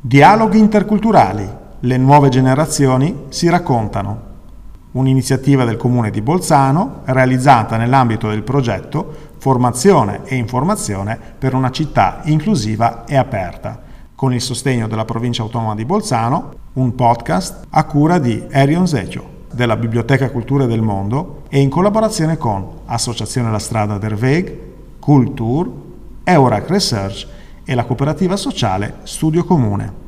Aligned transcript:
Dialoghi 0.00 0.60
interculturali. 0.60 1.44
Le 1.80 1.96
nuove 1.96 2.28
generazioni 2.28 3.24
si 3.30 3.48
raccontano. 3.48 4.26
Un'iniziativa 4.92 5.64
del 5.64 5.76
Comune 5.76 6.10
di 6.10 6.22
Bolzano 6.22 7.00
realizzata 7.06 7.76
nell'ambito 7.76 8.28
del 8.28 8.44
progetto 8.44 9.32
Formazione 9.38 10.20
e 10.24 10.36
informazione 10.36 11.18
per 11.36 11.52
una 11.52 11.72
città 11.72 12.20
inclusiva 12.26 13.06
e 13.06 13.16
aperta, 13.16 13.82
con 14.14 14.32
il 14.32 14.40
sostegno 14.40 14.86
della 14.86 15.04
Provincia 15.04 15.42
Autonoma 15.42 15.74
di 15.74 15.84
Bolzano, 15.84 16.52
un 16.74 16.94
podcast 16.94 17.66
a 17.70 17.82
cura 17.82 18.20
di 18.20 18.46
Erion 18.50 18.86
Zecio 18.86 19.46
della 19.52 19.76
Biblioteca 19.76 20.30
Culture 20.30 20.68
del 20.68 20.80
Mondo 20.80 21.42
e 21.48 21.58
in 21.58 21.68
collaborazione 21.68 22.38
con 22.38 22.64
Associazione 22.86 23.50
La 23.50 23.58
Strada 23.58 23.98
der 23.98 24.14
Weg, 24.14 24.58
Cultur, 25.00 25.68
Eurac 26.22 26.70
Research 26.70 27.26
e 27.68 27.74
la 27.74 27.84
cooperativa 27.84 28.34
sociale 28.38 29.00
Studio 29.02 29.44
Comune. 29.44 30.06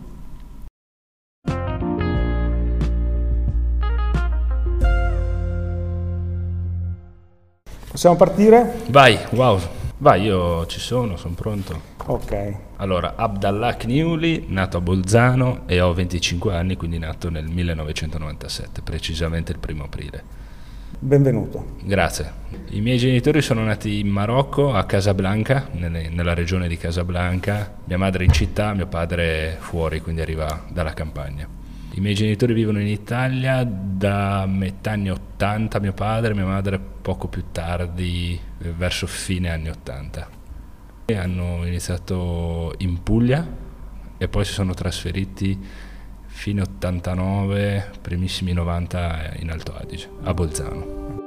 Possiamo 7.90 8.16
partire? 8.16 8.80
Vai, 8.88 9.18
wow. 9.32 9.61
Vai, 9.99 10.22
io 10.22 10.64
ci 10.64 10.80
sono, 10.80 11.18
sono 11.18 11.35
pronto. 11.35 11.79
Ok. 12.07 12.57
Allora, 12.76 13.12
Abdallah 13.16 13.77
Kniuli, 13.77 14.46
nato 14.49 14.79
a 14.79 14.80
Bolzano 14.80 15.64
e 15.66 15.82
ho 15.82 15.93
25 15.93 16.54
anni, 16.54 16.77
quindi 16.77 16.96
nato 16.96 17.29
nel 17.29 17.44
1997, 17.46 18.80
precisamente 18.80 19.52
il 19.52 19.58
primo 19.58 19.85
aprile. 19.85 20.24
Benvenuto. 21.03 21.77
Grazie. 21.82 22.31
I 22.68 22.82
miei 22.82 22.99
genitori 22.99 23.41
sono 23.41 23.64
nati 23.64 24.00
in 24.00 24.08
Marocco, 24.08 24.75
a 24.75 24.85
Casablanca, 24.85 25.68
nella 25.72 26.35
regione 26.35 26.68
di 26.68 26.77
Casablanca, 26.77 27.79
mia 27.85 27.96
madre 27.96 28.25
in 28.25 28.32
città, 28.32 28.75
mio 28.75 28.86
padre 28.86 29.57
fuori, 29.61 30.03
quindi 30.03 30.21
arriva 30.21 30.67
dalla 30.68 30.93
campagna. 30.93 31.49
I 31.93 32.00
miei 32.00 32.14
genitori 32.14 32.53
vivono 32.53 32.81
in 32.81 32.86
Italia 32.86 33.64
da 33.64 34.44
metà 34.47 34.91
anni 34.91 35.11
80, 35.11 35.80
mio 35.80 35.94
padre, 35.94 36.34
mia 36.34 36.44
madre 36.44 36.78
poco 36.78 37.28
più 37.28 37.44
tardi, 37.50 38.39
verso 38.58 39.06
fine 39.06 39.50
anni 39.50 39.70
80 39.70 40.39
hanno 41.14 41.67
iniziato 41.67 42.74
in 42.78 43.02
Puglia 43.02 43.44
e 44.17 44.28
poi 44.28 44.44
si 44.44 44.52
sono 44.52 44.74
trasferiti 44.74 45.58
fine 46.41 46.62
89, 46.62 47.91
primissimi 48.00 48.55
90 48.55 49.34
in 49.41 49.50
Alto 49.50 49.74
Adige, 49.74 50.08
a 50.22 50.33
Bolzano. 50.33 51.19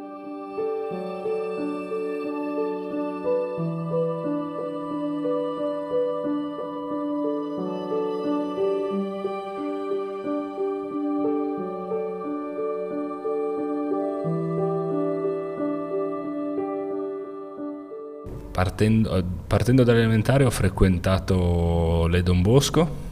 Partendo, 18.52 19.24
partendo 19.46 19.84
dall'elementare 19.84 20.44
ho 20.44 20.50
frequentato 20.50 22.08
le 22.08 22.24
Don 22.24 22.42
Bosco, 22.42 23.12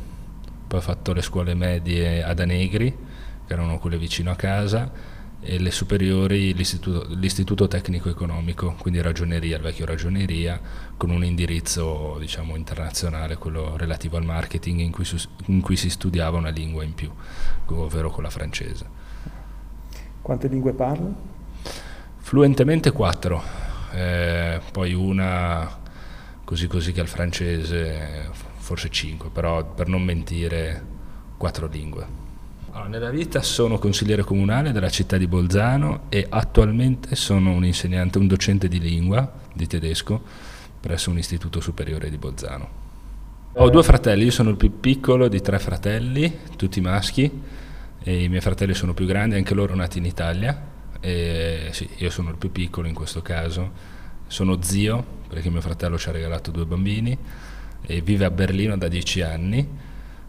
poi 0.72 0.80
ho 0.80 0.84
fatto 0.84 1.12
le 1.12 1.22
scuole 1.22 1.54
medie 1.54 2.24
ad 2.24 2.40
Anegri, 2.40 2.98
che 3.46 3.52
erano 3.52 3.78
quelle 3.78 3.98
vicino 3.98 4.32
a 4.32 4.38
casa, 4.38 4.90
e 5.42 5.60
le 5.60 5.70
superiori 5.70 6.54
l'istituto, 6.54 7.08
l'istituto 7.10 7.68
tecnico 7.68 8.08
economico, 8.08 8.76
quindi 8.80 9.02
ragioneria, 9.02 9.58
il 9.58 9.62
vecchio 9.62 9.86
ragioneria, 9.86 10.62
con 10.96 11.10
un 11.10 11.26
indirizzo 11.26 12.16
diciamo, 12.20 12.56
internazionale, 12.56 13.36
quello 13.36 13.76
relativo 13.76 14.16
al 14.16 14.24
marketing, 14.24 14.80
in 14.80 14.92
cui, 14.92 15.06
in 15.48 15.60
cui 15.60 15.76
si 15.76 15.90
studiava 15.90 16.38
una 16.38 16.52
lingua 16.52 16.86
in 16.86 16.94
più, 16.94 17.12
ovvero 17.66 18.10
quella 18.10 18.30
francese. 18.30 18.86
Quante 20.22 20.48
lingue 20.48 20.72
parli? 20.72 21.14
Fluentemente 22.16 22.94
quattro 22.94 23.44
eh, 23.92 24.62
poi 24.72 24.94
una 24.94 25.80
così 26.46 26.68
così 26.68 26.94
che 26.94 27.02
al 27.02 27.08
francese, 27.08 28.30
forse 28.72 28.90
cinque, 28.90 29.30
però 29.30 29.66
per 29.66 29.90
non 29.90 30.02
mentire 30.02 30.82
quattro 31.36 31.68
lingue. 31.68 32.20
Allora, 32.72 32.88
nella 32.88 33.10
vita 33.10 33.42
sono 33.42 33.78
consigliere 33.78 34.24
comunale 34.24 34.72
della 34.72 34.90
città 34.90 35.18
di 35.18 35.28
Bolzano 35.28 36.04
e 36.08 36.26
attualmente 36.30 37.18
sono 37.18 37.52
un 37.52 37.66
insegnante, 37.66 38.18
un 38.18 38.28
docente 38.28 38.70
di 38.70 38.80
lingua 38.80 39.30
di 39.54 39.68
tedesco 39.68 40.22
presso 40.80 41.10
un 41.10 41.18
istituto 41.18 41.60
superiore 41.60 42.10
di 42.10 42.18
Bolzano. 42.18 42.80
Ho 43.56 43.70
due 43.70 43.84
fratelli, 43.84 44.24
io 44.24 44.32
sono 44.32 44.52
il 44.52 44.56
più 44.56 44.80
piccolo 44.80 45.28
di 45.28 45.42
tre 45.42 45.60
fratelli, 45.60 46.40
tutti 46.56 46.80
maschi, 46.80 47.30
e 48.02 48.24
i 48.24 48.30
miei 48.30 48.40
fratelli 48.40 48.74
sono 48.74 48.94
più 48.94 49.06
grandi, 49.06 49.36
anche 49.36 49.54
loro 49.54 49.76
nati 49.76 49.98
in 49.98 50.06
Italia 50.06 50.70
e 51.02 51.72
sì, 51.72 51.90
io 51.98 52.10
sono 52.10 52.30
il 52.30 52.38
più 52.38 52.54
piccolo 52.54 52.88
in 52.88 52.94
questo 52.94 53.22
caso, 53.22 53.70
sono 54.28 54.62
zio 54.62 55.04
perché 55.28 55.50
mio 55.50 55.60
fratello 55.60 55.98
ci 55.98 56.08
ha 56.08 56.14
regalato 56.14 56.52
due 56.52 56.66
bambini 56.66 57.18
e 57.86 58.02
vive 58.02 58.26
a 58.26 58.32
Berlino 58.32 58.78
da 58.78 58.88
dieci 58.88 59.22
anni 59.22 59.68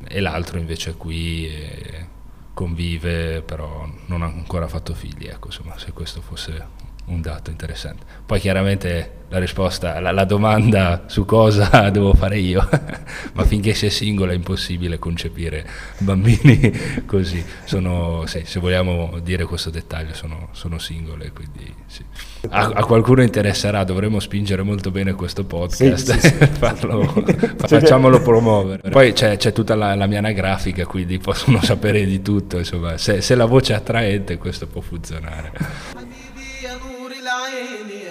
e 0.05 0.21
l'altro 0.21 0.59
invece 0.59 0.91
è 0.91 0.97
qui 0.97 1.47
e 1.47 2.07
convive 2.55 3.43
però 3.43 3.89
non 4.07 4.23
ha 4.23 4.27
ancora 4.27 4.69
fatto 4.69 4.95
figli, 4.95 5.27
ecco 5.27 5.47
insomma 5.47 5.79
se 5.79 5.93
questo 5.93 6.21
fosse 6.21 6.67
un 7.07 7.21
dato 7.21 7.51
interessante. 7.51 8.05
Poi 8.25 8.39
chiaramente 8.41 9.21
la 9.33 9.39
risposta, 9.39 9.99
la, 9.99 10.11
la 10.11 10.25
domanda 10.25 11.05
su 11.07 11.25
cosa 11.25 11.89
devo 11.91 12.13
fare 12.13 12.39
io, 12.39 12.69
ma 13.33 13.45
finché 13.45 13.73
si 13.73 13.87
è 13.87 13.89
singolo 13.89 14.31
è 14.31 14.35
impossibile 14.35 14.99
concepire 14.99 15.67
bambini 15.99 16.71
così. 17.07 17.43
Sono, 17.65 18.25
sì, 18.27 18.43
se 18.45 18.61
vogliamo 18.61 19.19
dire 19.23 19.45
questo 19.45 19.71
dettaglio, 19.71 20.13
sono, 20.13 20.49
sono 20.53 20.79
singole, 20.79 21.33
quindi 21.33 21.75
sì. 21.87 22.05
a, 22.51 22.73
a, 22.75 22.85
qualcuno 22.85 23.23
interesserà, 23.23 23.85
dovremmo 23.85 24.21
spingere 24.21 24.63
molto 24.63 24.91
bene 24.91 25.15
questo 25.15 25.45
podcast, 25.45 26.19
sì, 26.19 26.31
Farlo, 26.31 27.25
facciamolo 27.57 28.21
promuovere. 28.21 28.91
Poi 28.91 29.15
c'è, 29.15 29.39
c'è 29.39 29.53
tutta 29.53 29.75
la, 29.75 29.95
la, 29.95 30.07
mia 30.07 30.19
anagrafica, 30.19 30.85
quindi 30.85 31.17
possono 31.19 31.63
sapere 31.63 32.05
di 32.05 32.21
tutto, 32.21 32.59
insomma, 32.59 32.99
se, 32.99 33.23
se 33.23 33.35
la 33.35 33.47
voce 33.47 33.73
è 33.73 33.77
attraente 33.77 34.37
questo 34.37 34.67
può 34.67 34.83
funzionare. 34.83 35.53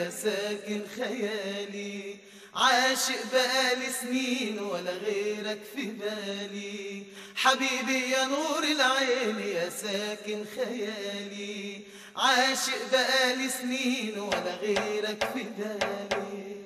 ساكن 0.10 0.82
خيالي 0.96 2.16
عاشق 2.56 3.22
بقالي 3.34 3.90
سنين 4.02 4.60
ولا 4.60 4.92
غيرك 4.92 5.60
في 5.76 5.86
بالي. 5.86 7.04
حبيبي 7.36 8.12
يا 8.12 8.26
نور 8.26 8.64
العين 8.64 9.40
يا 9.40 9.70
ساكن 9.70 10.46
خيالي 10.56 11.82
عاشق 12.16 12.92
بقالي 12.92 13.50
سنين 13.50 14.20
ولا 14.20 14.56
غيرك 14.62 15.24
في 15.34 15.44
بالي. 15.58 16.61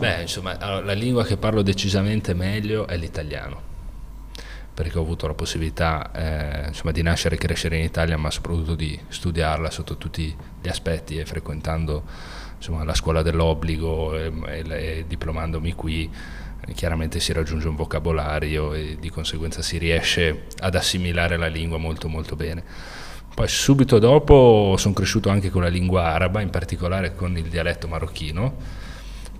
Beh, 0.00 0.22
insomma, 0.22 0.56
la 0.80 0.94
lingua 0.94 1.24
che 1.26 1.36
parlo 1.36 1.60
decisamente 1.60 2.32
meglio 2.32 2.86
è 2.86 2.96
l'italiano, 2.96 3.60
perché 4.72 4.96
ho 4.96 5.02
avuto 5.02 5.26
la 5.26 5.34
possibilità 5.34 6.10
eh, 6.12 6.68
insomma, 6.68 6.90
di 6.90 7.02
nascere 7.02 7.34
e 7.34 7.38
crescere 7.38 7.76
in 7.76 7.84
Italia, 7.84 8.16
ma 8.16 8.30
soprattutto 8.30 8.74
di 8.74 8.98
studiarla 9.08 9.70
sotto 9.70 9.98
tutti 9.98 10.34
gli 10.62 10.68
aspetti 10.68 11.18
e 11.18 11.26
frequentando 11.26 12.02
insomma, 12.56 12.82
la 12.82 12.94
scuola 12.94 13.20
dell'obbligo 13.20 14.16
e, 14.16 14.32
e, 14.46 14.64
e 14.70 15.04
diplomandomi 15.06 15.74
qui 15.74 16.10
chiaramente 16.72 17.20
si 17.20 17.34
raggiunge 17.34 17.68
un 17.68 17.76
vocabolario 17.76 18.72
e 18.72 18.96
di 18.98 19.10
conseguenza 19.10 19.60
si 19.60 19.76
riesce 19.76 20.46
ad 20.60 20.76
assimilare 20.76 21.36
la 21.36 21.48
lingua 21.48 21.76
molto 21.76 22.08
molto 22.08 22.36
bene. 22.36 22.64
Poi 23.34 23.48
subito 23.48 23.98
dopo 23.98 24.76
sono 24.78 24.94
cresciuto 24.94 25.28
anche 25.28 25.50
con 25.50 25.60
la 25.60 25.68
lingua 25.68 26.04
araba, 26.04 26.40
in 26.40 26.48
particolare 26.48 27.14
con 27.14 27.36
il 27.36 27.50
dialetto 27.50 27.86
marocchino, 27.86 28.79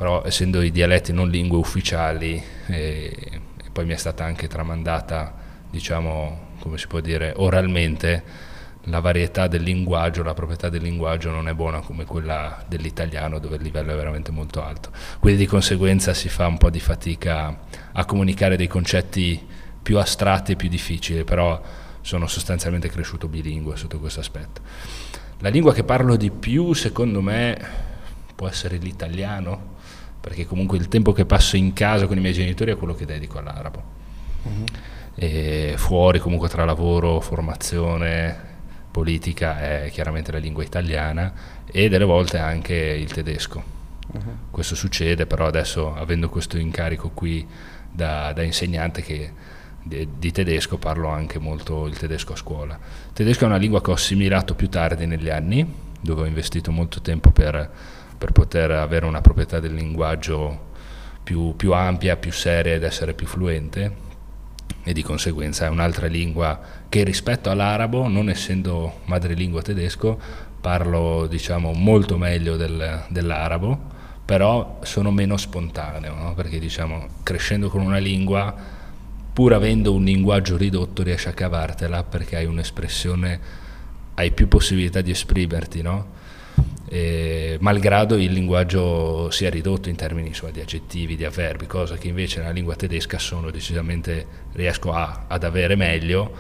però 0.01 0.23
essendo 0.25 0.63
i 0.63 0.71
dialetti 0.71 1.13
non 1.13 1.29
lingue 1.29 1.59
ufficiali 1.59 2.43
e, 2.69 3.15
e 3.63 3.71
poi 3.71 3.85
mi 3.85 3.93
è 3.93 3.99
stata 3.99 4.25
anche 4.25 4.49
tramandata, 4.49 5.35
diciamo, 5.69 6.55
come 6.59 6.79
si 6.79 6.87
può 6.87 7.01
dire, 7.01 7.35
oralmente, 7.37 8.23
la 8.85 9.01
varietà 9.01 9.47
del 9.47 9.63
linguaggio, 9.63 10.23
la 10.23 10.33
proprietà 10.33 10.71
del 10.71 10.81
linguaggio 10.81 11.29
non 11.29 11.49
è 11.49 11.53
buona 11.53 11.81
come 11.81 12.07
quella 12.07 12.65
dell'italiano 12.67 13.39
dove 13.39 13.57
il 13.57 13.63
livello 13.63 13.93
è 13.93 13.95
veramente 13.95 14.31
molto 14.31 14.65
alto. 14.65 14.91
Quindi 15.19 15.41
di 15.41 15.47
conseguenza 15.47 16.15
si 16.15 16.31
fa 16.31 16.47
un 16.47 16.57
po' 16.57 16.71
di 16.71 16.81
fatica 16.81 17.59
a 17.93 18.05
comunicare 18.07 18.57
dei 18.57 18.69
concetti 18.69 19.47
più 19.83 19.99
astratti 19.99 20.53
e 20.53 20.57
più 20.57 20.71
difficili, 20.71 21.25
però 21.25 21.61
sono 22.01 22.27
sostanzialmente 22.27 22.89
cresciuto 22.89 23.29
bilingue 23.29 23.77
sotto 23.77 23.99
questo 23.99 24.21
aspetto. 24.21 24.63
La 25.41 25.51
lingua 25.51 25.75
che 25.75 25.85
parlo 25.85 26.17
di 26.17 26.31
più, 26.31 26.73
secondo 26.73 27.21
me, 27.21 27.89
può 28.35 28.49
essere 28.49 28.79
l'italiano, 28.79 29.70
perché 30.21 30.47
comunque 30.47 30.77
il 30.79 30.89
tempo 30.89 31.13
che 31.13 31.25
passo 31.25 31.57
in 31.57 31.73
casa 31.73 32.07
con 32.07 32.17
i 32.17 32.21
miei 32.21 32.35
genitori 32.35 32.73
è 32.73 32.77
quello 32.77 32.95
che 32.95 33.07
dedico 33.07 33.39
all'arabo. 33.39 33.99
Uh-huh. 34.43 35.77
fuori 35.77 36.19
comunque 36.19 36.49
tra 36.49 36.65
lavoro, 36.65 37.21
formazione, 37.21 38.49
politica 38.91 39.61
è 39.61 39.91
chiaramente 39.93 40.33
la 40.33 40.39
lingua 40.39 40.63
italiana 40.63 41.33
e 41.67 41.89
delle 41.89 42.05
volte 42.05 42.39
anche 42.39 42.75
il 42.75 43.13
tedesco. 43.13 43.63
Uh-huh. 44.13 44.37
Questo 44.51 44.75
succede, 44.75 45.27
però 45.27 45.47
adesso 45.47 45.95
avendo 45.95 46.29
questo 46.29 46.59
incarico 46.59 47.11
qui 47.11 47.47
da, 47.91 48.33
da 48.33 48.43
insegnante 48.43 49.03
che 49.03 49.33
di, 49.83 50.09
di, 50.19 50.31
tedesco 50.31 50.77
parlo 50.79 51.09
anche 51.09 51.39
molto 51.39 51.87
il 51.87 51.97
tedesco 51.97 52.33
a 52.33 52.37
scuola. 52.37 52.75
Il 52.75 53.13
tedesco 53.13 53.45
è 53.45 53.47
una 53.47 53.57
lingua 53.57 53.81
che 53.81 53.91
ho 53.91 53.95
assimilato 53.95 54.55
più 54.55 54.69
tardi 54.69 55.07
negli 55.07 55.31
anni, 55.31 55.67
dove 56.01 56.23
ho 56.23 56.27
investito 56.27 56.71
molto 56.71 57.01
tempo 57.01 57.31
per, 57.31 57.71
per 58.21 58.33
poter 58.33 58.71
avere 58.71 59.07
una 59.07 59.23
proprietà 59.23 59.61
del 59.61 59.73
linguaggio 59.73 60.69
più, 61.23 61.57
più 61.57 61.73
ampia, 61.73 62.19
più 62.19 62.31
seria 62.31 62.75
ed 62.75 62.83
essere 62.83 63.15
più 63.15 63.27
fluente 63.27 64.09
e 64.83 64.93
di 64.93 65.03
conseguenza 65.03 65.65
è 65.65 65.71
un'altra 65.71 66.07
lingua 66.07 66.61
che 66.91 67.03
rispetto 67.03 67.49
all'arabo, 67.49 68.09
non 68.09 68.29
essendo 68.29 69.01
madrelingua 69.07 69.63
tedesco, 69.63 70.21
parlo 70.61 71.27
diciamo 71.29 71.73
molto 71.73 72.19
meglio 72.19 72.57
del, 72.57 73.05
dell'arabo, 73.09 73.79
però 74.23 74.81
sono 74.83 75.11
meno 75.11 75.39
spontaneo, 75.39 76.15
no? 76.15 76.35
perché 76.35 76.59
diciamo 76.59 77.07
crescendo 77.23 77.71
con 77.71 77.81
una 77.81 77.97
lingua, 77.97 78.55
pur 79.33 79.55
avendo 79.55 79.95
un 79.95 80.05
linguaggio 80.05 80.59
ridotto, 80.59 81.03
riesci 81.03 81.29
a 81.29 81.33
cavartela 81.33 82.05
perché 82.05 82.37
hai 82.37 82.45
un'espressione, 82.45 83.41
hai 84.13 84.31
più 84.31 84.47
possibilità 84.47 85.01
di 85.01 85.11
esprimerti, 85.11 85.81
no? 85.81 86.19
Eh, 86.93 87.57
malgrado 87.61 88.17
il 88.17 88.33
linguaggio 88.33 89.31
sia 89.31 89.49
ridotto 89.49 89.89
in 89.89 89.95
termini 89.95 90.29
insomma, 90.29 90.51
di 90.51 90.61
aggettivi, 90.61 91.15
di 91.15 91.25
avverbi, 91.25 91.67
cosa 91.67 91.97
che 91.97 92.09
invece 92.09 92.41
nella 92.41 92.51
lingua 92.51 92.75
tedesca 92.75 93.17
sono 93.17 93.53
decisamente, 93.53 94.27
riesco 94.55 94.93
a, 94.93 95.27
ad 95.29 95.45
avere 95.45 95.77
meglio, 95.77 96.31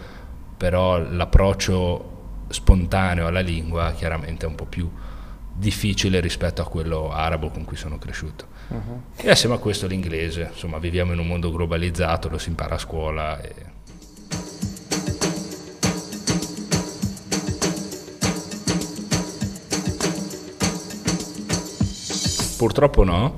però 0.56 0.98
l'approccio 0.98 2.18
spontaneo 2.48 3.28
alla 3.28 3.40
lingua 3.40 3.92
chiaramente 3.92 4.44
è 4.44 4.48
un 4.48 4.56
po' 4.56 4.66
più 4.66 4.90
difficile 5.54 6.18
rispetto 6.18 6.62
a 6.62 6.66
quello 6.66 7.12
arabo 7.12 7.50
con 7.50 7.64
cui 7.64 7.76
sono 7.76 7.96
cresciuto. 7.98 8.46
Uh-huh. 8.68 9.02
E 9.14 9.30
assieme 9.30 9.54
a 9.54 9.58
questo 9.58 9.86
l'inglese, 9.86 10.48
insomma 10.50 10.78
viviamo 10.78 11.12
in 11.12 11.20
un 11.20 11.28
mondo 11.28 11.52
globalizzato, 11.52 12.28
lo 12.28 12.38
si 12.38 12.48
impara 12.48 12.74
a 12.74 12.78
scuola. 12.78 13.40
E 13.40 13.69
Purtroppo 22.60 23.04
no, 23.04 23.34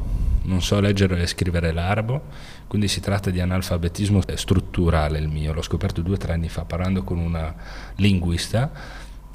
non 0.47 0.63
so 0.63 0.81
leggere 0.81 1.23
e 1.23 1.29
scrivere 1.29 1.71
l'arabo, 1.71 2.23
quindi 2.67 2.89
si 2.89 2.99
tratta 2.99 3.31
di 3.31 3.41
analfabetismo 3.41 4.21
strutturale 4.35 5.21
il 5.21 5.29
mio, 5.29 5.53
l'ho 5.53 5.63
scoperto 5.63 6.01
due 6.01 6.15
o 6.15 6.19
tre 6.19 6.33
anni 6.33 6.49
fa 6.49 6.65
parlando 6.65 7.05
con 7.05 7.19
una 7.19 7.55
linguista, 7.99 8.69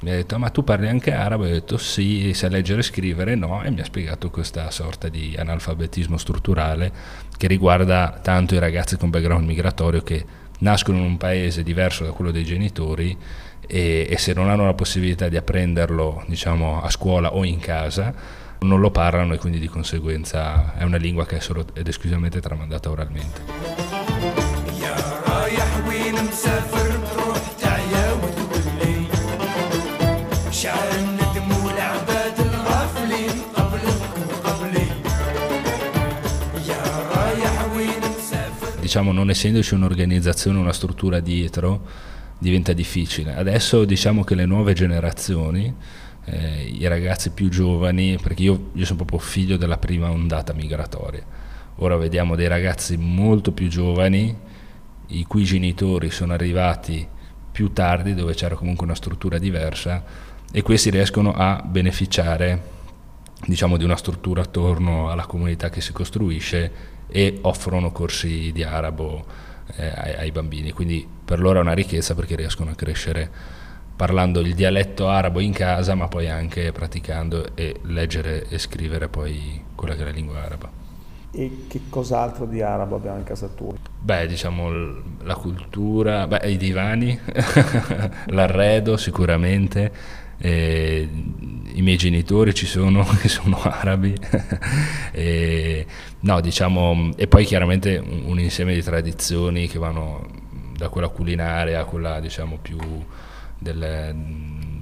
mi 0.00 0.10
ha 0.10 0.12
detto 0.12 0.38
ma 0.38 0.50
tu 0.50 0.62
parli 0.62 0.88
anche 0.88 1.14
arabo? 1.14 1.46
E 1.46 1.48
ho 1.48 1.52
detto 1.52 1.78
sì, 1.78 2.34
sai 2.34 2.50
leggere 2.50 2.80
e 2.80 2.82
scrivere? 2.82 3.34
No, 3.34 3.62
e 3.62 3.70
mi 3.70 3.80
ha 3.80 3.84
spiegato 3.86 4.28
questa 4.28 4.70
sorta 4.70 5.08
di 5.08 5.34
analfabetismo 5.38 6.18
strutturale 6.18 6.92
che 7.38 7.46
riguarda 7.46 8.18
tanto 8.20 8.54
i 8.54 8.58
ragazzi 8.58 8.98
con 8.98 9.08
background 9.08 9.46
migratorio 9.46 10.02
che 10.02 10.22
nascono 10.58 10.98
in 10.98 11.04
un 11.04 11.16
paese 11.16 11.62
diverso 11.62 12.04
da 12.04 12.10
quello 12.10 12.30
dei 12.30 12.44
genitori 12.44 13.16
e, 13.66 14.06
e 14.06 14.18
se 14.18 14.34
non 14.34 14.50
hanno 14.50 14.66
la 14.66 14.74
possibilità 14.74 15.30
di 15.30 15.38
apprenderlo 15.38 16.24
diciamo, 16.26 16.82
a 16.82 16.90
scuola 16.90 17.32
o 17.32 17.42
in 17.42 17.58
casa 17.58 18.37
non 18.60 18.80
lo 18.80 18.90
parlano 18.90 19.34
e 19.34 19.38
quindi 19.38 19.58
di 19.58 19.68
conseguenza 19.68 20.74
è 20.76 20.82
una 20.82 20.96
lingua 20.96 21.26
che 21.26 21.36
è 21.36 21.40
solo 21.40 21.66
ed 21.74 21.86
esclusivamente 21.88 22.40
tramandata 22.40 22.90
oralmente. 22.90 23.86
Diciamo, 38.80 39.12
non 39.12 39.28
essendoci 39.28 39.74
un'organizzazione, 39.74 40.58
una 40.58 40.72
struttura 40.72 41.20
dietro, 41.20 41.86
diventa 42.38 42.72
difficile. 42.72 43.34
Adesso 43.34 43.84
diciamo 43.84 44.24
che 44.24 44.34
le 44.34 44.46
nuove 44.46 44.72
generazioni 44.72 45.74
eh, 46.30 46.62
i 46.62 46.86
ragazzi 46.86 47.30
più 47.30 47.48
giovani, 47.48 48.18
perché 48.20 48.42
io, 48.42 48.70
io 48.74 48.84
sono 48.84 49.04
proprio 49.04 49.18
figlio 49.18 49.56
della 49.56 49.78
prima 49.78 50.10
ondata 50.10 50.52
migratoria. 50.52 51.24
Ora 51.76 51.96
vediamo 51.96 52.36
dei 52.36 52.48
ragazzi 52.48 52.96
molto 52.96 53.52
più 53.52 53.68
giovani, 53.68 54.36
i 55.08 55.24
cui 55.24 55.44
genitori 55.44 56.10
sono 56.10 56.32
arrivati 56.32 57.06
più 57.50 57.72
tardi, 57.72 58.14
dove 58.14 58.34
c'era 58.34 58.54
comunque 58.56 58.84
una 58.84 58.94
struttura 58.94 59.38
diversa, 59.38 60.04
e 60.50 60.62
questi 60.62 60.90
riescono 60.90 61.32
a 61.32 61.62
beneficiare 61.64 62.76
diciamo, 63.46 63.76
di 63.76 63.84
una 63.84 63.96
struttura 63.96 64.42
attorno 64.42 65.10
alla 65.10 65.26
comunità 65.26 65.70
che 65.70 65.80
si 65.80 65.92
costruisce 65.92 66.96
e 67.08 67.38
offrono 67.42 67.92
corsi 67.92 68.50
di 68.52 68.62
arabo 68.62 69.24
eh, 69.76 69.86
ai, 69.86 70.14
ai 70.14 70.32
bambini. 70.32 70.72
Quindi 70.72 71.06
per 71.24 71.40
loro 71.40 71.58
è 71.58 71.62
una 71.62 71.74
ricchezza 71.74 72.14
perché 72.14 72.36
riescono 72.36 72.70
a 72.70 72.74
crescere 72.74 73.30
parlando 73.98 74.38
il 74.38 74.54
dialetto 74.54 75.08
arabo 75.08 75.40
in 75.40 75.52
casa, 75.52 75.96
ma 75.96 76.06
poi 76.06 76.28
anche 76.28 76.70
praticando 76.70 77.56
e 77.56 77.80
leggere 77.82 78.46
e 78.48 78.56
scrivere 78.56 79.08
poi 79.08 79.60
quella 79.74 79.96
che 79.96 80.02
è 80.02 80.04
la 80.04 80.12
lingua 80.12 80.40
araba. 80.40 80.70
E 81.32 81.64
che 81.66 81.80
cos'altro 81.90 82.46
di 82.46 82.62
arabo 82.62 82.94
abbiamo 82.94 83.18
in 83.18 83.24
casa 83.24 83.48
tua? 83.48 83.74
Beh, 83.98 84.28
diciamo 84.28 84.70
la 85.24 85.34
cultura, 85.34 86.28
beh, 86.28 86.48
i 86.48 86.56
divani, 86.56 87.18
l'arredo 88.26 88.96
sicuramente, 88.96 89.90
e 90.38 91.08
i 91.72 91.82
miei 91.82 91.96
genitori 91.96 92.54
ci 92.54 92.66
sono 92.66 93.04
che 93.20 93.26
sono 93.26 93.60
arabi 93.60 94.14
e, 95.10 95.86
no, 96.20 96.40
diciamo, 96.40 97.10
e 97.16 97.26
poi 97.26 97.44
chiaramente 97.44 97.96
un, 97.96 98.22
un 98.26 98.38
insieme 98.38 98.74
di 98.74 98.82
tradizioni 98.82 99.66
che 99.66 99.80
vanno 99.80 100.24
da 100.76 100.88
quella 100.88 101.08
culinaria 101.08 101.80
a 101.80 101.84
quella 101.84 102.20
diciamo 102.20 102.58
più 102.62 102.78
del, 103.58 104.14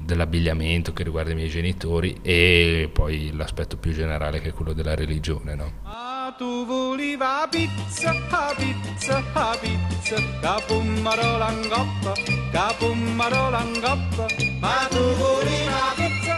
dell'abbigliamento 0.04 0.92
che 0.92 1.02
riguarda 1.02 1.32
i 1.32 1.34
miei 1.34 1.48
genitori 1.48 2.18
e 2.22 2.88
poi 2.92 3.32
l'aspetto 3.34 3.76
più 3.76 3.92
generale 3.92 4.40
che 4.40 4.50
è 4.50 4.52
quello 4.52 4.72
della 4.72 4.94
religione. 4.94 5.54
No? 5.54 5.72
Ah, 5.82 6.34
tu 6.36 6.64
volevi 6.64 7.16
la 7.16 7.48
pizza, 7.50 8.12
la 8.12 8.54
pizza, 8.56 9.22
la 9.34 9.58
pizza, 9.60 10.16
capummaro 10.40 11.38
l'angoppa, 11.38 12.12
capummaro 12.52 13.50
l'angoppa, 13.50 14.26
ma 14.60 14.86
tu 14.88 15.02
volevi 15.14 15.64
la 15.64 15.92
pizza, 15.96 16.36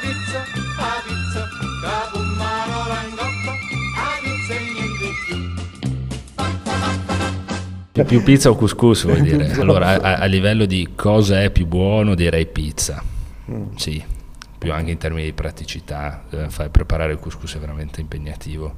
pizza, 0.00 0.44
pizza, 1.06 1.48
capummaro 1.82 2.15
Più 8.04 8.22
pizza 8.22 8.50
o 8.50 8.56
couscous 8.56 9.04
vuol 9.04 9.20
dire? 9.20 9.52
Allora, 9.60 10.00
a, 10.00 10.16
a, 10.16 10.24
livello 10.24 10.66
di 10.66 10.90
cosa 10.94 11.42
è 11.42 11.50
più 11.50 11.66
buono, 11.66 12.14
direi 12.14 12.46
pizza. 12.46 13.02
Mm. 13.50 13.74
Sì, 13.76 14.02
più 14.58 14.72
anche 14.72 14.90
in 14.90 14.98
termini 14.98 15.24
di 15.24 15.32
praticità. 15.32 16.24
Eh, 16.30 16.50
fare, 16.50 16.68
preparare 16.68 17.12
il 17.12 17.18
couscous 17.18 17.54
è 17.56 17.58
veramente 17.58 18.00
impegnativo. 18.00 18.74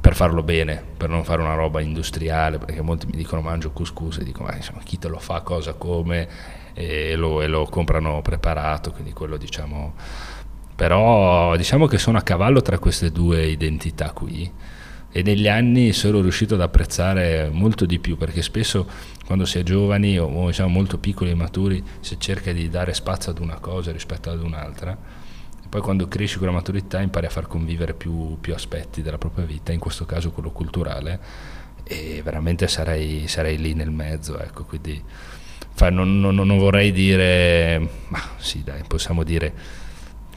Per 0.00 0.16
farlo 0.16 0.42
bene, 0.42 0.82
per 0.96 1.08
non 1.08 1.24
fare 1.24 1.40
una 1.40 1.54
roba 1.54 1.80
industriale, 1.80 2.58
perché 2.58 2.82
molti 2.82 3.06
mi 3.06 3.16
dicono 3.16 3.40
mangio 3.40 3.70
couscous 3.70 4.18
e 4.18 4.24
dico 4.24 4.42
ma 4.42 4.54
insomma 4.56 4.80
chi 4.82 4.98
te 4.98 5.08
lo 5.08 5.18
fa, 5.18 5.42
cosa, 5.42 5.74
come, 5.74 6.28
e 6.74 7.14
lo, 7.14 7.40
e 7.40 7.46
lo 7.46 7.66
comprano 7.66 8.20
preparato, 8.22 8.90
quindi 8.90 9.12
quello 9.12 9.36
diciamo... 9.36 9.94
Però 10.74 11.54
diciamo 11.56 11.86
che 11.86 11.98
sono 11.98 12.18
a 12.18 12.22
cavallo 12.22 12.60
tra 12.60 12.78
queste 12.78 13.12
due 13.12 13.46
identità 13.46 14.10
qui 14.10 14.50
e 15.12 15.22
negli 15.22 15.46
anni 15.46 15.92
sono 15.92 16.22
riuscito 16.22 16.54
ad 16.54 16.62
apprezzare 16.62 17.50
molto 17.52 17.84
di 17.84 17.98
più 17.98 18.16
perché 18.16 18.40
spesso 18.40 18.88
quando 19.26 19.44
si 19.44 19.58
è 19.58 19.62
giovani 19.62 20.18
o, 20.18 20.26
o 20.26 20.46
diciamo 20.46 20.70
molto 20.70 20.98
piccoli 20.98 21.30
e 21.30 21.34
maturi 21.34 21.84
si 22.00 22.18
cerca 22.18 22.50
di 22.52 22.70
dare 22.70 22.94
spazio 22.94 23.30
ad 23.30 23.38
una 23.38 23.58
cosa 23.58 23.92
rispetto 23.92 24.30
ad 24.30 24.42
un'altra. 24.42 24.96
E 25.62 25.68
poi 25.68 25.82
quando 25.82 26.08
cresci 26.08 26.38
con 26.38 26.46
la 26.46 26.54
maturità 26.54 27.00
impari 27.02 27.26
a 27.26 27.30
far 27.30 27.46
convivere 27.46 27.92
più, 27.92 28.38
più 28.40 28.54
aspetti 28.54 29.02
della 29.02 29.18
propria 29.18 29.44
vita, 29.44 29.70
in 29.70 29.78
questo 29.78 30.06
caso 30.06 30.30
quello 30.30 30.50
culturale 30.50 31.20
e 31.84 32.22
veramente 32.24 32.66
sarei, 32.66 33.28
sarei 33.28 33.58
lì 33.58 33.74
nel 33.74 33.90
mezzo, 33.90 34.38
ecco, 34.38 34.64
quindi 34.64 35.02
fa, 35.74 35.90
non, 35.90 36.20
non, 36.20 36.34
non 36.36 36.56
vorrei 36.56 36.90
dire, 36.90 37.86
ma 38.08 38.20
sì 38.38 38.62
dai, 38.62 38.82
possiamo 38.86 39.24
dire 39.24 39.80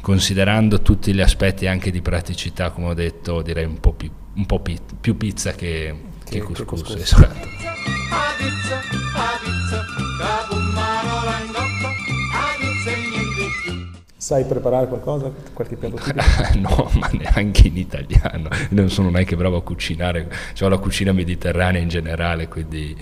considerando 0.01 0.81
tutti 0.81 1.13
gli 1.13 1.21
aspetti 1.21 1.65
anche 1.65 1.91
di 1.91 2.01
praticità, 2.01 2.71
come 2.71 2.87
ho 2.87 2.93
detto, 2.93 3.41
direi 3.41 3.65
un 3.65 3.79
po' 3.79 3.93
più, 3.93 4.11
un 4.35 4.45
po 4.45 4.59
pi- 4.59 4.79
più 4.99 5.17
pizza 5.17 5.51
che, 5.53 5.93
che, 6.23 6.31
che 6.31 6.39
couscous. 6.41 6.81
couscous. 6.83 7.01
Esatto. 7.01 7.47
Sai 14.17 14.43
preparare 14.45 14.87
qualcosa? 14.87 15.31
Qualche 15.53 15.75
piatto 15.75 15.99
no, 16.57 16.89
ma 16.99 17.09
neanche 17.11 17.67
in 17.67 17.77
italiano. 17.77 18.49
Non 18.69 18.89
sono 18.89 19.09
neanche 19.11 19.35
bravo 19.35 19.57
a 19.57 19.61
cucinare. 19.61 20.27
Ho 20.61 20.67
la 20.67 20.77
cucina 20.79 21.11
mediterranea 21.11 21.81
in 21.81 21.89
generale, 21.89 22.47
quindi 22.47 22.95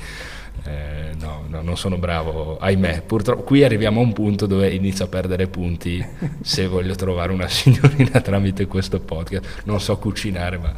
Eh, 0.66 1.14
no, 1.20 1.44
no, 1.50 1.62
non 1.62 1.76
sono 1.78 1.98
bravo, 1.98 2.58
ahimè. 2.58 3.02
Purtroppo 3.04 3.44
qui 3.44 3.64
arriviamo 3.64 4.00
a 4.00 4.04
un 4.04 4.14
punto 4.14 4.46
dove 4.46 4.70
inizio 4.70 5.06
a 5.06 5.08
perdere 5.10 5.48
punti 5.48 6.06
se 6.42 6.68
voglio 6.68 6.96
trovare 6.96 7.34
una 7.34 7.48
signorina 7.50 8.22
tramite 8.22 8.66
questo 8.68 9.00
podcast. 9.00 9.62
Non 9.66 9.80
so 9.82 9.98
cucinare, 9.98 10.58
ma 10.58 10.74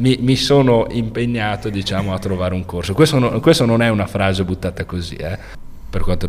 mi, 0.00 0.16
mi 0.20 0.36
sono 0.36 0.86
impegnato 0.90 1.68
diciamo, 1.68 2.12
a 2.12 2.18
trovare 2.18 2.54
un 2.54 2.64
corso. 2.64 2.94
Questo, 2.94 3.18
no, 3.18 3.38
questo 3.40 3.66
non 3.66 3.82
è 3.82 3.88
una 3.88 4.06
frase 4.06 4.44
buttata 4.44 4.84
così, 4.84 5.14
eh 5.16 5.58
per 5.90 6.02
quanto 6.02 6.28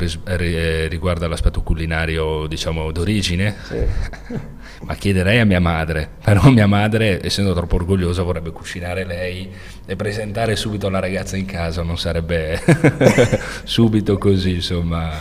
riguarda 0.87 1.27
l'aspetto 1.27 1.61
culinario, 1.61 2.47
diciamo, 2.47 2.91
d'origine, 2.91 3.55
sì. 3.61 3.77
ma 4.85 4.95
chiederei 4.95 5.37
a 5.37 5.45
mia 5.45 5.59
madre, 5.59 6.09
però 6.23 6.49
mia 6.49 6.65
madre, 6.65 7.23
essendo 7.23 7.53
troppo 7.53 7.75
orgogliosa, 7.75 8.23
vorrebbe 8.23 8.49
cucinare 8.49 9.05
lei 9.05 9.51
e 9.85 9.95
presentare 9.95 10.55
subito 10.55 10.89
la 10.89 10.97
ragazza 10.97 11.37
in 11.37 11.45
casa, 11.45 11.83
non 11.83 11.99
sarebbe 11.99 12.59
subito 13.63 14.17
così, 14.17 14.55
insomma. 14.55 15.11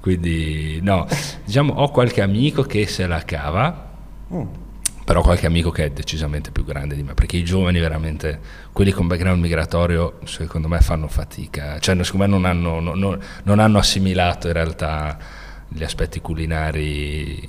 Quindi, 0.00 0.80
no, 0.82 1.06
diciamo, 1.44 1.74
ho 1.74 1.90
qualche 1.90 2.20
amico 2.20 2.62
che 2.62 2.84
se 2.88 3.06
la 3.06 3.22
cava. 3.22 3.92
Mm 4.34 4.66
però 5.08 5.22
qualche 5.22 5.46
amico 5.46 5.70
che 5.70 5.86
è 5.86 5.90
decisamente 5.90 6.50
più 6.50 6.66
grande 6.66 6.94
di 6.94 7.02
me, 7.02 7.14
perché 7.14 7.38
i 7.38 7.42
giovani 7.42 7.80
veramente, 7.80 8.38
quelli 8.74 8.90
con 8.90 9.06
background 9.06 9.40
migratorio, 9.40 10.18
secondo 10.24 10.68
me 10.68 10.80
fanno 10.80 11.08
fatica, 11.08 11.78
cioè 11.78 11.96
secondo 12.04 12.26
me 12.26 12.30
non 12.30 12.44
hanno, 12.44 12.78
non, 12.78 13.18
non 13.44 13.58
hanno 13.58 13.78
assimilato 13.78 14.48
in 14.48 14.52
realtà 14.52 15.16
gli 15.66 15.82
aspetti 15.82 16.20
culinari 16.20 17.42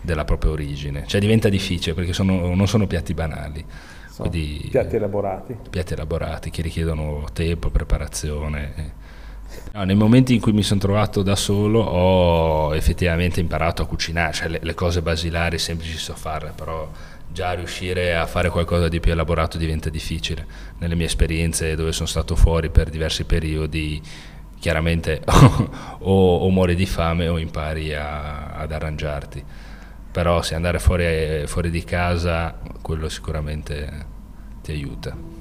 della 0.00 0.24
propria 0.24 0.52
origine, 0.52 1.02
cioè 1.08 1.20
diventa 1.20 1.48
difficile 1.48 1.96
perché 1.96 2.12
sono, 2.12 2.54
non 2.54 2.68
sono 2.68 2.86
piatti 2.86 3.12
banali. 3.12 3.64
Sono 4.08 4.28
Quindi, 4.28 4.68
piatti 4.70 4.94
elaborati. 4.94 5.56
Piatti 5.68 5.94
elaborati 5.94 6.50
che 6.50 6.62
richiedono 6.62 7.24
tempo, 7.32 7.70
preparazione. 7.70 8.98
No, 9.72 9.84
nei 9.84 9.94
momenti 9.94 10.34
in 10.34 10.40
cui 10.40 10.52
mi 10.52 10.64
sono 10.64 10.80
trovato 10.80 11.22
da 11.22 11.36
solo 11.36 11.80
ho 11.80 12.74
effettivamente 12.74 13.38
imparato 13.38 13.82
a 13.82 13.86
cucinare, 13.86 14.32
cioè 14.32 14.48
le, 14.48 14.58
le 14.62 14.74
cose 14.74 15.00
basilari 15.00 15.58
semplici 15.58 15.96
so 15.96 16.14
farle, 16.16 16.52
però 16.54 16.90
già 17.32 17.52
riuscire 17.52 18.16
a 18.16 18.26
fare 18.26 18.50
qualcosa 18.50 18.88
di 18.88 18.98
più 18.98 19.12
elaborato 19.12 19.58
diventa 19.58 19.88
difficile. 19.88 20.44
Nelle 20.78 20.96
mie 20.96 21.06
esperienze 21.06 21.76
dove 21.76 21.92
sono 21.92 22.08
stato 22.08 22.34
fuori 22.34 22.70
per 22.70 22.90
diversi 22.90 23.22
periodi, 23.24 24.02
chiaramente 24.58 25.22
o, 26.00 26.36
o 26.36 26.50
muori 26.50 26.74
di 26.74 26.86
fame 26.86 27.28
o 27.28 27.38
impari 27.38 27.94
a, 27.94 28.48
ad 28.48 28.72
arrangiarti. 28.72 29.44
Però 30.10 30.42
se 30.42 30.56
andare 30.56 30.80
fuori, 30.80 31.46
fuori 31.46 31.70
di 31.70 31.84
casa, 31.84 32.58
quello 32.82 33.08
sicuramente 33.08 34.06
ti 34.62 34.72
aiuta. 34.72 35.39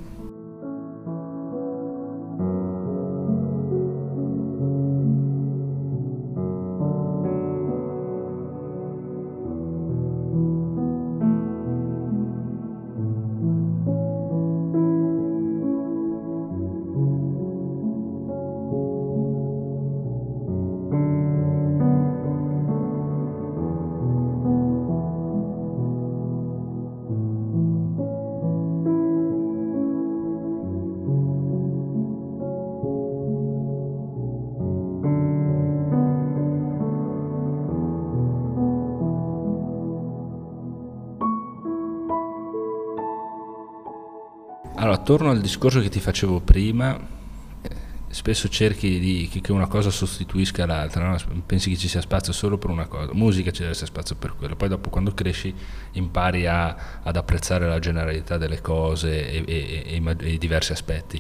Torno 45.10 45.32
al 45.32 45.42
discorso 45.42 45.82
che 45.82 45.90
ti 45.90 46.00
facevo 46.00 46.40
prima, 46.42 46.96
eh, 46.96 47.70
spesso 48.10 48.48
cerchi 48.48 49.00
di, 49.00 49.42
che 49.42 49.52
una 49.52 49.66
cosa 49.66 49.90
sostituisca 49.90 50.68
l'altra, 50.68 51.10
no? 51.10 51.18
pensi 51.48 51.72
che 51.72 51.78
ci 51.78 51.88
sia 51.88 52.00
spazio 52.00 52.32
solo 52.32 52.60
per 52.60 52.70
una 52.70 52.86
cosa, 52.86 53.12
musica 53.16 53.50
ci 53.50 53.62
deve 53.62 53.72
essere 53.72 53.88
spazio 53.88 54.16
per 54.18 54.36
quello, 54.36 54.56
poi 54.56 54.70
dopo 54.70 54.92
quando 54.92 55.12
cresci 55.16 55.52
impari 55.94 56.46
a, 56.46 57.00
ad 57.02 57.16
apprezzare 57.16 57.68
la 57.68 57.80
generalità 57.80 58.38
delle 58.38 58.62
cose 58.62 59.32
e, 59.32 59.44
e, 59.48 60.00
e, 60.00 60.16
e, 60.20 60.30
i 60.30 60.38
diversi 60.38 60.74
aspetti. 60.74 61.20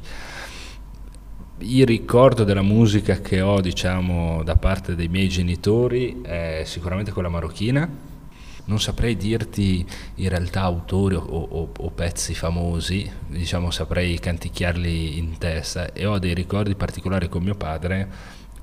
Il 1.61 1.87
ricordo 1.87 2.43
della 2.43 2.61
musica 2.61 3.21
che 3.21 3.41
ho 3.41 3.59
diciamo, 3.59 4.43
da 4.43 4.55
parte 4.55 4.93
dei 4.93 5.07
miei 5.07 5.29
genitori 5.29 6.21
è 6.21 6.61
sicuramente 6.63 7.11
quella 7.11 7.29
marocchina, 7.29 7.89
non 8.69 8.79
saprei 8.79 9.17
dirti 9.17 9.85
in 10.15 10.29
realtà 10.29 10.61
autori 10.61 11.15
o, 11.15 11.21
o, 11.21 11.71
o, 11.75 11.89
pezzi 11.89 12.35
famosi, 12.35 13.11
diciamo 13.27 13.71
saprei 13.71 14.19
canticchiarli 14.19 15.17
in 15.17 15.39
testa 15.39 15.91
e 15.91 16.05
ho 16.05 16.19
dei 16.19 16.35
ricordi 16.35 16.75
particolari 16.75 17.27
con 17.27 17.41
mio 17.41 17.55
padre 17.55 18.07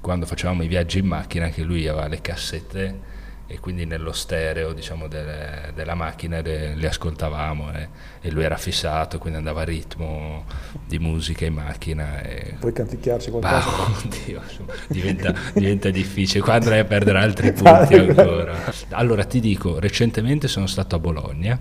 quando 0.01 0.25
facevamo 0.25 0.63
i 0.63 0.69
viaggi 0.69 1.01
in 1.01 1.07
macchina 1.07 1.49
che 1.49 1.63
lui 1.63 1.89
aveva 1.89 2.07
le 2.07 2.21
cassette 2.21 3.15
e 3.49 3.61
quindi 3.61 3.85
nello 3.85 4.13
stereo 4.13 4.73
diciamo, 4.73 5.07
delle, 5.07 5.71
della 5.73 5.95
macchina 5.95 6.41
le, 6.41 6.75
le 6.75 6.89
ascoltavamo 6.89 7.73
e, 7.73 7.89
e, 8.21 8.31
lui 8.33 8.43
era 8.43 8.57
fissato, 8.57 9.19
quindi 9.19 9.39
andava 9.39 9.61
a 9.61 9.65
ritmo 9.65 10.45
di 10.85 10.99
musica 10.99 11.45
in 11.45 11.55
macchina. 11.55 12.21
E... 12.23 12.57
Puoi 12.59 12.73
canticchiarci 12.73 13.31
qualcosa? 13.31 13.71
Bah, 13.71 13.87
oddio, 14.05 14.43
diventa, 14.89 15.33
diventa, 15.55 15.91
difficile, 15.91 16.43
qua 16.43 16.55
andrei 16.55 16.81
a 16.81 16.85
perdere 16.85 17.19
altri 17.19 17.53
punti 17.55 17.95
ancora. 17.95 18.57
Allora 18.91 19.25
ti 19.25 19.39
dico, 19.39 19.79
recentemente 19.79 20.49
sono 20.49 20.67
stato 20.67 20.97
a 20.97 20.99
Bologna, 20.99 21.59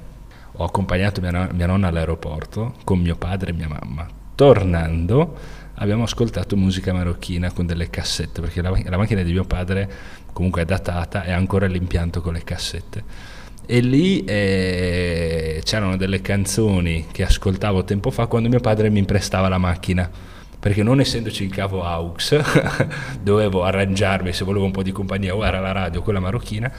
ho 0.53 0.63
accompagnato 0.63 1.21
mia, 1.21 1.49
mia 1.51 1.67
nonna 1.67 1.87
all'aeroporto 1.89 2.73
con 2.83 2.99
mio 2.99 3.15
padre 3.15 3.51
e 3.51 3.53
mia 3.53 3.67
mamma. 3.67 4.07
Tornando 4.33 5.63
abbiamo 5.75 6.03
ascoltato 6.03 6.55
musica 6.55 6.93
marocchina 6.93 7.51
con 7.51 7.65
delle 7.65 7.89
cassette, 7.89 8.41
perché 8.41 8.61
la, 8.61 8.77
la 8.83 8.97
macchina 8.97 9.23
di 9.23 9.31
mio 9.31 9.45
padre 9.45 9.89
comunque 10.31 10.61
è 10.61 10.65
datata 10.65 11.23
e 11.23 11.31
ha 11.31 11.37
ancora 11.37 11.65
l'impianto 11.65 12.21
con 12.21 12.33
le 12.33 12.43
cassette. 12.43 13.03
E 13.65 13.79
lì 13.79 14.23
eh, 14.25 15.61
c'erano 15.63 15.97
delle 15.97 16.21
canzoni 16.21 17.07
che 17.11 17.23
ascoltavo 17.23 17.83
tempo 17.83 18.11
fa 18.11 18.27
quando 18.27 18.47
mio 18.47 18.59
padre 18.59 18.89
mi 18.89 19.03
prestava 19.05 19.49
la 19.49 19.57
macchina 19.57 20.09
perché 20.65 20.81
non 20.81 20.99
essendoci 20.99 21.43
il 21.43 21.51
cavo 21.51 21.83
AUX 21.83 22.41
dovevo 23.21 23.63
arrangiarmi 23.63 24.33
se 24.33 24.43
volevo 24.43 24.65
un 24.65 24.71
po' 24.71 24.81
di 24.81 24.91
compagnia 24.91 25.35
o 25.35 25.45
era 25.45 25.59
la 25.59 25.71
radio 25.71 26.01
quella 26.01 26.19
marocchina 26.19 26.71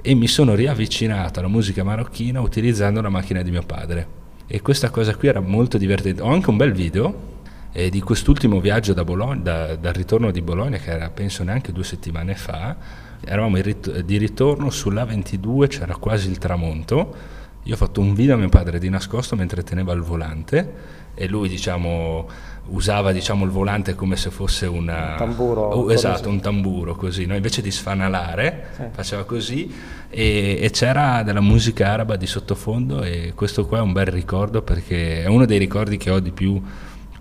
e 0.00 0.14
mi 0.14 0.26
sono 0.26 0.54
riavvicinato 0.54 1.40
alla 1.40 1.48
musica 1.48 1.82
marocchina 1.82 2.40
utilizzando 2.40 3.02
la 3.02 3.10
macchina 3.10 3.42
di 3.42 3.50
mio 3.50 3.62
padre 3.62 4.06
e 4.46 4.62
questa 4.62 4.88
cosa 4.88 5.14
qui 5.14 5.28
era 5.28 5.40
molto 5.40 5.76
divertente 5.76 6.22
ho 6.22 6.28
anche 6.28 6.48
un 6.48 6.56
bel 6.56 6.72
video 6.72 7.33
e 7.76 7.90
di 7.90 8.00
quest'ultimo 8.00 8.60
viaggio 8.60 8.92
da 8.92 9.02
Bologna, 9.02 9.40
da, 9.40 9.74
dal 9.74 9.92
ritorno 9.94 10.30
di 10.30 10.40
Bologna, 10.42 10.78
che 10.78 10.92
era 10.92 11.10
penso 11.10 11.42
neanche 11.42 11.72
due 11.72 11.82
settimane 11.82 12.36
fa, 12.36 12.76
eravamo 13.24 13.60
di 13.60 14.16
ritorno 14.16 14.70
sulla 14.70 15.04
22, 15.04 15.66
c'era 15.66 15.96
quasi 15.96 16.30
il 16.30 16.38
tramonto. 16.38 17.32
Io 17.64 17.74
ho 17.74 17.76
fatto 17.76 18.00
un 18.00 18.14
video 18.14 18.36
a 18.36 18.38
mio 18.38 18.48
padre 18.48 18.78
di 18.78 18.88
nascosto 18.88 19.34
mentre 19.34 19.64
teneva 19.64 19.92
il 19.92 20.02
volante 20.02 21.02
e 21.14 21.26
lui 21.26 21.48
diciamo, 21.48 22.28
usava 22.66 23.10
diciamo, 23.10 23.44
il 23.44 23.50
volante 23.50 23.96
come 23.96 24.14
se 24.14 24.30
fosse 24.30 24.66
una, 24.66 25.10
un 25.10 25.16
tamburo. 25.16 25.62
Oh, 25.62 25.92
esatto, 25.92 26.28
un 26.28 26.40
tamburo 26.40 26.94
così, 26.94 27.26
no? 27.26 27.34
invece 27.34 27.60
di 27.60 27.72
sfanalare 27.72 28.66
sì. 28.76 28.82
faceva 28.92 29.24
così 29.24 29.74
e, 30.10 30.58
e, 30.60 30.70
c'era 30.70 31.24
della 31.24 31.40
musica 31.40 31.88
araba 31.88 32.14
di 32.14 32.26
sottofondo 32.26 33.02
e 33.02 33.32
questo 33.34 33.66
qua 33.66 33.78
è 33.78 33.82
un 33.82 33.92
bel 33.92 34.06
ricordo 34.06 34.62
perché 34.62 35.24
è 35.24 35.26
uno 35.26 35.44
dei 35.44 35.58
ricordi 35.58 35.96
che 35.96 36.10
ho 36.10 36.20
di 36.20 36.30
più 36.30 36.62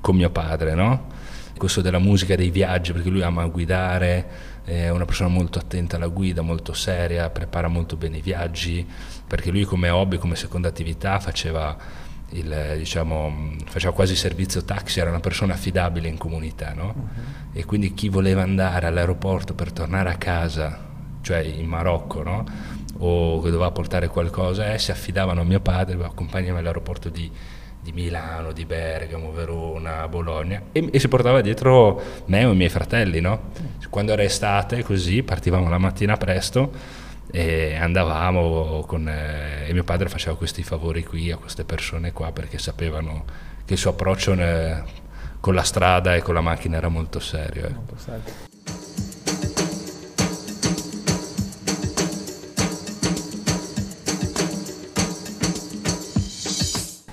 con 0.03 0.17
mio 0.17 0.29
padre, 0.31 0.73
no? 0.73 1.07
Questo 1.57 1.79
della 1.79 1.97
musica, 1.97 2.35
dei 2.35 2.49
viaggi, 2.49 2.91
perché 2.91 3.07
lui 3.07 3.21
ama 3.21 3.45
guidare, 3.45 4.51
è 4.65 4.89
una 4.89 5.05
persona 5.05 5.29
molto 5.29 5.59
attenta 5.59 5.95
alla 5.95 6.07
guida, 6.07 6.41
molto 6.41 6.73
seria, 6.73 7.29
prepara 7.29 7.69
molto 7.69 7.95
bene 7.95 8.17
i 8.17 8.21
viaggi, 8.21 8.85
perché 9.25 9.49
lui 9.49 9.63
come 9.63 9.87
hobby, 9.87 10.17
come 10.17 10.35
seconda 10.35 10.67
attività 10.67 11.21
faceva, 11.21 11.77
il, 12.31 12.73
diciamo, 12.75 13.55
faceva 13.65 13.93
quasi 13.93 14.17
servizio 14.17 14.65
taxi, 14.65 14.99
era 14.99 15.09
una 15.09 15.21
persona 15.21 15.53
affidabile 15.53 16.09
in 16.09 16.17
comunità, 16.17 16.73
no? 16.73 16.93
uh-huh. 16.97 17.57
E 17.57 17.63
quindi 17.63 17.93
chi 17.93 18.09
voleva 18.09 18.41
andare 18.41 18.87
all'aeroporto 18.87 19.53
per 19.53 19.71
tornare 19.71 20.09
a 20.09 20.15
casa, 20.15 20.77
cioè 21.21 21.37
in 21.37 21.67
Marocco, 21.67 22.23
no? 22.23 22.43
O 22.97 23.39
che 23.41 23.51
doveva 23.51 23.71
portare 23.71 24.09
qualcosa, 24.09 24.73
eh, 24.73 24.79
si 24.79 24.91
affidavano 24.91 25.39
a 25.39 25.43
mio 25.45 25.61
padre, 25.61 25.97
accompagnami 26.03 26.59
all'aeroporto 26.59 27.07
di 27.07 27.31
di 27.83 27.91
Milano, 27.91 28.53
di 28.53 28.65
Bergamo, 28.65 29.31
Verona, 29.31 30.07
Bologna 30.07 30.61
e, 30.71 30.89
e, 30.91 30.99
si 30.99 31.07
portava 31.09 31.41
dietro 31.41 32.01
me 32.25 32.41
e 32.41 32.49
i 32.49 32.55
miei 32.55 32.69
fratelli, 32.69 33.19
no? 33.19 33.51
Quando 33.89 34.13
era 34.13 34.23
estate 34.23 34.83
così 34.83 35.21
partivamo 35.21 35.69
la 35.69 35.77
mattina 35.77 36.17
presto 36.17 36.71
e 37.29 37.75
andavamo 37.75 38.83
con, 38.87 39.07
eh, 39.07 39.67
e 39.67 39.73
mio 39.73 39.83
padre 39.83 40.07
faceva 40.09 40.35
questi 40.35 40.63
favori 40.63 41.03
qui 41.03 41.31
a 41.31 41.37
queste 41.37 41.63
persone 41.63 42.11
qua 42.11 42.31
perché 42.31 42.57
sapevano 42.57 43.25
che 43.65 43.73
il 43.73 43.79
suo 43.79 43.91
approccio 43.91 44.33
ne, 44.33 44.83
con 45.39 45.53
la 45.53 45.63
strada 45.63 46.15
e 46.15 46.21
con 46.21 46.33
la 46.33 46.41
macchina 46.41 46.77
era 46.77 46.87
molto 46.87 47.19
serio. 47.19 47.65
Eh. 47.65 47.73
Molto 47.73 47.97
serio. 47.97 48.51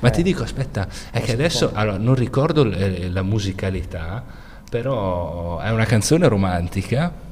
Ma 0.00 0.10
ti 0.10 0.22
dico, 0.22 0.42
aspetta, 0.42 0.88
è 1.10 1.20
che 1.20 1.32
adesso 1.32 1.70
allora, 1.72 1.98
non 1.98 2.14
ricordo 2.14 2.64
la 2.64 3.22
musicalità, 3.22 4.24
però 4.68 5.58
è 5.58 5.70
una 5.70 5.84
canzone 5.84 6.26
romantica 6.28 7.28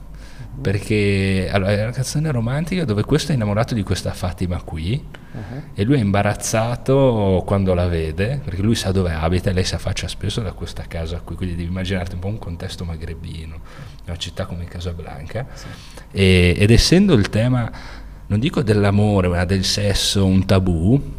perché 0.61 1.49
allora, 1.51 1.73
è 1.73 1.83
una 1.83 1.93
canzone 1.93 2.31
romantica 2.33 2.85
dove 2.85 3.05
questo 3.05 3.31
è 3.31 3.37
innamorato 3.37 3.75
di 3.75 3.83
questa 3.85 4.13
Fatima 4.13 4.61
qui 4.63 5.03
uh-huh. 5.33 5.63
e 5.73 5.85
lui 5.85 5.97
è 5.97 6.01
imbarazzato 6.01 7.45
quando 7.47 7.75
la 7.75 7.87
vede 7.87 8.41
perché 8.45 8.61
lui 8.61 8.75
sa 8.75 8.91
dove 8.91 9.13
abita 9.13 9.51
e 9.51 9.53
lei 9.53 9.65
si 9.65 9.77
affaccia 9.77 10.09
spesso 10.09 10.41
da 10.41 10.53
questa 10.53 10.85
casa 10.89 11.21
qui 11.21 11.37
quindi 11.37 11.55
devi 11.55 11.69
immaginarti 11.69 12.15
un 12.15 12.21
po' 12.21 12.27
un 12.27 12.39
contesto 12.39 12.85
magrebino 12.85 13.61
una 14.07 14.17
città 14.17 14.47
come 14.47 14.65
Casablanca 14.65 15.47
sì. 15.55 15.67
e, 16.11 16.57
ed 16.59 16.71
essendo 16.73 17.15
il 17.15 17.29
tema 17.29 17.71
non 18.27 18.41
dico 18.41 18.63
dell'amore 18.63 19.29
ma 19.29 19.45
del 19.45 19.65
sesso 19.65 20.27
un 20.27 20.45
tabù 20.45 21.18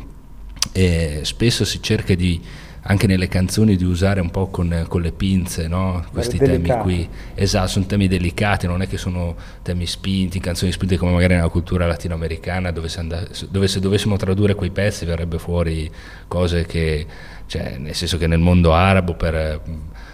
spesso 1.23 1.65
si 1.65 1.81
cerca 1.81 2.15
di 2.15 2.41
anche 2.81 3.07
nelle 3.07 3.27
canzoni 3.27 3.75
di 3.75 3.83
usare 3.83 4.21
un 4.21 4.31
po' 4.31 4.47
con, 4.47 4.85
con 4.87 5.01
le 5.01 5.11
pinze 5.11 5.67
no? 5.67 6.05
questi 6.11 6.37
temi 6.37 6.69
qui. 6.81 7.07
Esatto, 7.35 7.67
sono 7.67 7.85
temi 7.85 8.07
delicati, 8.07 8.67
non 8.67 8.81
è 8.81 8.87
che 8.87 8.97
sono 8.97 9.35
temi 9.61 9.85
spinti, 9.85 10.39
canzoni 10.39 10.71
spinte 10.71 10.97
come 10.97 11.11
magari 11.11 11.35
nella 11.35 11.49
cultura 11.49 11.85
latinoamericana 11.85 12.71
dove 12.71 12.87
se, 12.89 12.99
andasse, 12.99 13.47
dove 13.49 13.67
se 13.67 13.79
dovessimo 13.79 14.15
tradurre 14.17 14.55
quei 14.55 14.71
pezzi 14.71 15.05
verrebbe 15.05 15.39
fuori 15.39 15.89
cose 16.27 16.65
che, 16.65 17.05
cioè, 17.45 17.77
nel 17.77 17.95
senso 17.95 18.17
che 18.17 18.27
nel 18.27 18.39
mondo 18.39 18.73
arabo 18.73 19.13
per, 19.13 19.61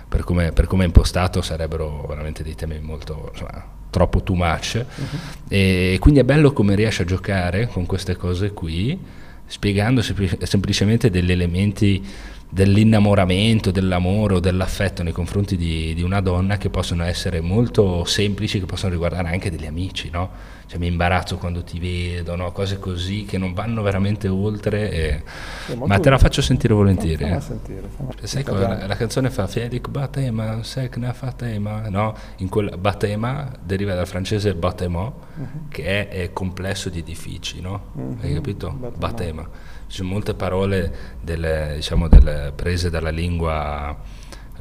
per, 0.07 0.23
come, 0.23 0.51
per 0.51 0.65
come 0.65 0.83
è 0.83 0.87
impostato 0.87 1.41
sarebbero 1.41 2.05
veramente 2.07 2.43
dei 2.43 2.55
temi 2.55 2.79
molto... 2.79 3.29
Insomma, 3.31 3.73
troppo 3.95 4.21
too 4.23 4.35
much 4.35 4.83
uh-huh. 4.85 5.19
e 5.47 5.95
quindi 6.01 6.19
è 6.19 6.25
bello 6.25 6.51
come 6.51 6.75
riesce 6.75 7.03
a 7.03 7.05
giocare 7.05 7.67
con 7.67 7.85
queste 7.85 8.17
cose 8.17 8.51
qui 8.51 8.99
spiegando 9.45 10.01
semplicemente 10.01 11.09
degli 11.09 11.31
elementi 11.31 12.03
dell'innamoramento, 12.49 13.71
dell'amore 13.71 14.35
o 14.35 14.39
dell'affetto 14.39 15.03
nei 15.03 15.11
confronti 15.11 15.57
di, 15.57 15.93
di, 15.93 16.01
una 16.01 16.21
donna 16.21 16.57
che 16.57 16.69
possono 16.69 17.03
essere 17.03 17.41
molto 17.41 18.05
semplici, 18.05 18.59
che 18.59 18.65
possono 18.65 18.91
riguardare 18.91 19.29
anche 19.29 19.51
degli 19.51 19.65
amici, 19.65 20.09
no? 20.09 20.53
Cioè 20.67 20.79
mi 20.79 20.87
imbarazzo 20.87 21.37
quando 21.37 21.63
ti 21.63 21.79
vedo, 21.79 22.35
no? 22.35 22.51
cose 22.51 22.79
così 22.79 23.25
che 23.25 23.37
non 23.37 23.53
vanno 23.53 23.83
veramente 23.83 24.27
oltre, 24.27 24.91
e... 24.91 25.23
sì, 25.67 25.75
ma 25.75 25.99
te 25.99 26.09
la 26.09 26.17
faccio 26.17 26.41
sentire 26.41 26.73
volentieri. 26.73 27.23
Eh. 27.23 27.39
sentire, 27.39 27.87
fammi 27.95 28.13
Sai 28.23 28.43
cosa? 28.43 28.87
La 28.87 28.95
canzone 28.95 29.29
fa 29.29 29.45
Fiedik 29.45 29.89
Batema, 29.89 30.63
Sekna 30.63 31.13
Fatema, 31.13 31.87
no? 31.89 32.15
In 32.37 32.49
quel 32.49 32.77
Batema 32.79 33.51
deriva 33.61 33.93
dal 33.93 34.07
francese 34.07 34.55
Batemo, 34.55 35.13
uh-huh. 35.35 35.67
che 35.69 35.83
è, 35.83 36.07
è, 36.07 36.33
complesso 36.33 36.89
di 36.89 36.99
edifici, 36.99 37.61
no? 37.61 37.91
Uh-huh. 37.93 38.17
Hai 38.21 38.33
capito? 38.33 38.71
Batema. 38.71 38.97
Batema 38.97 39.49
ci 39.87 39.97
sono 39.97 40.09
molte 40.09 40.33
parole 40.33 40.93
delle, 41.21 41.73
diciamo, 41.75 42.07
delle 42.07 42.51
prese 42.55 42.89
dalla 42.89 43.11
lingua, 43.11 43.95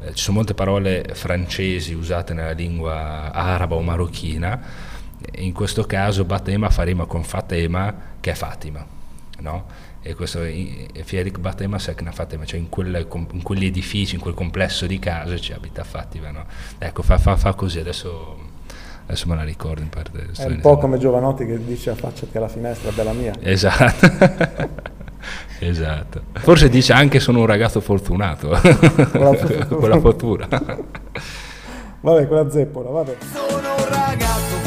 eh, 0.01 0.13
ci 0.13 0.23
sono 0.23 0.37
molte 0.37 0.53
parole 0.53 1.09
francesi 1.13 1.93
usate 1.93 2.33
nella 2.33 2.51
lingua 2.51 3.31
araba 3.31 3.75
o 3.75 3.81
marocchina, 3.81 4.61
in 5.37 5.53
questo 5.53 5.83
caso 5.83 6.25
Batema 6.25 6.69
fa 6.69 6.83
rima 6.83 7.05
con 7.05 7.23
Fatema 7.23 7.93
che 8.19 8.31
è 8.31 8.35
Fatima, 8.35 8.85
no? 9.39 9.65
e 10.01 10.13
questo 10.13 10.39
Fierik 10.39 11.39
Batema 11.39 11.79
Sekna 11.79 12.11
Fatima, 12.11 12.45
cioè 12.45 12.59
in, 12.59 12.69
quelle, 12.69 13.07
in, 13.31 13.41
quegli 13.41 13.65
edifici, 13.65 14.15
in 14.15 14.21
quel 14.21 14.35
complesso 14.35 14.85
di 14.85 14.99
case 14.99 15.39
ci 15.39 15.51
abita 15.51 15.83
Fatima, 15.83 16.29
no? 16.29 16.45
ecco 16.77 17.01
fa, 17.01 17.17
fa, 17.17 17.35
fa 17.35 17.53
così, 17.53 17.79
adesso 17.79 18.53
adesso 19.05 19.27
me 19.27 19.35
la 19.35 19.43
ricordo 19.43 19.81
in 19.81 19.89
parte. 19.89 20.29
È 20.35 20.45
un 20.45 20.59
po' 20.59 20.77
come 20.77 20.97
Giovanotti 20.97 21.45
che 21.45 21.63
dice 21.63 21.91
affacciati 21.91 22.37
alla 22.37 22.47
finestra, 22.47 22.91
bella 22.91 23.13
mia. 23.13 23.33
Esatto. 23.39 24.93
Esatto. 25.57 26.21
Forse 26.33 26.69
dice 26.69 26.93
anche 26.93 27.19
sono 27.19 27.39
un 27.39 27.45
ragazzo 27.47 27.81
fortunato. 27.81 28.49
con 28.49 29.89
la 29.89 29.97
fortuna. 29.99 30.47
Vabbè, 32.01 32.27
con 32.27 32.35
la 32.35 32.49
zeppola, 32.51 32.89
vabbè. 32.89 33.17
Sono 33.33 33.75
un 33.75 33.89
ragazzo 33.89 34.64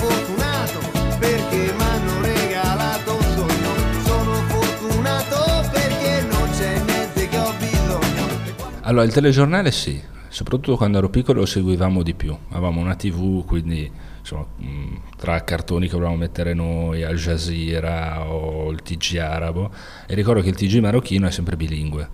Allora, 8.88 9.04
il 9.04 9.12
telegiornale 9.12 9.70
sì, 9.70 10.00
soprattutto 10.28 10.78
quando 10.78 10.96
ero 10.96 11.10
piccolo 11.10 11.40
lo 11.40 11.46
seguivamo 11.46 12.02
di 12.02 12.14
più. 12.14 12.34
Avevamo 12.52 12.80
una 12.80 12.94
tv, 12.94 13.44
quindi 13.44 13.90
insomma, 14.18 14.46
mm, 14.62 14.96
tra 15.18 15.44
cartoni 15.44 15.88
che 15.88 15.92
volevamo 15.92 16.16
mettere 16.16 16.54
noi, 16.54 17.04
Al 17.04 17.16
Jazeera 17.16 18.26
o 18.26 18.70
il 18.70 18.80
TG 18.80 19.18
arabo, 19.18 19.70
e 20.06 20.14
ricordo 20.14 20.40
che 20.40 20.48
il 20.48 20.54
TG 20.54 20.78
marocchino 20.78 21.26
è 21.26 21.30
sempre 21.30 21.56
bilingue 21.56 22.08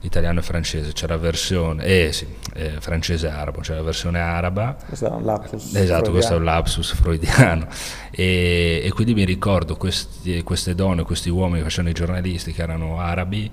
italiano 0.00 0.38
e 0.40 0.42
francese, 0.42 0.92
c'è 0.92 1.06
la 1.06 1.18
versione, 1.18 1.84
eh 1.84 2.12
sì, 2.12 2.26
eh, 2.54 2.76
francese 2.78 3.26
e 3.26 3.30
arabo, 3.30 3.60
c'è 3.60 3.74
la 3.74 3.82
versione 3.82 4.18
araba. 4.18 4.78
Questo 4.86 5.06
è 5.06 5.10
un 5.10 5.24
lapsus. 5.24 5.74
Esatto, 5.74 5.82
freudiano. 5.82 6.10
questo 6.10 6.32
è 6.32 6.36
un 6.38 6.44
lapsus 6.44 6.94
freudiano. 6.94 7.66
E, 8.10 8.80
e 8.82 8.90
quindi 8.92 9.12
mi 9.12 9.24
ricordo 9.24 9.76
questi, 9.76 10.42
queste 10.42 10.74
donne, 10.74 11.02
questi 11.02 11.28
uomini 11.28 11.58
che 11.58 11.64
facevano 11.64 11.90
i 11.90 11.94
giornalisti 11.94 12.52
che 12.52 12.62
erano 12.62 13.00
arabi, 13.00 13.50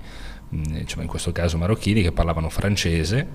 cioè 0.84 1.02
in 1.02 1.08
questo 1.08 1.32
caso 1.32 1.58
marocchini, 1.58 2.02
che 2.02 2.12
parlavano 2.12 2.48
francese, 2.48 3.26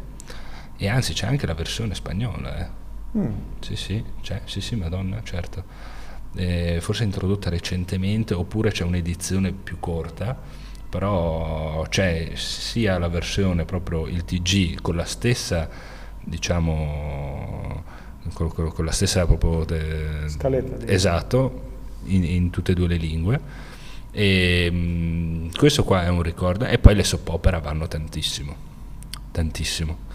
e 0.77 0.87
anzi 0.87 1.13
c'è 1.13 1.27
anche 1.27 1.45
la 1.47 1.53
versione 1.53 1.95
spagnola. 1.95 2.57
Eh 2.59 2.85
Mm. 3.17 3.31
Sì, 3.59 3.75
sì, 3.75 4.03
c'è, 4.21 4.41
sì, 4.45 4.61
sì, 4.61 4.75
Madonna, 4.75 5.21
certo. 5.23 5.63
Eh, 6.35 6.79
forse 6.81 7.03
introdotta 7.03 7.49
recentemente 7.49 8.33
oppure 8.33 8.71
c'è 8.71 8.83
un'edizione 8.83 9.51
più 9.51 9.79
corta, 9.79 10.37
però 10.89 11.83
c'è 11.89 12.31
sia 12.35 12.97
la 12.99 13.07
versione 13.07 13.65
proprio 13.65 14.07
il 14.07 14.23
TG 14.23 14.81
con 14.81 14.95
la 14.95 15.05
stessa, 15.05 15.67
diciamo, 16.23 17.83
con, 18.33 18.51
con 18.51 18.85
la 18.85 18.91
stessa 18.91 19.25
proprio 19.25 19.63
de, 19.63 20.27
scaletta. 20.27 20.85
Esatto, 20.85 21.61
in, 22.05 22.23
in, 22.23 22.49
tutte 22.49 22.73
e 22.73 22.75
due 22.75 22.87
le 22.87 22.97
lingue. 22.97 23.65
E, 24.17 24.71
mh, 24.71 24.75
mm, 24.75 25.49
questo 25.55 25.83
qua 25.83 26.03
è 26.03 26.07
un 26.07 26.23
ricordo 26.23 26.65
e 26.65 26.79
poi 26.79 26.95
le 26.95 27.03
soap 27.03 27.29
opera 27.29 27.59
vanno 27.59 27.87
tantissimo, 27.87 28.55
tantissimo 29.29 30.05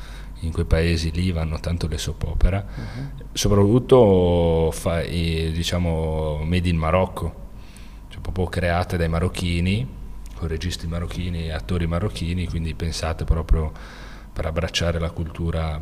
in 0.40 0.50
quei 0.50 0.64
paesi 0.64 1.12
lì 1.12 1.30
vanno 1.30 1.60
tanto 1.60 1.86
le 1.86 1.98
soap 1.98 2.24
opera, 2.24 2.66
uh-huh. 2.66 3.26
soprattutto 3.32 4.72
fa, 4.72 5.02
diciamo 5.02 6.40
made 6.42 6.68
in 6.68 6.78
Marocco, 6.78 7.34
cioè 8.08 8.20
proprio 8.20 8.46
create 8.46 8.96
dai 8.96 9.08
marocchini, 9.08 9.86
con 10.34 10.48
registi 10.48 10.88
marocchini 10.88 11.44
e 11.44 11.52
attori 11.52 11.86
marocchini, 11.86 12.48
quindi 12.48 12.74
pensate 12.74 13.22
proprio 13.22 13.70
per 14.32 14.46
abbracciare 14.46 14.98
la 14.98 15.10
cultura 15.10 15.80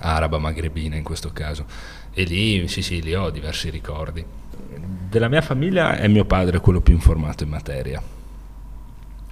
araba 0.00 0.36
magrebina 0.36 0.96
in 0.96 1.04
questo 1.04 1.32
caso. 1.32 1.64
E 2.12 2.24
lì, 2.24 2.68
sì 2.68 2.82
sì, 2.82 3.00
lì 3.00 3.14
ho 3.14 3.30
diversi 3.30 3.70
ricordi. 3.70 4.43
Della 4.86 5.28
mia 5.28 5.40
famiglia 5.40 5.96
è 5.96 6.08
mio 6.08 6.24
padre 6.24 6.60
quello 6.60 6.80
più 6.80 6.94
informato 6.94 7.44
in 7.44 7.50
materia, 7.50 8.02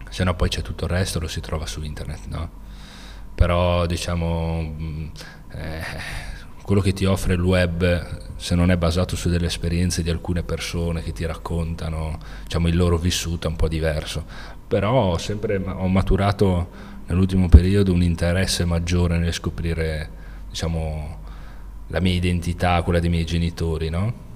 se 0.09 0.25
no 0.25 0.35
poi 0.35 0.49
c'è 0.49 0.62
tutto 0.62 0.85
il 0.85 0.91
resto, 0.91 1.19
lo 1.19 1.29
si 1.29 1.41
trova 1.41 1.67
su 1.67 1.83
internet, 1.83 2.21
no? 2.29 2.61
però 3.35 3.87
diciamo 3.87 4.62
mm, 4.62 5.07
eh, 5.53 5.83
quello 6.62 6.81
che 6.81 6.93
ti 6.93 7.05
offre 7.05 7.35
il 7.35 7.41
web 7.41 8.37
se 8.37 8.55
non 8.55 8.71
è 8.71 8.77
basato 8.77 9.17
su 9.17 9.29
delle 9.29 9.47
esperienze 9.47 10.03
di 10.03 10.11
alcune 10.11 10.43
persone 10.43 11.03
che 11.03 11.12
ti 11.12 11.25
raccontano 11.25 12.19
diciamo, 12.45 12.69
il 12.69 12.77
loro 12.77 12.99
vissuto 12.99 13.47
è 13.47 13.51
un 13.51 13.57
po' 13.57 13.69
diverso 13.69 14.25
però 14.69 15.19
sempre 15.19 15.57
ho 15.57 15.88
maturato 15.88 16.91
nell'ultimo 17.07 17.49
periodo 17.49 17.93
un 17.93 18.03
interesse 18.03 18.65
maggiore 18.65 19.19
nel 19.19 19.33
scoprire 19.33 20.21
diciamo, 20.49 21.19
la 21.88 22.01
mia 22.01 22.15
identità, 22.15 22.81
quella 22.83 23.01
dei 23.01 23.11
miei 23.11 23.25
genitori 23.25 23.88
no? 23.88 24.31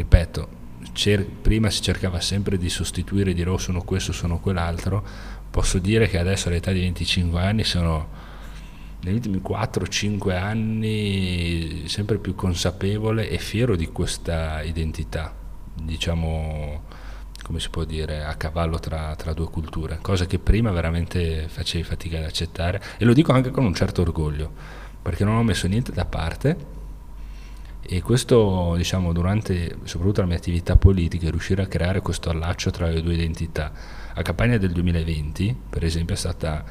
Ripeto 0.00 0.58
cer- 0.92 1.24
prima 1.24 1.70
si 1.70 1.82
cercava 1.82 2.20
sempre 2.20 2.56
di 2.56 2.68
sostituire, 2.68 3.32
dire 3.32 3.50
oh 3.50 3.58
sono 3.58 3.82
questo, 3.82 4.12
sono 4.12 4.38
quell'altro, 4.38 5.04
posso 5.50 5.78
dire 5.78 6.08
che 6.08 6.18
adesso 6.18 6.48
all'età 6.48 6.72
di 6.72 6.80
25 6.80 7.40
anni 7.40 7.64
sono 7.64 8.28
negli 9.00 9.14
ultimi 9.14 9.38
4-5 9.38 10.36
anni 10.36 11.84
sempre 11.86 12.18
più 12.18 12.34
consapevole 12.34 13.30
e 13.30 13.38
fiero 13.38 13.76
di 13.76 13.86
questa 13.88 14.62
identità, 14.62 15.34
diciamo 15.74 16.98
come 17.42 17.58
si 17.58 17.70
può 17.70 17.82
dire, 17.82 18.22
a 18.22 18.34
cavallo 18.34 18.78
tra, 18.78 19.16
tra, 19.16 19.32
due 19.32 19.50
culture, 19.50 19.98
cosa 20.02 20.24
che 20.26 20.38
prima 20.38 20.70
veramente 20.70 21.48
facevi 21.48 21.82
fatica 21.82 22.18
ad 22.18 22.24
accettare 22.24 22.80
e 22.96 23.04
lo 23.04 23.12
dico 23.12 23.32
anche 23.32 23.50
con 23.50 23.64
un 23.64 23.74
certo 23.74 24.02
orgoglio, 24.02 24.52
perché 25.02 25.24
non 25.24 25.34
ho 25.36 25.42
messo 25.42 25.66
niente 25.66 25.90
da 25.90 26.04
parte 26.04 26.78
e 27.92 28.02
questo, 28.02 28.74
diciamo, 28.76 29.12
durante 29.12 29.78
soprattutto 29.82 30.20
la 30.20 30.28
mia 30.28 30.36
attività 30.36 30.76
politica, 30.76 31.28
riuscire 31.28 31.62
a 31.62 31.66
creare 31.66 32.00
questo 32.00 32.30
allaccio 32.30 32.70
tra 32.70 32.86
le 32.86 33.02
due 33.02 33.14
identità. 33.14 33.72
La 34.14 34.22
campagna 34.22 34.58
del 34.58 34.70
2020, 34.70 35.56
per 35.68 35.82
esempio, 35.82 36.14
è 36.14 36.16
stata 36.16 36.64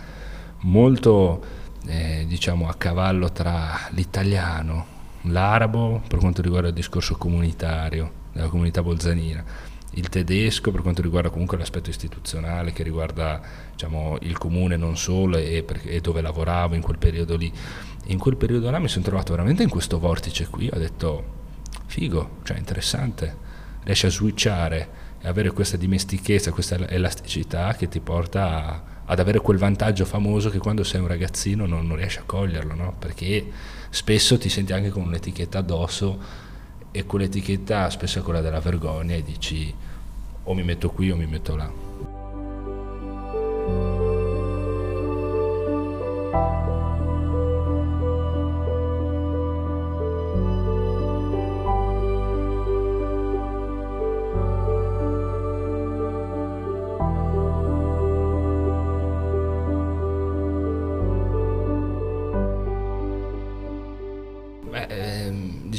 molto 0.60 1.44
eh, 1.88 2.24
diciamo 2.26 2.70
a 2.70 2.76
cavallo 2.76 3.34
tra 3.34 3.90
l'italiano, 3.90 4.86
l'arabo 5.24 6.02
per 6.08 6.20
quanto 6.20 6.42
riguarda 6.42 6.70
il 6.70 6.74
discorso 6.74 7.18
comunitario 7.18 8.10
della 8.32 8.48
comunità 8.48 8.82
bolzanina, 8.82 9.44
il 9.94 10.10
tedesco 10.10 10.72
per 10.72 10.82
quanto 10.82 11.02
riguarda 11.02 11.30
comunque 11.30 11.58
l'aspetto 11.58 11.90
istituzionale 11.90 12.72
che 12.72 12.84
riguarda 12.84 13.42
diciamo, 13.72 14.18
il 14.22 14.38
comune 14.38 14.78
non 14.78 14.98
solo 14.98 15.38
e, 15.38 15.66
e, 15.84 16.02
dove 16.02 16.22
lavoravo 16.22 16.76
in 16.76 16.82
quel 16.82 16.98
periodo 16.98 17.36
lì. 17.36 17.52
In 18.06 18.18
quel 18.18 18.38
periodo 18.38 18.70
là 18.70 18.80
mi 18.80 18.88
sono 18.88 19.04
trovato 19.04 19.32
veramente 19.32 19.64
in 19.64 19.70
questo 19.70 20.00
vortice 20.00 20.48
qui, 20.48 20.70
ho 20.72 20.78
detto 20.78 21.38
figo, 21.86 22.38
cioè 22.44 22.58
interessante, 22.58 23.36
riesci 23.84 24.06
a 24.06 24.10
switchare 24.10 24.90
e 25.22 25.28
avere 25.28 25.52
questa 25.52 25.78
dimestichezza, 25.78 26.52
questa 26.52 26.88
elasticità 26.88 27.74
che 27.74 27.88
ti 27.88 28.00
porta 28.00 28.66
a, 28.66 28.84
ad 29.06 29.20
avere 29.20 29.40
quel 29.40 29.58
vantaggio 29.58 30.06
famoso 30.06 30.50
che 30.50 30.60
quando 30.60 30.84
sei 30.84 31.02
un 31.02 31.08
ragazzino 31.08 31.66
non, 31.66 31.88
non 31.88 31.98
riesci 31.98 32.20
a 32.20 32.24
coglierlo, 32.26 32.76
no? 32.76 32.96
perché 32.98 33.46
spesso 33.90 34.38
ti 34.38 34.50
senti 34.50 34.72
anche 34.72 34.90
con 34.90 35.04
un'etichetta 35.04 35.58
addosso 35.58 36.48
e 36.92 37.06
quell'etichetta 37.06 37.90
spesso 37.90 38.20
è 38.20 38.22
quella 38.22 38.42
della 38.42 38.60
vergogna 38.60 39.16
e 39.16 39.24
dici 39.24 39.74
o 40.44 40.54
mi 40.54 40.64
metto 40.64 40.90
qui 40.90 41.12
o 41.12 41.16
mi 41.16 41.28
metto 41.28 41.56
là. 41.56 41.88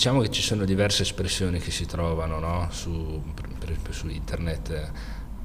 Diciamo 0.00 0.22
che 0.22 0.30
ci 0.30 0.40
sono 0.40 0.64
diverse 0.64 1.02
espressioni 1.02 1.58
che 1.58 1.70
si 1.70 1.84
trovano 1.84 2.38
no? 2.38 2.68
su, 2.70 3.22
per 3.34 3.68
esempio 3.68 3.92
su 3.92 4.08
internet. 4.08 4.92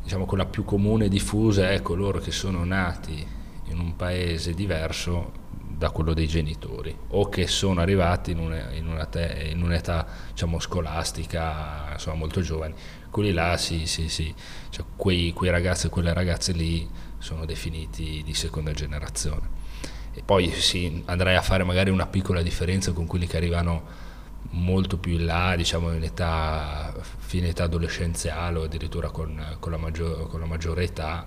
Diciamo 0.01 0.23
quella 0.23 0.45
più 0.45 0.63
comune 0.63 1.05
e 1.05 1.09
diffusa 1.09 1.71
è 1.71 1.81
coloro 1.81 2.19
che 2.19 2.31
sono 2.31 2.63
nati 2.63 3.27
in 3.65 3.79
un 3.79 3.97
paese 3.97 4.53
diverso 4.53 5.33
da 5.51 5.89
quello 5.89 6.13
dei 6.13 6.25
genitori 6.25 6.97
o 7.09 7.27
che 7.27 7.47
sono 7.47 7.81
arrivati 7.81 8.31
in, 8.31 8.39
una, 8.39 8.71
in, 8.71 8.87
una 8.87 9.03
te, 9.03 9.49
in 9.51 9.61
un'età 9.61 10.07
diciamo, 10.29 10.57
scolastica 10.61 11.89
insomma, 11.91 12.15
molto 12.15 12.39
giovani. 12.39 12.75
Quelli 13.09 13.33
là, 13.33 13.57
sì, 13.57 13.85
sì, 13.85 14.07
sì. 14.07 14.33
Cioè, 14.69 14.85
quei, 14.95 15.33
quei 15.33 15.51
ragazzi 15.51 15.87
e 15.87 15.89
quelle 15.89 16.13
ragazze 16.13 16.53
lì 16.53 16.89
sono 17.17 17.43
definiti 17.43 18.21
di 18.23 18.33
seconda 18.33 18.71
generazione. 18.71 19.49
E 20.13 20.21
poi 20.23 20.49
sì, 20.51 21.03
andrei 21.07 21.35
a 21.35 21.41
fare 21.41 21.65
magari 21.65 21.89
una 21.89 22.07
piccola 22.07 22.41
differenza 22.41 22.93
con 22.93 23.05
quelli 23.05 23.27
che 23.27 23.35
arrivano 23.35 24.04
molto 24.51 24.97
più 24.97 25.13
in 25.13 25.25
là, 25.25 25.55
diciamo 25.55 25.93
in 25.93 26.03
età, 26.03 26.93
fine 27.17 27.49
età 27.49 27.63
adolescenziale 27.63 28.59
o 28.59 28.63
addirittura 28.63 29.09
con, 29.09 29.57
con, 29.59 29.71
la 29.71 29.77
maggior, 29.77 30.29
con 30.29 30.39
la 30.39 30.45
maggiore 30.45 30.83
età, 30.83 31.25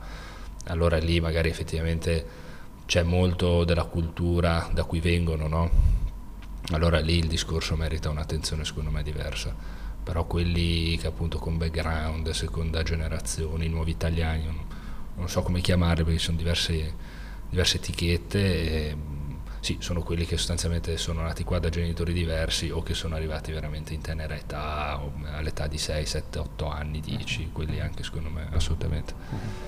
allora 0.65 0.99
lì 0.99 1.21
magari 1.21 1.49
effettivamente 1.49 2.47
c'è 2.87 3.03
molto 3.03 3.65
della 3.65 3.85
cultura 3.85 4.69
da 4.73 4.85
cui 4.85 5.01
vengono, 5.01 5.47
no? 5.47 5.71
Allora 6.71 7.01
lì 7.01 7.19
il 7.19 7.29
discorso 7.29 7.77
merita 7.77 8.11
un'attenzione 8.11 8.65
secondo 8.65 8.91
me 8.91 9.03
diversa. 9.03 9.55
Però 10.03 10.25
quelli 10.25 10.97
che 10.97 11.07
appunto 11.07 11.39
con 11.39 11.59
background, 11.59 12.31
seconda 12.31 12.83
generazione, 12.83 13.67
i 13.67 13.69
nuovi 13.69 13.91
italiani, 13.91 14.45
non, 15.17 15.29
so 15.29 15.43
come 15.43 15.61
chiamarli 15.61 16.05
perché 16.05 16.19
sono 16.19 16.39
diverse, 16.39 16.95
diverse 17.51 17.77
etichette. 17.77 18.97
Sì, 19.61 19.77
sono 19.81 20.03
quelli 20.03 20.25
che 20.25 20.37
sostanzialmente 20.37 20.97
sono 20.97 21.23
nati 21.23 21.45
qua 21.45 21.59
da 21.59 21.69
genitori 21.69 22.13
diversi 22.13 22.71
o 22.71 22.83
che 22.83 22.95
sono 22.95 23.17
arrivati 23.17 23.53
veramente 23.53 23.93
in 23.93 24.01
tenera 24.01 24.35
età, 24.35 25.01
all'età 25.33 25.67
di 25.67 25.79
6, 25.79 26.07
7, 26.07 26.39
8 26.39 26.69
anni, 26.69 27.01
10, 27.01 27.51
quelli 27.53 27.81
anche 27.81 28.03
secondo 28.03 28.31
me 28.31 28.49
assolutamente. 28.53 29.68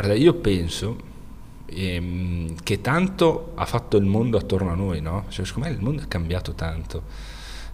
Guarda, 0.00 0.16
io 0.16 0.32
penso 0.32 0.96
ehm, 1.66 2.54
che 2.62 2.80
tanto 2.80 3.52
ha 3.54 3.66
fatto 3.66 3.98
il 3.98 4.06
mondo 4.06 4.38
attorno 4.38 4.70
a 4.70 4.74
noi, 4.74 5.02
no? 5.02 5.26
Cioè, 5.28 5.44
secondo 5.44 5.68
me 5.68 5.74
il 5.74 5.82
mondo 5.82 6.00
è 6.00 6.08
cambiato 6.08 6.54
tanto. 6.54 7.02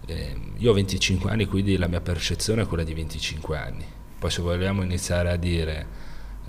Eh, 0.05 0.35
io 0.57 0.71
ho 0.71 0.73
25 0.73 1.31
anni, 1.31 1.45
quindi 1.45 1.77
la 1.77 1.87
mia 1.87 2.01
percezione 2.01 2.63
è 2.63 2.65
quella 2.65 2.83
di 2.83 2.93
25 2.93 3.57
anni. 3.57 3.85
Poi 4.19 4.29
se 4.29 4.41
vogliamo 4.41 4.83
iniziare 4.83 5.31
a 5.31 5.37
dire, 5.37 5.87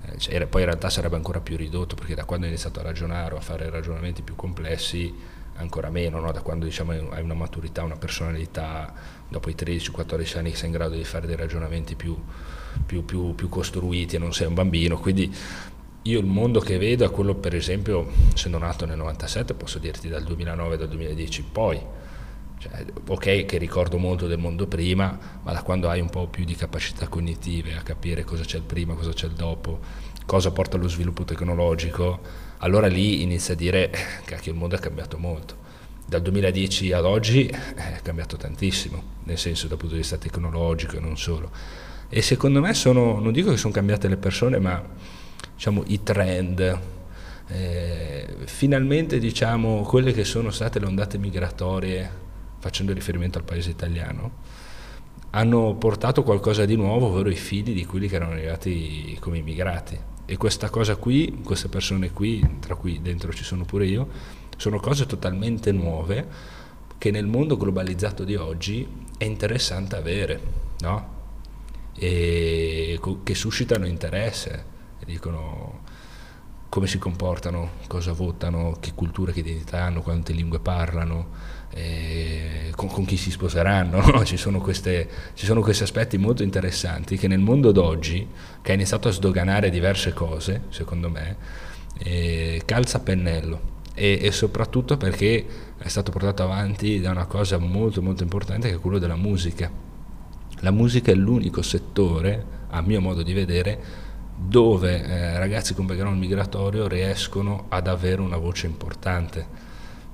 eh, 0.03 0.19
cioè, 0.19 0.45
poi 0.49 0.62
in 0.62 0.67
realtà 0.67 0.91
sarebbe 0.91 1.14
ancora 1.14 1.38
più 1.38 1.57
ridotto, 1.57 1.95
perché 1.95 2.17
da 2.17 2.25
quando 2.25 2.47
ho 2.47 2.49
iniziato 2.49 2.81
a 2.81 2.83
ragionare 2.83 3.35
o 3.35 3.37
a 3.37 3.41
fare 3.41 3.71
ragionamenti 3.71 4.23
più 4.23 4.35
complessi, 4.35 5.14
ancora 5.59 5.91
meno, 5.91 6.19
no? 6.19 6.33
da 6.33 6.43
quando 6.43 6.64
diciamo, 6.64 6.91
hai 6.91 7.23
una 7.23 7.35
maturità, 7.35 7.85
una 7.85 7.97
personalità, 7.97 8.93
dopo 9.29 9.49
i 9.49 9.55
13-14 9.57 10.38
anni 10.38 10.51
che 10.51 10.57
sei 10.57 10.67
in 10.71 10.73
grado 10.73 10.97
di 10.97 11.05
fare 11.05 11.29
dei 11.29 11.37
ragionamenti 11.37 11.95
più, 11.95 12.21
più, 12.87 13.04
più, 13.04 13.35
più 13.35 13.48
costruiti 13.48 14.16
e 14.16 14.18
non 14.18 14.33
sei 14.33 14.46
un 14.46 14.54
bambino, 14.54 14.98
quindi 14.98 15.35
io 16.02 16.20
il 16.20 16.26
mondo 16.26 16.61
che 16.61 16.78
vedo 16.78 17.04
è 17.04 17.11
quello 17.11 17.35
per 17.35 17.54
esempio, 17.54 18.11
essendo 18.35 18.59
nato 18.59 18.87
nel 18.87 18.96
97, 18.96 19.54
posso 19.54 19.78
dirti 19.78 20.09
dal 20.09 20.24
2009 20.24 20.76
dal 20.76 20.88
2010 20.88 21.44
poi, 21.52 21.81
cioè, 22.59 22.85
ok 23.07 23.44
che 23.44 23.59
ricordo 23.59 23.98
molto 23.98 24.26
del 24.26 24.38
mondo 24.38 24.66
prima, 24.66 25.18
ma 25.42 25.52
da 25.52 25.62
quando 25.62 25.88
hai 25.88 26.00
un 26.00 26.09
po' 26.11 26.26
più 26.26 26.44
di 26.44 26.54
capacità 26.54 27.09
cognitive 27.09 27.76
a 27.76 27.83
capire 27.83 28.24
cosa 28.24 28.42
c'è 28.42 28.57
il 28.57 28.62
prima, 28.62 28.94
cosa 28.94 29.12
c'è 29.12 29.26
il 29.26 29.33
dopo, 29.33 29.81
cosa 30.24 30.50
porta 30.50 30.76
allo 30.76 30.88
sviluppo 30.88 31.24
tecnologico, 31.24 32.20
allora 32.59 32.87
lì 32.87 33.22
inizia 33.22 33.54
a 33.54 33.57
dire 33.57 33.90
che 34.24 34.50
il 34.50 34.54
mondo 34.54 34.76
è 34.76 34.78
cambiato 34.78 35.18
molto. 35.18 35.66
Dal 36.04 36.22
2010 36.22 36.92
ad 36.92 37.04
oggi 37.04 37.46
è 37.46 38.00
cambiato 38.02 38.37
tantissimo, 38.37 39.02
nel 39.24 39.38
senso 39.38 39.68
dal 39.68 39.76
punto 39.76 39.94
di 39.94 40.00
vista 40.00 40.16
tecnologico 40.16 40.96
e 40.96 41.00
non 41.00 41.18
solo. 41.18 41.50
E 42.11 42.23
secondo 42.23 42.61
me 42.61 42.73
sono, 42.73 43.21
non 43.21 43.33
dico 43.33 43.51
che 43.51 43.59
sono 43.59 43.73
cambiate 43.73 44.09
le 44.09 44.16
persone, 44.16 44.59
ma 44.59 44.83
diciamo, 45.55 45.83
i 45.88 46.03
trend, 46.03 46.81
eh, 47.49 48.27
finalmente 48.44 49.18
diciamo, 49.18 49.83
quelle 49.83 50.12
che 50.12 50.25
sono 50.25 50.51
state 50.51 50.79
le 50.79 50.87
ondate 50.87 51.18
migratorie, 51.18 52.11
facendo 52.59 52.92
riferimento 52.92 53.38
al 53.38 53.44
paese 53.44 53.71
italiano, 53.71 54.31
hanno 55.31 55.75
portato 55.75 56.23
qualcosa 56.23 56.64
di 56.64 56.77
nuovo, 56.77 57.09
ovvero 57.09 57.29
i 57.29 57.37
figli 57.37 57.75
di 57.75 57.85
quelli 57.85 58.09
che 58.09 58.16
erano 58.16 58.33
arrivati 58.33 59.16
come 59.21 59.38
immigrati. 59.38 59.99
E 60.25 60.37
questa 60.37 60.71
cosa 60.71 60.97
qui, 60.97 61.40
queste 61.44 61.68
persone 61.68 62.11
qui, 62.12 62.57
tra 62.61 62.75
cui 62.75 63.01
dentro 63.03 63.33
ci 63.33 63.44
sono 63.44 63.64
pure 63.64 63.87
io, 63.87 64.09
sono 64.57 64.81
cose 64.81 65.07
totalmente 65.07 65.73
nuove 65.73 66.27
che 66.97 67.11
nel 67.11 67.27
mondo 67.27 67.57
globalizzato 67.57 68.25
di 68.25 68.35
oggi 68.35 68.87
è 69.16 69.25
interessante 69.25 69.97
avere, 69.97 70.40
no? 70.81 71.16
E 71.98 73.00
che 73.22 73.34
suscitano 73.34 73.87
interesse, 73.87 74.64
e 75.00 75.04
dicono 75.04 75.87
come 76.68 76.87
si 76.87 76.98
comportano, 76.98 77.70
cosa 77.87 78.12
votano, 78.12 78.76
che 78.78 78.92
cultura, 78.94 79.32
che 79.32 79.40
identità 79.40 79.82
hanno, 79.82 80.02
quante 80.02 80.32
lingue 80.32 80.61
parlano, 80.61 81.28
eh, 81.70 82.72
con, 82.76 82.88
con, 82.88 83.04
chi 83.04 83.16
si 83.16 83.30
sposeranno. 83.30 84.00
No? 84.04 84.24
Ci, 84.24 84.37
sono 84.37 84.61
queste, 84.61 85.08
ci, 85.34 85.46
sono 85.46 85.61
questi 85.62 85.82
aspetti 85.82 86.18
molto 86.18 86.42
interessanti 86.42 87.16
che 87.16 87.26
nel 87.26 87.38
mondo 87.38 87.72
d'oggi, 87.72 88.28
che 88.61 88.72
ha 88.72 88.74
iniziato 88.74 89.08
a 89.08 89.12
sdoganare 89.12 89.70
diverse 89.70 90.12
cose, 90.12 90.64
secondo 90.68 91.08
me, 91.08 91.37
eh, 91.98 92.62
calza 92.64 92.98
a 92.98 93.00
pennello. 93.00 93.76
E, 93.94 94.18
e, 94.22 94.30
soprattutto 94.30 94.96
perché 94.96 95.44
è 95.76 95.88
stato 95.88 96.12
portato 96.12 96.42
avanti 96.44 97.00
da 97.00 97.11
una 97.11 97.26
cosa 97.26 97.58
molto 97.58 98.00
molto 98.00 98.22
importante 98.22 98.68
che 98.68 98.76
è 98.76 98.78
quello 98.78 98.98
della 98.98 99.16
musica 99.16 99.68
la 100.61 100.71
musica 100.71 101.12
è 101.12 101.14
l'unico 101.14 101.62
settore, 101.62 102.57
a 102.71 102.81
mio 102.83 103.01
modo 103.01 103.23
di 103.23 103.33
vedere, 103.33 104.07
dove 104.37 105.03
eh, 105.03 105.38
ragazzi 105.38 105.75
con 105.75 105.87
background 105.87 106.18
migratorio 106.18 106.87
riescono 106.87 107.66
ad 107.68 107.87
avere 107.87 108.21
una 108.21 108.37
voce 108.37 108.66
importante, 108.66 109.47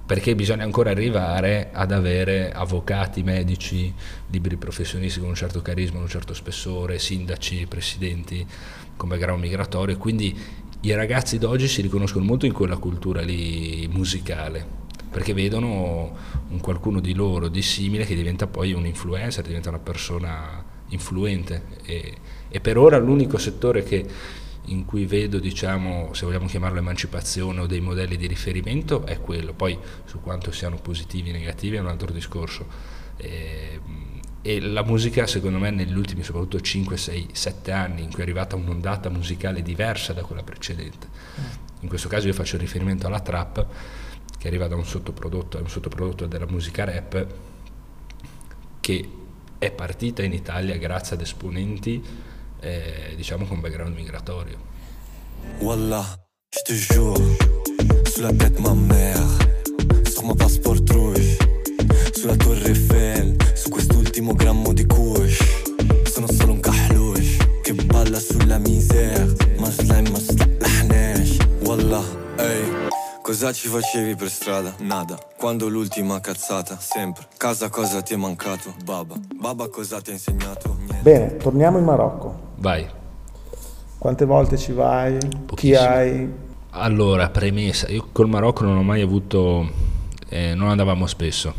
perché 0.07 0.35
bisogna 0.35 0.65
ancora 0.65 0.91
arrivare 0.91 1.71
ad 1.73 1.93
avere 1.93 2.53
avvocati, 2.53 3.23
medici, 3.23 3.93
liberi 4.31 4.57
professionisti 4.57 5.21
con 5.21 5.31
un 5.31 5.35
certo 5.35 5.63
carisma, 5.63 5.99
un 5.99 6.09
certo 6.09 6.35
spessore, 6.35 6.99
sindaci, 6.99 7.67
presidenti 7.67 8.47
con 8.97 9.09
background 9.09 9.43
migratorio, 9.43 9.97
quindi 9.97 10.37
i 10.81 10.93
ragazzi 10.93 11.39
d'oggi 11.39 11.69
si 11.69 11.81
riconoscono 11.81 12.25
molto 12.25 12.45
in 12.45 12.53
quella 12.53 12.77
cultura 12.77 13.23
lì 13.23 13.89
musicale 13.91 14.84
perché 15.15 15.33
vedono 15.33 16.13
un 16.49 16.59
qualcuno 16.59 16.99
di 16.99 17.15
loro 17.15 17.47
di 17.47 17.63
simile 17.63 18.05
che 18.05 18.17
diventa 18.17 18.49
poi 18.49 18.73
un 18.73 18.85
influencer, 18.85 19.45
diventa 19.45 19.69
una 19.69 19.79
persona 19.79 20.61
influente 20.89 21.67
e, 21.85 22.17
e 22.49 22.61
per 22.61 22.77
ora 22.79 22.99
l'unico 22.99 23.39
settore 23.39 23.85
che, 23.85 24.05
in 24.65 24.85
cui 24.85 25.07
vedo, 25.07 25.39
diciamo, 25.39 26.13
se 26.15 26.27
vogliamo 26.27 26.47
chiamarlo 26.47 26.81
emancipazione 26.81 27.61
o 27.61 27.67
dei 27.67 27.79
modelli 27.79 28.17
di 28.17 28.27
riferimento 28.27 29.07
è 29.07 29.21
quello, 29.21 29.53
poi 29.53 29.79
su 30.05 30.21
quanto 30.21 30.51
siano 30.51 30.79
positivi 30.79 31.31
o 31.31 31.33
negativi 31.33 31.77
è 31.77 31.81
un 31.81 31.87
altro 31.87 32.11
discorso. 32.11 32.67
E, 33.17 33.79
e 34.43 34.61
la 34.61 34.83
musica 34.83 35.29
secondo 35.29 35.61
me 35.61 35.71
negli 35.71 35.97
ultimi 35.97 36.25
soprattutto 36.25 36.61
5, 36.61 36.97
6, 36.97 37.29
7 37.31 37.71
anni 37.71 38.03
in 38.03 38.11
cui 38.11 38.19
è 38.19 38.23
arrivata 38.23 38.57
un'ondata 38.57 39.11
musicale 39.11 39.63
diversa 39.63 40.13
da 40.13 40.23
quella 40.23 40.43
precedente. 40.43 41.07
In 41.83 41.89
questo 41.89 42.09
caso 42.09 42.27
io 42.27 42.33
faccio 42.33 42.57
riferimento 42.57 43.07
alla 43.07 43.21
trap 43.21 43.67
che 44.45 44.51
arriva 44.51 44.69
da 44.69 44.77
un 44.77 44.85
sottoprodotto, 44.85 45.57
è 45.57 45.63
un 45.63 45.71
sottoprodotto 45.71 46.27
della 46.27 46.45
musica 46.45 46.85
rap 46.85 47.27
che 48.79 49.09
è 49.57 49.71
partita 49.71 50.23
in 50.23 50.35
Italia 50.35 50.77
grazie 50.77 51.17
ad 51.17 51.23
esponenti 51.23 52.05
eh, 52.61 53.15
diciamo 53.17 53.47
con 53.47 53.61
background 53.61 53.95
migratorio. 53.95 54.59
Wallah, 55.61 56.05
je 56.51 56.61
te 56.63 56.75
jure, 56.75 57.37
sulla 58.05 58.35
tête 58.35 58.61
ma 58.61 58.75
mère, 58.75 59.25
sur 60.11 60.25
ma 60.25 60.35
passport 60.35 60.91
rouge, 60.91 61.39
sulla 62.13 62.37
torre 62.37 62.69
Eiffel, 62.69 63.37
su 63.55 63.71
quest'ultimo 63.71 64.35
grammo 64.35 64.75
di 64.75 64.85
kush. 64.85 65.39
Sono 66.05 66.27
solo 66.31 66.53
un 66.53 66.61
kahlush 66.61 67.37
che 67.63 67.73
balla 67.73 68.19
sulla 68.19 68.59
misère, 68.59 69.25
ma 69.57 69.71
slime 69.71 70.11
ma 70.11 70.19
slaḥnash. 70.19 71.37
Wallah, 71.63 72.05
ehi. 72.37 72.93
Cosa 73.25 73.55
ci 73.55 73.69
facevi 73.69 74.17
per 74.17 74.29
strada? 74.29 74.75
Nada. 74.81 75.19
Quando 75.39 75.67
l'ultima 75.69 76.21
cazzata? 76.21 76.77
Sempre. 76.79 77.27
Casa 77.39 77.71
cosa 77.71 78.03
ti 78.03 78.13
è 78.13 78.17
mancato? 78.19 78.75
Baba. 78.85 79.15
Baba 79.35 79.71
cosa 79.71 79.99
ti 80.03 80.11
ha 80.11 80.13
insegnato? 80.13 80.77
Niente. 80.77 80.99
Bene, 81.01 81.37
torniamo 81.39 81.79
in 81.79 81.85
Marocco. 81.85 82.53
Vai. 82.57 82.87
Quante 83.97 84.27
volte 84.27 84.59
ci 84.59 84.73
vai? 84.73 85.17
Chi 85.17 85.39
Pochissime. 85.47 85.87
hai? 85.89 86.33
Allora, 86.73 87.31
premessa, 87.31 87.89
io 87.89 88.09
col 88.13 88.29
Marocco 88.29 88.63
non 88.65 88.77
ho 88.77 88.83
mai 88.83 89.01
avuto, 89.01 89.71
eh, 90.29 90.53
non 90.55 90.69
andavamo 90.69 91.07
spesso, 91.07 91.55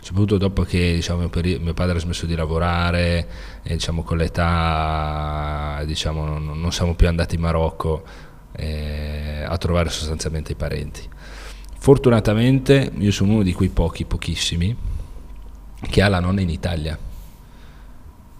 soprattutto 0.00 0.36
dopo 0.36 0.62
che 0.64 0.94
diciamo, 0.94 1.20
mio, 1.20 1.28
peri- 1.28 1.60
mio 1.60 1.74
padre 1.74 1.98
ha 1.98 2.00
smesso 2.00 2.26
di 2.26 2.34
lavorare 2.34 3.28
e 3.62 3.74
diciamo, 3.74 4.02
con 4.02 4.16
l'età 4.16 5.80
diciamo, 5.84 6.24
non, 6.24 6.58
non 6.60 6.72
siamo 6.72 6.94
più 6.96 7.06
andati 7.06 7.36
in 7.36 7.42
Marocco 7.42 8.02
eh, 8.58 9.44
a 9.46 9.56
trovare 9.56 9.88
sostanzialmente 9.88 10.52
i 10.52 10.56
parenti. 10.56 11.00
Fortunatamente 11.78 12.90
io 12.98 13.12
sono 13.12 13.34
uno 13.34 13.42
di 13.42 13.52
quei 13.52 13.68
pochi, 13.68 14.04
pochissimi, 14.04 14.76
che 15.88 16.02
ha 16.02 16.08
la 16.08 16.18
nonna 16.20 16.40
in 16.40 16.50
Italia, 16.50 16.98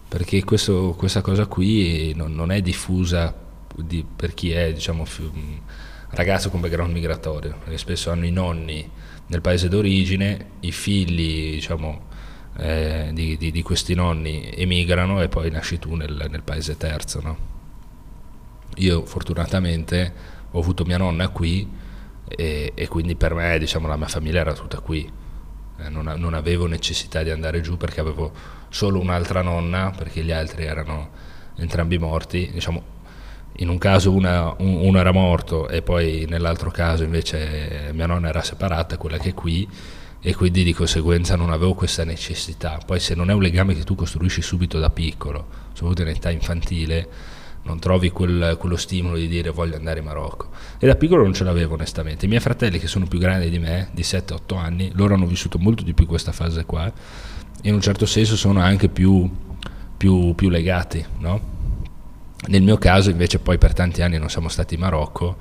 perché 0.08 0.42
questo- 0.42 0.94
questa 0.98 1.20
cosa 1.20 1.46
qui 1.46 2.12
non, 2.16 2.34
non 2.34 2.50
è 2.50 2.60
diffusa 2.60 3.32
di- 3.76 4.04
per 4.04 4.34
chi 4.34 4.50
è 4.50 4.72
diciamo, 4.72 5.04
un 5.32 5.58
ragazzo 6.10 6.50
con 6.50 6.60
background 6.60 6.92
migratorio, 6.92 7.56
perché 7.62 7.78
spesso 7.78 8.10
hanno 8.10 8.24
i 8.26 8.30
nonni 8.32 8.88
nel 9.26 9.40
paese 9.40 9.68
d'origine, 9.68 10.46
i 10.60 10.72
figli 10.72 11.52
diciamo, 11.52 12.06
eh, 12.56 13.10
di, 13.12 13.36
di- 13.36 13.52
di 13.52 13.62
questi 13.62 13.94
nonni 13.94 14.50
emigrano 14.52 15.22
e 15.22 15.28
poi 15.28 15.50
nasci 15.50 15.78
tu 15.78 15.94
nel, 15.94 16.26
nel 16.28 16.42
paese 16.42 16.76
terzo. 16.76 17.20
no? 17.22 17.56
Io 18.78 19.04
fortunatamente 19.04 20.12
ho 20.50 20.58
avuto 20.58 20.84
mia 20.84 20.98
nonna 20.98 21.28
qui 21.28 21.68
e, 22.26 22.72
e 22.74 22.88
quindi 22.88 23.14
per 23.16 23.34
me 23.34 23.58
diciamo, 23.58 23.86
la 23.88 23.96
mia 23.96 24.08
famiglia 24.08 24.40
era 24.40 24.52
tutta 24.52 24.80
qui. 24.80 25.10
Eh, 25.80 25.88
non, 25.88 26.12
non 26.16 26.34
avevo 26.34 26.66
necessità 26.66 27.22
di 27.22 27.30
andare 27.30 27.60
giù 27.60 27.76
perché 27.76 28.00
avevo 28.00 28.32
solo 28.68 29.00
un'altra 29.00 29.42
nonna, 29.42 29.92
perché 29.96 30.22
gli 30.22 30.32
altri 30.32 30.64
erano 30.64 31.10
entrambi 31.56 31.98
morti. 31.98 32.50
Diciamo, 32.52 32.96
in 33.60 33.68
un 33.68 33.78
caso 33.78 34.12
una- 34.12 34.54
un- 34.58 34.74
uno 34.86 34.98
era 34.98 35.12
morto 35.12 35.68
e 35.68 35.82
poi 35.82 36.26
nell'altro 36.28 36.70
caso 36.70 37.02
invece 37.04 37.90
mia 37.92 38.06
nonna 38.06 38.28
era 38.28 38.42
separata, 38.42 38.96
quella 38.96 39.18
che 39.18 39.30
è 39.30 39.34
qui, 39.34 39.68
e 40.20 40.34
quindi 40.34 40.64
di 40.64 40.72
conseguenza 40.72 41.36
non 41.36 41.50
avevo 41.50 41.74
questa 41.74 42.04
necessità. 42.04 42.78
Poi 42.84 43.00
se 43.00 43.14
non 43.14 43.30
è 43.30 43.32
un 43.32 43.42
legame 43.42 43.74
che 43.74 43.84
tu 43.84 43.94
costruisci 43.94 44.42
subito 44.42 44.78
da 44.78 44.90
piccolo, 44.90 45.46
soprattutto 45.72 46.02
in 46.02 46.08
età 46.08 46.30
infantile, 46.30 47.08
non 47.62 47.78
trovi 47.78 48.10
quel- 48.10 48.56
quello 48.58 48.76
stimolo 48.76 49.16
di 49.16 49.28
dire 49.28 49.50
voglio 49.50 49.76
andare 49.76 49.98
in 49.98 50.06
Marocco. 50.06 50.48
E 50.78 50.86
da 50.86 50.94
piccolo 50.94 51.22
non 51.22 51.34
ce 51.34 51.44
l'avevo 51.44 51.74
onestamente. 51.74 52.24
I 52.24 52.28
miei 52.28 52.40
fratelli 52.40 52.78
che 52.78 52.86
sono 52.86 53.06
più 53.06 53.18
grandi 53.18 53.50
di 53.50 53.58
me, 53.58 53.88
di 53.92 54.02
7-8 54.02 54.56
anni, 54.56 54.90
loro 54.94 55.14
hanno 55.14 55.26
vissuto 55.26 55.58
molto 55.58 55.82
di 55.82 55.94
più 55.94 56.06
questa 56.06 56.32
fase 56.32 56.64
qua 56.64 56.90
in 57.62 57.74
un 57.74 57.80
certo 57.80 58.06
senso 58.06 58.36
sono 58.36 58.60
anche 58.60 58.88
più, 58.88 59.28
più- 59.96 60.34
più 60.34 60.48
legati, 60.48 61.04
no? 61.18 61.56
Nel 62.46 62.62
mio 62.62 62.78
caso 62.78 63.10
invece 63.10 63.40
poi 63.40 63.58
per 63.58 63.72
tanti 63.72 64.00
anni 64.00 64.16
non 64.18 64.30
siamo 64.30 64.48
stati 64.48 64.74
in 64.74 64.80
Marocco, 64.80 65.36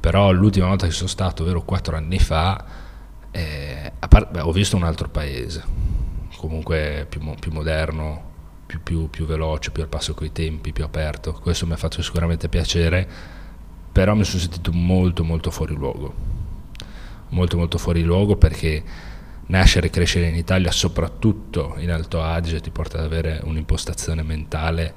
però 0.00 0.32
l'ultima 0.32 0.66
volta 0.66 0.86
che 0.86 0.92
sono 0.92 1.08
stato, 1.08 1.42
ovvero 1.42 1.62
4 1.62 1.96
anni 1.96 2.18
fa, 2.18 2.64
eh, 3.30 3.92
a 3.98 4.08
par- 4.08 4.30
beh, 4.30 4.40
ho 4.40 4.52
visto 4.52 4.76
un 4.76 4.82
altro 4.82 5.08
paese, 5.08 5.62
comunque 6.36 7.06
più, 7.08 7.20
più 7.38 7.52
moderno, 7.52 8.32
più, 8.78 8.82
più- 8.82 9.10
più 9.10 9.26
veloce, 9.26 9.70
più 9.70 9.82
al 9.82 9.88
passo 9.88 10.14
coi 10.14 10.32
tempi, 10.32 10.72
più 10.72 10.84
aperto. 10.84 11.32
Questo 11.32 11.66
mi 11.66 11.72
ha 11.72 11.76
fatto 11.76 12.02
sicuramente 12.02 12.48
piacere, 12.48 13.06
però 13.92 14.14
mi 14.14 14.24
sono 14.24 14.40
sentito 14.40 14.72
molto 14.72 15.24
molto 15.24 15.50
fuori 15.50 15.74
luogo. 15.74 16.32
Molto 17.30 17.56
molto 17.56 17.78
fuori 17.78 18.02
luogo 18.02 18.36
perché 18.36 18.82
nascere 19.46 19.88
e 19.88 19.90
crescere 19.90 20.28
in 20.28 20.36
Italia, 20.36 20.70
soprattutto 20.70 21.74
in 21.78 21.90
Alto 21.90 22.22
Adige, 22.22 22.60
ti 22.60 22.70
porta 22.70 22.98
ad 22.98 23.04
avere 23.04 23.40
un'impostazione 23.44 24.22
mentale 24.22 24.94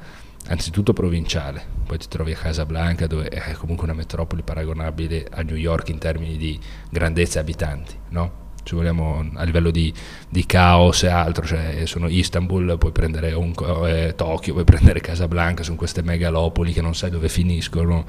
anzitutto 0.49 0.93
provinciale, 0.93 1.65
poi 1.85 1.97
ti 1.97 2.07
trovi 2.07 2.31
a 2.31 2.37
Casablanca 2.37 3.05
dove 3.05 3.27
è 3.27 3.51
comunque 3.53 3.83
una 3.83 3.93
metropoli 3.93 4.43
paragonabile 4.43 5.27
a 5.29 5.41
New 5.41 5.55
York 5.57 5.89
in 5.89 5.97
termini 5.97 6.37
di 6.37 6.57
grandezza 6.89 7.41
abitanti, 7.41 7.97
no? 8.09 8.45
Se 8.67 8.75
vogliamo 8.75 9.25
a 9.35 9.43
livello 9.43 9.71
di, 9.71 9.93
di 10.27 10.45
caos 10.45 11.03
e 11.03 11.07
altro, 11.07 11.45
cioè 11.45 11.85
sono 11.85 12.09
Istanbul, 12.09 12.77
puoi 12.77 12.91
prendere 12.91 13.31
Kong, 13.31 13.87
eh, 13.87 14.13
Tokyo, 14.13 14.51
puoi 14.51 14.65
prendere 14.65 14.99
Casablanca, 14.99 15.63
sono 15.63 15.77
queste 15.77 16.01
megalopoli 16.01 16.73
che 16.73 16.81
non 16.81 16.93
sai 16.93 17.09
dove 17.09 17.29
finiscono, 17.29 18.05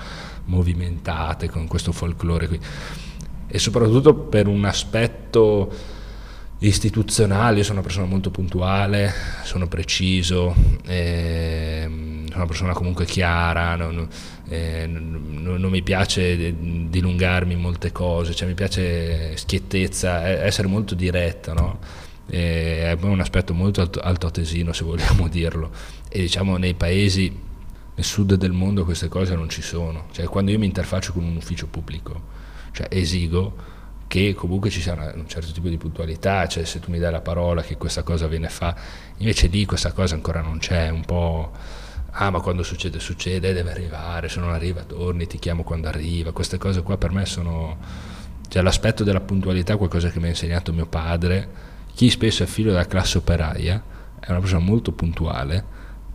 movimentate 0.46 1.48
con 1.48 1.68
questo 1.68 1.92
folklore 1.92 2.48
qui. 2.48 2.58
E 3.46 3.58
soprattutto 3.58 4.14
per 4.14 4.48
un 4.48 4.64
aspetto 4.64 5.70
istituzionale, 6.58 7.58
io 7.58 7.62
sono 7.62 7.78
una 7.78 7.86
persona 7.86 8.06
molto 8.06 8.30
puntuale, 8.30 9.12
sono 9.44 9.68
preciso, 9.68 10.54
ehm, 10.86 12.26
sono 12.26 12.36
una 12.36 12.46
persona 12.46 12.72
comunque 12.72 13.04
chiara, 13.04 13.76
non, 13.76 14.08
eh, 14.48 14.87
non- 14.87 15.56
non 15.58 15.70
mi 15.70 15.82
piace 15.82 16.54
dilungarmi 16.88 17.52
in 17.54 17.61
molte 17.61 17.92
cose, 17.92 18.34
cioè 18.34 18.48
mi 18.48 18.54
piace 18.54 19.37
schiettezza, 19.37 20.26
essere 20.26 20.68
molto 20.68 20.94
diretta, 20.94 21.52
no? 21.52 21.78
È 22.26 22.94
un 23.00 23.20
aspetto 23.20 23.54
molto 23.54 23.80
alto, 23.80 24.00
altoatesino 24.00 24.72
se 24.74 24.84
vogliamo 24.84 25.28
dirlo 25.28 25.70
e 26.11 26.20
diciamo 26.20 26.58
nei 26.58 26.74
paesi 26.74 27.46
nel 27.94 28.04
sud 28.04 28.34
del 28.34 28.52
mondo 28.52 28.84
queste 28.84 29.08
cose 29.08 29.34
non 29.34 29.48
ci 29.48 29.62
sono, 29.62 30.06
cioè 30.12 30.26
quando 30.26 30.50
io 30.50 30.58
mi 30.58 30.66
interfaccio 30.66 31.12
con 31.12 31.24
un 31.24 31.37
ufficio 31.37 31.66
pubblico, 31.66 32.20
cioè 32.72 32.87
esigo 32.90 33.76
che 34.06 34.34
comunque 34.34 34.70
ci 34.70 34.80
sia 34.80 34.92
una- 34.92 35.12
un 35.14 35.26
certo 35.28 35.52
tipo 35.52 35.68
di 35.68 35.76
puntualità, 35.78 36.46
cioè 36.46 36.64
se 36.64 36.80
tu 36.80 36.90
mi 36.90 36.98
dai 36.98 37.11
la 37.12 37.20
parola 37.20 37.62
che 37.62 37.76
questa 37.76 38.02
cosa 38.02 38.26
viene 38.26 38.48
fa, 38.48 38.74
invece 39.18 39.48
lì 39.48 39.64
questa 39.64 39.92
cosa 39.92 40.14
ancora 40.14 40.40
non 40.40 40.58
c'è, 40.58 40.88
un 40.90 41.04
po', 41.04 41.50
ah 42.20 42.31
ma 42.31 42.40
quando 42.40 42.64
succede 42.64 42.98
succede, 42.98 43.52
deve 43.52 43.70
arrivare, 43.70 44.28
se 44.28 44.40
non 44.40 44.50
arriva 44.50 44.83
torni, 44.83 45.26
ti 45.26 45.38
chiamo 45.38 45.62
quando 45.62 45.87
arriva, 45.87 46.33
queste 46.33 46.59
cose 46.59 46.83
qua 46.83 46.96
per 46.96 47.12
me 47.12 47.24
sono, 47.26 47.78
cioè 48.48 48.61
l'aspetto 48.62 49.04
della 49.04 49.20
puntualità 49.20 49.74
è 49.74 49.76
qualcosa 49.76 50.11
che 50.11 50.18
mi 50.18 50.26
ha 50.26 50.31
insegnato 50.31 50.72
mio 50.72 50.87
padre, 50.87 51.48
chi 51.94 52.11
spesso 52.11 52.42
è 52.42 52.46
figlio 52.46 52.70
della 52.70 52.87
classe 52.87 53.18
operaia, 53.18 53.81
è 54.18 54.31
una 54.31 54.40
persona 54.40 54.64
molto 54.64 54.90
puntuale, 54.90 55.64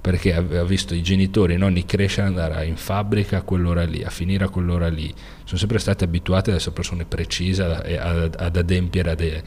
perché 0.01 0.35
aveva 0.35 0.65
visto 0.65 0.93
i 0.93 1.01
genitori 1.01 1.53
e 1.53 1.55
i 1.55 1.59
nonni 1.59 1.85
crescere, 1.85 2.27
andare 2.27 2.65
in 2.65 2.75
fabbrica 2.75 3.37
a 3.37 3.41
quell'ora 3.41 3.85
lì, 3.85 4.03
a 4.03 4.09
finire 4.09 4.43
a 4.43 4.49
quell'ora 4.49 4.89
lì. 4.89 5.13
Sono 5.45 5.57
sempre 5.57 5.79
stati 5.79 6.03
abituati 6.03 6.49
ad 6.49 6.57
essere 6.57 6.75
persone 6.75 7.05
precise 7.05 7.63
ad, 7.63 7.71
ad- 7.71 8.35
ad 8.37 8.57
adempiere 8.57 9.11
a, 9.11 9.15
dei- 9.15 9.41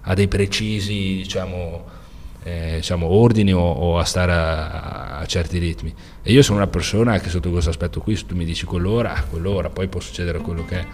a 0.00 0.14
dei 0.14 0.26
precisi 0.26 1.18
diciamo, 1.18 1.84
eh, 2.42 2.76
diciamo, 2.76 3.06
ordini 3.06 3.52
o, 3.52 3.60
o 3.60 3.98
a 3.98 4.04
stare 4.04 4.32
a, 4.32 5.18
a 5.18 5.26
certi 5.26 5.58
ritmi. 5.58 5.94
E 6.22 6.32
io 6.32 6.42
sono 6.42 6.58
una 6.58 6.66
persona 6.66 7.18
che 7.18 7.28
sotto 7.28 7.50
questo 7.50 7.70
aspetto 7.70 8.00
qui, 8.00 8.16
se 8.16 8.26
tu 8.26 8.34
mi 8.34 8.44
dici 8.44 8.64
quell'ora, 8.64 9.24
quell'ora, 9.28 9.70
poi 9.70 9.88
può 9.88 10.00
succedere 10.00 10.38
quello 10.38 10.64
che 10.64 10.78
è. 10.78 10.86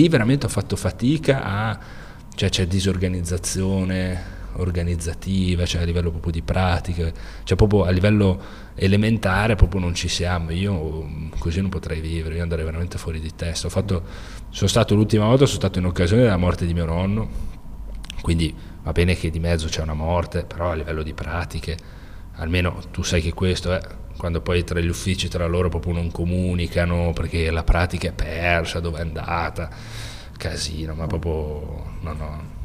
Lì 0.00 0.08
veramente 0.08 0.46
ho 0.46 0.48
fatto 0.48 0.76
fatica 0.76 1.42
a, 1.42 1.78
cioè 2.34 2.48
c'è 2.48 2.66
disorganizzazione 2.66 4.38
organizzativa, 4.54 5.64
cioè 5.64 5.82
a 5.82 5.84
livello 5.84 6.10
proprio 6.10 6.32
di 6.32 6.42
pratiche, 6.42 7.12
cioè 7.44 7.56
proprio 7.56 7.84
a 7.84 7.90
livello 7.90 8.68
elementare 8.74 9.54
proprio 9.54 9.80
non 9.80 9.94
ci 9.94 10.08
siamo, 10.08 10.50
io 10.50 11.28
così 11.38 11.60
non 11.60 11.70
potrei 11.70 12.00
vivere, 12.00 12.36
io 12.36 12.42
andrei 12.42 12.64
veramente 12.64 12.98
fuori 12.98 13.20
di 13.20 13.32
testa. 13.34 13.68
Fatto, 13.68 14.02
sono 14.48 14.68
stato 14.68 14.94
l'ultima 14.94 15.26
volta, 15.26 15.44
sono 15.44 15.58
stato 15.58 15.78
in 15.78 15.84
occasione 15.84 16.22
della 16.22 16.36
morte 16.36 16.66
di 16.66 16.74
mio 16.74 16.86
nonno, 16.86 17.28
quindi 18.22 18.54
va 18.82 18.92
bene 18.92 19.14
che 19.14 19.30
di 19.30 19.38
mezzo 19.38 19.68
c'è 19.68 19.82
una 19.82 19.94
morte, 19.94 20.44
però 20.44 20.70
a 20.70 20.74
livello 20.74 21.02
di 21.02 21.12
pratiche, 21.12 21.76
almeno 22.36 22.82
tu 22.90 23.02
sai 23.02 23.20
che 23.20 23.32
questo 23.32 23.72
è 23.72 23.80
quando 24.20 24.42
poi 24.42 24.64
tra 24.64 24.78
gli 24.80 24.88
uffici 24.88 25.28
tra 25.28 25.46
loro 25.46 25.70
proprio 25.70 25.94
non 25.94 26.10
comunicano 26.10 27.14
perché 27.14 27.50
la 27.50 27.64
pratica 27.64 28.08
è 28.08 28.12
persa, 28.12 28.78
dove 28.78 28.98
è 28.98 29.00
andata, 29.00 29.70
casino, 30.36 30.92
ma 30.92 31.06
proprio 31.06 31.84
no 32.00 32.12
no. 32.12 32.58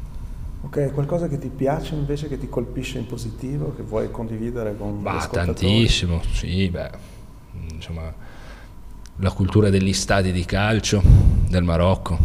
Ok, 0.60 0.92
qualcosa 0.92 1.28
che 1.28 1.38
ti 1.38 1.48
piace 1.48 1.94
invece, 1.94 2.28
che 2.28 2.38
ti 2.38 2.50
colpisce 2.50 2.98
in 2.98 3.06
positivo, 3.06 3.74
che 3.74 3.82
vuoi 3.82 4.10
condividere 4.10 4.76
con 4.76 5.02
Bah, 5.02 5.26
tantissimo, 5.32 6.20
sì, 6.30 6.68
beh, 6.68 6.90
insomma, 7.72 8.12
la 9.16 9.30
cultura 9.30 9.70
degli 9.70 9.94
stadi 9.94 10.32
di 10.32 10.44
calcio 10.44 11.00
del 11.48 11.62
Marocco, 11.62 12.18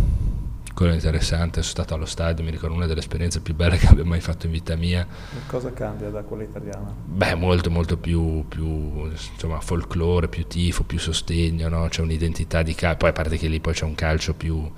quello 0.81 0.93
è 0.93 0.97
interessante, 0.97 1.61
sono 1.61 1.73
stato 1.73 1.93
allo 1.93 2.07
stadio, 2.07 2.43
mi 2.43 2.49
ricordo 2.49 2.75
una 2.75 2.87
delle 2.87 3.01
esperienze 3.01 3.39
più 3.39 3.53
belle 3.53 3.77
che 3.77 3.85
abbia 3.85 4.03
mai 4.03 4.19
fatto 4.19 4.47
in 4.47 4.51
vita 4.51 4.75
mia, 4.75 5.05
Cosa 5.45 5.71
cambia 5.73 6.09
da 6.09 6.23
quella 6.23 6.41
italiana? 6.41 6.91
beh, 7.05 7.35
molto 7.35 7.69
molto 7.69 7.97
più, 7.97 8.43
più 8.47 9.05
insomma, 9.05 9.61
folklore, 9.61 10.27
più 10.27 10.47
tifo, 10.47 10.83
più 10.83 10.97
sostegno, 10.97 11.69
no? 11.69 11.87
c'è 11.87 12.01
un'identità 12.01 12.63
di 12.63 12.73
calcio, 12.73 12.97
poi 12.97 13.09
a 13.09 13.13
parte 13.13 13.37
che 13.37 13.47
lì 13.47 13.59
poi 13.59 13.73
c'è 13.73 13.85
un 13.85 13.93
calcio 13.93 14.33
più, 14.33 14.71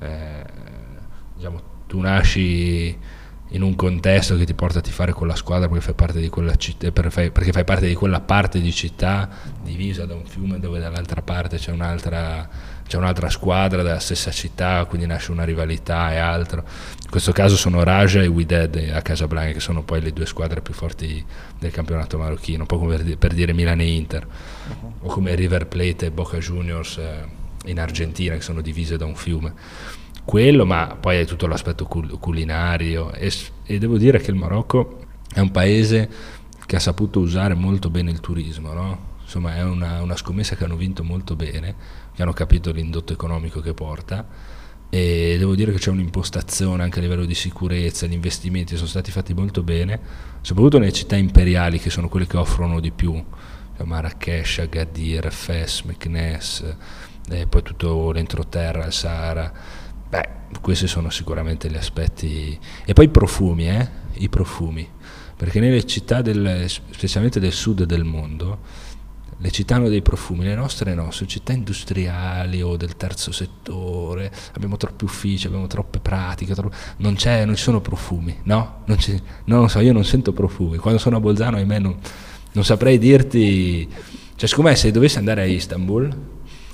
eh, 0.00 0.44
diciamo, 1.34 1.60
tu 1.86 2.00
nasci 2.00 2.98
in 3.48 3.60
un 3.60 3.74
contesto 3.76 4.36
che 4.36 4.46
ti 4.46 4.54
porta 4.54 4.78
a 4.78 4.82
tifare 4.82 5.12
con 5.12 5.26
la 5.26 5.36
squadra 5.36 5.68
perché 5.68 5.84
fai 5.84 5.94
parte 5.94 6.18
di 6.18 6.30
quella 6.30 6.54
fai- 7.10 7.30
perché 7.30 7.52
fai 7.52 7.64
parte 7.64 7.86
di 7.86 7.94
quella 7.94 8.20
parte 8.20 8.58
di 8.58 8.72
città 8.72 9.28
divisa 9.62 10.06
da 10.06 10.14
un 10.14 10.24
fiume 10.24 10.58
dove 10.58 10.78
dall'altra 10.78 11.20
parte 11.20 11.58
c'è 11.58 11.70
un'altra, 11.70 12.48
c'è 12.92 12.98
un'altra 12.98 13.30
squadra 13.30 13.82
della 13.82 14.00
stessa 14.00 14.30
città, 14.30 14.84
quindi 14.84 15.06
nasce 15.06 15.32
una 15.32 15.44
rivalità 15.44 16.12
e 16.12 16.18
altro. 16.18 16.62
In 17.02 17.08
questo 17.08 17.32
caso 17.32 17.56
sono 17.56 17.82
Raja 17.82 18.20
e 18.20 18.26
Wydad 18.26 18.90
a 18.92 19.00
Casablanca, 19.00 19.52
che 19.52 19.60
sono 19.60 19.82
poi 19.82 20.02
le 20.02 20.12
due 20.12 20.26
squadre 20.26 20.60
più 20.60 20.74
forti 20.74 21.24
del 21.58 21.70
campionato 21.70 22.18
marocchino, 22.18 22.60
un 22.60 22.66
po' 22.66 22.78
come 22.78 22.96
per 22.96 23.04
di- 23.04 23.16
per 23.16 23.32
dire 23.32 23.54
Milan 23.54 23.80
e 23.80 23.86
Inter, 23.86 24.26
o 25.00 25.08
come 25.08 25.34
River 25.34 25.68
Plate 25.68 26.04
e 26.04 26.10
Boca 26.10 26.36
Juniors 26.36 26.98
eh, 26.98 27.24
in 27.70 27.80
Argentina, 27.80 28.34
che 28.34 28.42
sono 28.42 28.60
divise 28.60 28.98
da 28.98 29.06
un 29.06 29.16
fiume 29.16 29.54
quello, 30.22 30.66
ma 30.66 30.94
poi 31.00 31.16
è 31.20 31.24
tutto 31.24 31.46
l'aspetto 31.46 31.86
cul- 31.86 32.18
culinario 32.18 33.10
e, 33.14 33.32
e 33.64 33.78
devo 33.78 33.96
dire 33.96 34.20
che 34.20 34.30
il 34.30 34.36
Marocco 34.36 34.98
è 35.32 35.40
un 35.40 35.50
paese 35.50 36.10
che 36.66 36.76
ha 36.76 36.80
saputo 36.80 37.20
usare 37.20 37.54
molto 37.54 37.88
bene 37.88 38.10
il 38.10 38.20
turismo, 38.20 38.74
no? 38.74 39.10
Insomma 39.22 39.56
è 39.56 39.62
una, 39.62 40.02
una 40.02 40.16
scommessa 40.16 40.56
che 40.56 40.64
hanno 40.64 40.76
vinto 40.76 41.04
molto 41.04 41.36
bene, 41.36 41.74
che 42.14 42.22
hanno 42.22 42.32
capito 42.32 42.70
l'indotto 42.72 43.12
economico 43.12 43.60
che 43.60 43.74
porta 43.74 44.26
e 44.94 45.36
devo 45.38 45.54
dire 45.54 45.72
che 45.72 45.78
c'è 45.78 45.88
un'impostazione 45.88 46.82
anche 46.82 46.98
a 46.98 47.02
livello 47.02 47.24
di 47.24 47.34
sicurezza, 47.34 48.06
gli 48.06 48.12
investimenti 48.12 48.76
sono 48.76 48.88
stati 48.88 49.10
fatti 49.10 49.32
molto 49.32 49.62
bene, 49.62 49.98
soprattutto 50.42 50.78
nelle 50.78 50.92
città 50.92 51.16
imperiali 51.16 51.78
che 51.78 51.88
sono 51.88 52.10
quelle 52.10 52.26
che 52.26 52.36
offrono 52.36 52.78
di 52.78 52.90
più, 52.90 53.12
cioè 53.74 53.86
Marrakesh, 53.86 54.58
Agadir, 54.58 55.32
Fes, 55.32 55.80
Meknes, 55.82 56.76
e 57.30 57.46
poi 57.46 57.62
tutto 57.62 58.12
l'entroterra, 58.12 58.84
il 58.84 58.92
Sahara. 58.92 59.52
Beh, 60.10 60.28
questi 60.60 60.86
sono 60.86 61.08
sicuramente 61.08 61.70
gli 61.70 61.76
aspetti. 61.76 62.58
E 62.84 62.92
poi 62.92 63.06
i 63.06 63.08
profumi, 63.08 63.68
eh? 63.68 63.88
I 64.14 64.28
profumi. 64.28 64.86
Perché 65.34 65.58
nelle 65.58 65.86
città, 65.86 66.20
del, 66.20 66.66
specialmente 66.68 67.40
del 67.40 67.52
sud 67.52 67.84
del 67.84 68.04
mondo, 68.04 68.58
le 69.42 69.50
città 69.50 69.74
hanno 69.74 69.88
dei 69.88 70.02
profumi, 70.02 70.44
le 70.44 70.54
nostre 70.54 70.94
no, 70.94 71.10
sono 71.10 71.28
città 71.28 71.52
industriali 71.52 72.62
o 72.62 72.76
del 72.76 72.96
terzo 72.96 73.32
settore, 73.32 74.30
abbiamo 74.52 74.76
troppi 74.76 75.02
uffici, 75.02 75.48
abbiamo 75.48 75.66
troppe 75.66 75.98
pratiche, 75.98 76.54
tro- 76.54 76.70
non, 76.98 77.16
non 77.18 77.56
ci 77.56 77.62
sono 77.62 77.80
profumi, 77.80 78.38
no? 78.44 78.82
Non, 78.84 78.98
ci- 79.00 79.20
non 79.46 79.62
lo 79.62 79.68
so, 79.68 79.80
io 79.80 79.92
non 79.92 80.04
sento 80.04 80.32
profumi. 80.32 80.76
Quando 80.76 81.00
sono 81.00 81.16
a 81.16 81.20
Bolzano, 81.20 81.56
ahimè, 81.56 81.80
non, 81.80 81.96
non 82.52 82.64
saprei 82.64 82.98
dirti... 82.98 83.88
Cioè, 84.36 84.48
secondo 84.48 84.70
me 84.70 84.76
se 84.76 84.92
dovessi 84.92 85.18
andare 85.18 85.42
a 85.42 85.44
Istanbul, 85.44 86.16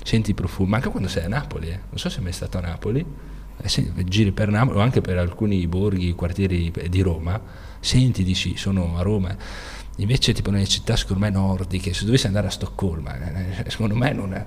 senti 0.03 0.31
i 0.31 0.33
profumi, 0.35 0.69
ma 0.69 0.75
anche 0.75 0.89
quando 0.89 1.09
sei 1.09 1.23
a 1.23 1.27
Napoli, 1.27 1.69
eh. 1.69 1.79
non 1.89 1.97
so 1.97 2.09
se 2.09 2.19
è 2.19 2.21
mai 2.21 2.33
stato 2.33 2.59
a 2.59 2.61
Napoli, 2.61 3.03
eh, 3.57 3.67
se 3.67 3.91
giri 4.05 4.31
per 4.31 4.49
Napoli 4.49 4.77
o 4.77 4.81
anche 4.81 5.01
per 5.01 5.17
alcuni 5.17 5.65
borghi, 5.65 6.13
quartieri 6.13 6.71
di 6.87 7.01
Roma, 7.01 7.41
senti, 7.79 8.23
dici, 8.23 8.55
sono 8.57 8.95
a 8.95 9.01
Roma. 9.01 9.35
Invece, 9.99 10.33
tipo 10.33 10.49
nelle 10.49 10.67
città, 10.67 10.95
secondo 10.95 11.23
me, 11.23 11.29
nordiche, 11.29 11.93
se 11.93 12.05
dovessi 12.05 12.27
andare 12.27 12.47
a 12.47 12.49
Stoccolma, 12.49 13.15
eh, 13.63 13.69
secondo 13.69 13.95
me 13.95 14.13
non 14.13 14.33
è. 14.33 14.45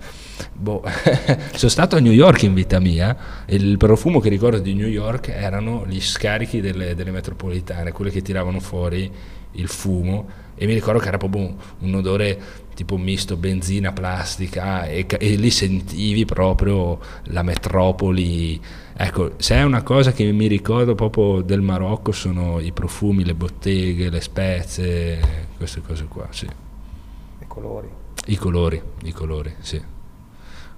Boh. 0.52 0.82
Sono 1.54 1.70
stato 1.70 1.96
a 1.96 2.00
New 2.00 2.12
York 2.12 2.42
in 2.42 2.54
vita 2.54 2.80
mia 2.80 3.44
e 3.44 3.56
il 3.56 3.76
profumo 3.76 4.18
che 4.18 4.30
ricordo 4.30 4.58
di 4.58 4.72
New 4.74 4.88
York 4.88 5.28
erano 5.28 5.84
gli 5.86 6.00
scarichi 6.00 6.60
delle, 6.60 6.94
delle 6.94 7.10
metropolitane, 7.10 7.92
quelle 7.92 8.10
che 8.10 8.22
tiravano 8.22 8.60
fuori 8.60 9.10
il 9.52 9.68
fumo 9.68 10.26
e 10.54 10.66
mi 10.66 10.74
ricordo 10.74 11.00
che 11.00 11.08
era 11.08 11.18
proprio 11.18 11.56
un, 11.80 11.94
odore 11.94 12.40
tipo 12.74 12.96
misto 12.96 13.36
benzina, 13.36 13.92
plastica 13.92 14.86
e, 14.86 15.06
e 15.06 15.34
lì 15.34 15.50
sentivi 15.50 16.24
proprio 16.24 16.98
la 17.24 17.42
metropoli. 17.42 18.60
Ecco, 18.94 19.32
se 19.38 19.54
è 19.54 19.62
una 19.62 19.82
cosa 19.82 20.12
che 20.12 20.30
mi 20.32 20.46
ricordo 20.46 20.94
proprio 20.94 21.40
del 21.40 21.60
Marocco 21.60 22.12
sono 22.12 22.60
i 22.60 22.72
profumi, 22.72 23.24
le 23.24 23.34
botteghe, 23.34 24.10
le 24.10 24.20
spezie, 24.20 25.48
queste 25.56 25.80
cose 25.80 26.04
qua, 26.04 26.26
sì. 26.30 26.46
I 26.46 27.46
colori. 27.46 27.88
I 28.26 28.36
colori, 28.36 28.80
i 29.04 29.12
colori, 29.12 29.54
sì. 29.60 29.82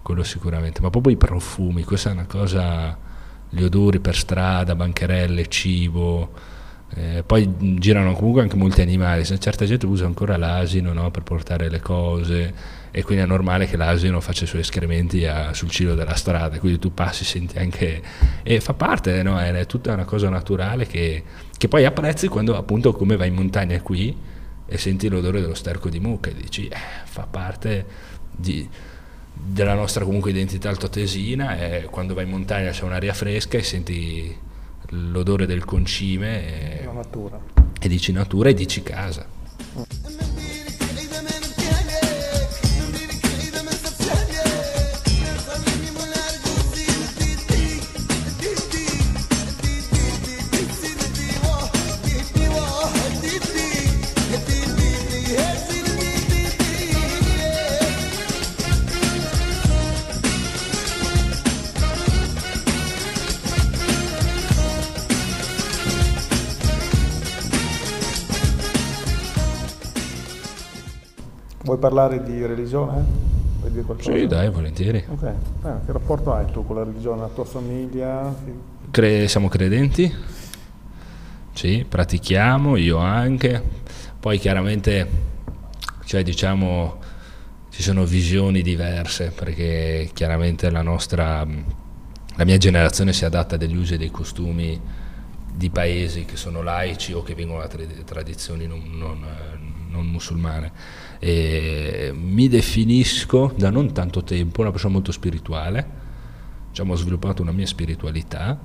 Quello 0.02 0.22
sicuramente, 0.22 0.80
ma 0.80 0.90
proprio 0.90 1.12
i 1.12 1.16
profumi, 1.16 1.82
questa 1.82 2.10
è 2.10 2.12
una 2.12 2.26
cosa, 2.26 2.96
gli 3.48 3.62
odori 3.62 3.98
per 3.98 4.14
strada, 4.14 4.74
bancherelle, 4.74 5.48
cibo, 5.48 6.30
eh, 6.94 7.24
poi 7.26 7.78
girano 7.78 8.12
comunque 8.14 8.42
anche 8.42 8.56
molti 8.56 8.80
animali, 8.80 9.24
se 9.24 9.38
certa 9.40 9.64
gente 9.64 9.86
usa 9.86 10.06
ancora 10.06 10.36
l'asino 10.36 10.92
no, 10.92 11.10
per 11.10 11.22
portare 11.22 11.68
le 11.68 11.80
cose 11.80 12.54
e 12.96 13.02
quindi 13.02 13.24
è 13.24 13.26
normale 13.26 13.66
che 13.66 13.76
l'asino 13.76 14.20
faccia 14.20 14.44
i 14.44 14.46
suoi 14.46 14.60
escrementi 14.60 15.26
a- 15.26 15.52
sul 15.52 15.68
cielo 15.68 15.96
della 15.96 16.14
strada, 16.14 16.60
quindi 16.60 16.78
tu 16.78 16.94
passi, 16.94 17.24
senti 17.24 17.58
anche... 17.58 18.00
e 18.44 18.60
fa 18.60 18.72
parte, 18.72 19.20
no? 19.24 19.36
è, 19.36 19.50
è 19.50 19.66
tutta 19.66 19.92
una 19.92 20.04
cosa 20.04 20.28
naturale 20.28 20.86
che, 20.86 21.24
che 21.58 21.66
poi 21.66 21.84
apprezzi 21.84 22.28
quando 22.28 22.56
appunto 22.56 22.92
come 22.92 23.16
vai 23.16 23.26
in 23.26 23.34
montagna 23.34 23.80
qui 23.80 24.16
e 24.64 24.78
senti 24.78 25.08
l'odore 25.08 25.40
dello 25.40 25.54
sterco 25.54 25.88
di 25.88 25.98
mucca 25.98 26.30
e 26.30 26.34
dici 26.34 26.68
eh, 26.68 26.76
fa 27.02 27.26
parte 27.28 27.84
di- 28.30 28.68
della 29.32 29.74
nostra 29.74 30.04
comunque 30.04 30.30
identità 30.30 30.68
altoatesina 30.68 31.58
e 31.58 31.88
quando 31.90 32.14
vai 32.14 32.22
in 32.22 32.30
montagna 32.30 32.70
c'è 32.70 32.84
un'aria 32.84 33.12
fresca 33.12 33.58
e 33.58 33.64
senti 33.64 34.38
l'odore 34.90 35.46
del 35.46 35.64
concime 35.64 36.78
e, 36.80 36.88
e 37.80 37.88
dici 37.88 38.12
natura 38.12 38.50
e 38.50 38.54
dici 38.54 38.84
casa. 38.84 39.26
Vuoi 39.72 40.62
parlare 71.84 72.22
di 72.22 72.46
religione? 72.46 73.04
Vuoi 73.58 73.70
dire 73.70 73.82
qualcosa? 73.82 74.10
Sì, 74.16 74.26
dai, 74.26 74.48
volentieri. 74.48 75.04
Ok, 75.06 75.22
Eh, 75.22 75.32
che 75.84 75.92
rapporto 75.92 76.32
hai 76.32 76.46
tu 76.50 76.64
con 76.64 76.76
la 76.76 76.84
religione, 76.84 77.20
la 77.20 77.28
tua 77.28 77.44
famiglia? 77.44 78.34
Cre- 78.90 79.28
siamo 79.28 79.48
credenti? 79.48 80.10
Sì, 81.52 81.84
pratichiamo, 81.86 82.76
io 82.76 82.96
anche. 82.96 83.62
Poi 84.18 84.38
chiaramente, 84.38 85.06
cioè 86.06 86.22
diciamo, 86.22 86.96
ci 87.68 87.82
sono 87.82 88.06
visioni 88.06 88.62
diverse 88.62 89.30
perché 89.30 90.08
chiaramente 90.14 90.70
la 90.70 90.80
nostra, 90.80 91.46
la 92.36 92.44
mia 92.46 92.56
generazione 92.56 93.12
si 93.12 93.26
adatta 93.26 93.58
degli 93.58 93.76
usi 93.76 93.94
e 93.94 93.98
dei 93.98 94.10
costumi 94.10 94.80
di 95.52 95.68
paesi 95.68 96.24
che 96.24 96.36
sono 96.36 96.62
laici 96.62 97.12
o 97.12 97.22
che 97.22 97.34
vengono 97.34 97.60
da 97.60 97.68
tra- 97.68 97.84
tradizioni 98.06 98.66
non, 98.66 98.80
non, 98.90 99.22
non 99.90 100.06
musulmane. 100.06 100.72
E 101.24 102.12
mi 102.14 102.48
definisco 102.48 103.54
da 103.56 103.70
non 103.70 103.94
tanto 103.94 104.22
tempo 104.22 104.60
una 104.60 104.70
persona 104.70 104.92
molto 104.92 105.10
spirituale, 105.10 105.88
diciamo, 106.68 106.92
ho 106.92 106.96
sviluppato 106.96 107.40
una 107.40 107.50
mia 107.50 107.64
spiritualità, 107.64 108.60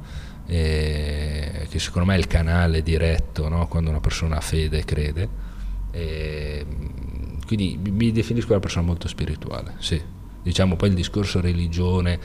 eh, 0.46 1.68
che 1.70 1.80
secondo 1.80 2.10
me 2.10 2.16
è 2.16 2.18
il 2.18 2.28
canale 2.28 2.84
diretto 2.84 3.48
no? 3.48 3.66
quando 3.70 3.90
una 3.90 4.02
persona 4.02 4.36
ha 4.36 4.42
fede 4.42 4.80
e 4.80 4.84
crede. 4.84 5.30
E, 5.92 6.66
quindi 7.46 7.80
mi 7.82 8.12
definisco 8.12 8.52
una 8.52 8.60
persona 8.60 8.86
molto 8.86 9.08
spirituale, 9.08 9.76
sì. 9.78 10.02
Diciamo 10.44 10.76
poi 10.76 10.90
il 10.90 10.96
discorso 10.96 11.40
religione 11.40 12.20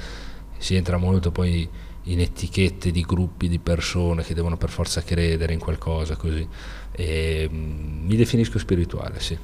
si 0.59 0.75
entra 0.75 0.97
molto 0.97 1.31
poi 1.31 1.69
in 2.03 2.19
etichette 2.19 2.91
di 2.91 3.03
gruppi 3.03 3.49
di 3.49 3.61
persone 3.61 4.25
che 4.25 4.35
devono 4.35 4.57
per 4.57 4.71
forza 4.71 5.01
credere 5.01 5.53
in 5.53 5.61
qualcosa 5.61 6.17
così. 6.17 6.45
E, 6.91 7.49
mi 7.49 8.17
definisco 8.17 8.59
spirituale, 8.59 9.21
sì. 9.21 9.39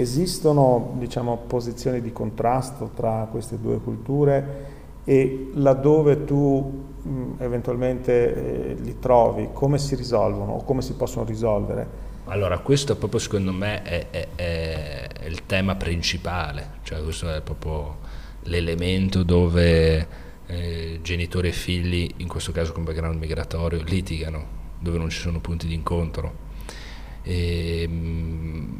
Esistono 0.00 0.94
diciamo, 0.98 1.36
posizioni 1.46 2.00
di 2.00 2.12
contrasto 2.12 2.90
tra 2.94 3.26
queste 3.30 3.58
due 3.60 3.78
culture 3.78 4.66
e 5.04 5.50
laddove 5.54 6.24
tu 6.24 6.86
mh, 7.02 7.32
eventualmente 7.38 8.12
eh, 8.12 8.74
li 8.74 8.98
trovi, 9.00 9.48
come 9.52 9.78
si 9.78 9.96
risolvono 9.96 10.52
o 10.52 10.64
come 10.64 10.82
si 10.82 10.92
possono 10.94 11.24
risolvere? 11.24 12.06
Allora, 12.26 12.58
questo 12.58 12.94
proprio 12.94 13.18
secondo 13.18 13.52
me 13.52 13.82
è, 13.82 14.06
è, 14.10 14.28
è, 14.36 15.08
il 15.26 15.46
tema 15.46 15.74
principale, 15.76 16.72
cioè 16.82 17.02
questo 17.02 17.34
è 17.34 17.40
proprio 17.40 17.96
l'elemento 18.42 19.22
dove 19.22 20.06
eh, 20.46 21.00
genitori 21.02 21.48
e 21.48 21.52
figli, 21.52 22.08
in 22.18 22.28
questo 22.28 22.52
caso 22.52 22.72
con 22.72 22.84
background 22.84 23.18
migratorio, 23.18 23.82
litigano, 23.82 24.44
dove 24.78 24.98
non 24.98 25.08
ci 25.08 25.18
sono 25.18 25.40
punti 25.40 25.66
di 25.66 25.74
incontro. 25.74 26.46
E, 27.28 27.86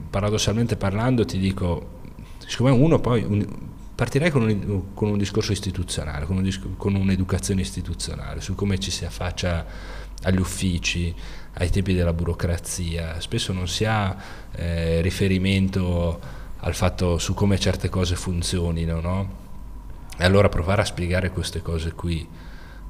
paradossalmente 0.08 0.76
parlando 0.78 1.26
ti 1.26 1.38
dico, 1.38 2.00
siccome 2.46 2.70
uno 2.70 2.98
poi, 2.98 3.22
un, 3.22 3.46
partirei 3.94 4.30
con 4.30 4.42
un, 4.42 4.94
con 4.94 5.10
un, 5.10 5.18
discorso 5.18 5.52
istituzionale, 5.52 6.24
con, 6.24 6.38
un, 6.38 6.74
con 6.78 6.94
un'educazione 6.94 7.60
istituzionale, 7.60 8.40
su 8.40 8.54
come 8.54 8.78
ci 8.78 8.90
si 8.90 9.04
affaccia 9.04 9.66
agli 10.22 10.38
uffici, 10.38 11.14
ai 11.54 11.68
tempi 11.68 11.92
della 11.92 12.14
burocrazia, 12.14 13.20
spesso 13.20 13.52
non 13.52 13.68
si 13.68 13.84
ha 13.84 14.16
eh, 14.52 15.02
riferimento 15.02 16.18
al 16.60 16.74
fatto 16.74 17.18
su 17.18 17.34
come 17.34 17.58
certe 17.58 17.90
cose 17.90 18.16
funzionino, 18.16 19.00
no? 19.00 19.36
E 20.16 20.24
allora 20.24 20.48
provare 20.48 20.80
a 20.80 20.86
spiegare 20.86 21.30
queste 21.30 21.60
cose 21.60 21.92
qui 21.92 22.26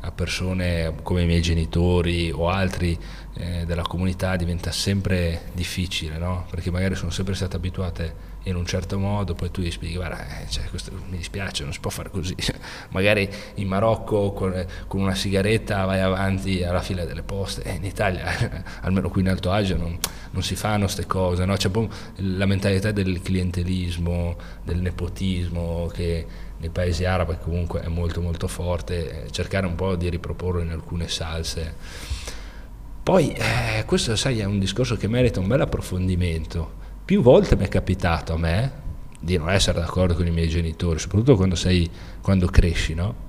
a 0.00 0.12
persone 0.12 0.94
come 1.02 1.22
i 1.22 1.26
miei 1.26 1.42
genitori 1.42 2.30
o 2.30 2.48
altri 2.48 2.96
eh, 3.34 3.64
della 3.66 3.82
comunità 3.82 4.36
diventa 4.36 4.70
sempre 4.70 5.50
difficile, 5.52 6.18
no? 6.18 6.46
perché 6.50 6.70
magari 6.70 6.94
sono 6.94 7.10
sempre 7.10 7.34
state 7.34 7.56
abituate 7.56 8.26
in 8.44 8.56
un 8.56 8.64
certo 8.64 8.98
modo, 8.98 9.34
poi 9.34 9.50
tu 9.50 9.60
gli 9.60 9.70
spieghi, 9.70 9.96
guarda, 9.96 10.40
eh, 10.40 10.48
cioè, 10.48 10.64
questo, 10.64 10.90
mi 11.08 11.18
dispiace, 11.18 11.64
non 11.64 11.72
si 11.72 11.80
può 11.80 11.90
fare 11.90 12.10
così. 12.10 12.34
magari 12.90 13.28
in 13.54 13.68
Marocco 13.68 14.32
con, 14.32 14.66
con, 14.86 15.00
una 15.00 15.14
sigaretta 15.14 15.84
vai 15.84 16.00
avanti 16.00 16.62
alla 16.62 16.80
fila 16.80 17.04
delle 17.04 17.22
poste, 17.22 17.62
eh, 17.62 17.74
in 17.74 17.84
Italia, 17.84 18.64
almeno 18.82 19.08
qui 19.10 19.20
in 19.20 19.28
Alto 19.28 19.50
Adige, 19.50 19.74
non, 19.74 19.98
non 20.30 20.42
si 20.42 20.56
fanno 20.56 20.84
queste 20.84 21.06
cose, 21.06 21.44
no? 21.44 21.56
c'è 21.56 21.70
la 22.16 22.46
mentalità 22.46 22.90
del 22.90 23.20
clientelismo, 23.20 24.36
del 24.64 24.80
nepotismo 24.80 25.90
che 25.92 26.26
nei 26.58 26.70
paesi 26.70 27.04
arabi 27.04 27.36
comunque 27.40 27.80
è 27.80 27.88
molto 27.88 28.20
molto 28.20 28.48
forte, 28.48 29.26
eh, 29.26 29.30
cercare 29.30 29.66
un 29.66 29.74
po' 29.74 29.96
di 29.96 30.08
riproporlo 30.08 30.60
in 30.60 30.70
alcune 30.70 31.08
salse. 31.08 31.74
Poi 33.02 33.32
eh, 33.32 33.84
questo 33.86 34.16
sai 34.16 34.40
è 34.40 34.44
un 34.44 34.58
discorso 34.58 34.96
che 34.96 35.08
merita 35.08 35.40
un 35.40 35.46
bel 35.46 35.62
approfondimento. 35.62 36.76
Più 37.04 37.22
volte 37.22 37.56
mi 37.56 37.64
è 37.64 37.68
capitato 37.68 38.34
a 38.34 38.38
me 38.38 38.72
di 39.20 39.36
non 39.36 39.50
essere 39.50 39.80
d'accordo 39.80 40.14
con 40.14 40.26
i 40.26 40.30
miei 40.30 40.48
genitori, 40.48 40.98
soprattutto 40.98 41.36
quando, 41.36 41.54
sei, 41.54 41.88
quando 42.20 42.46
cresci, 42.46 42.94
no? 42.94 43.26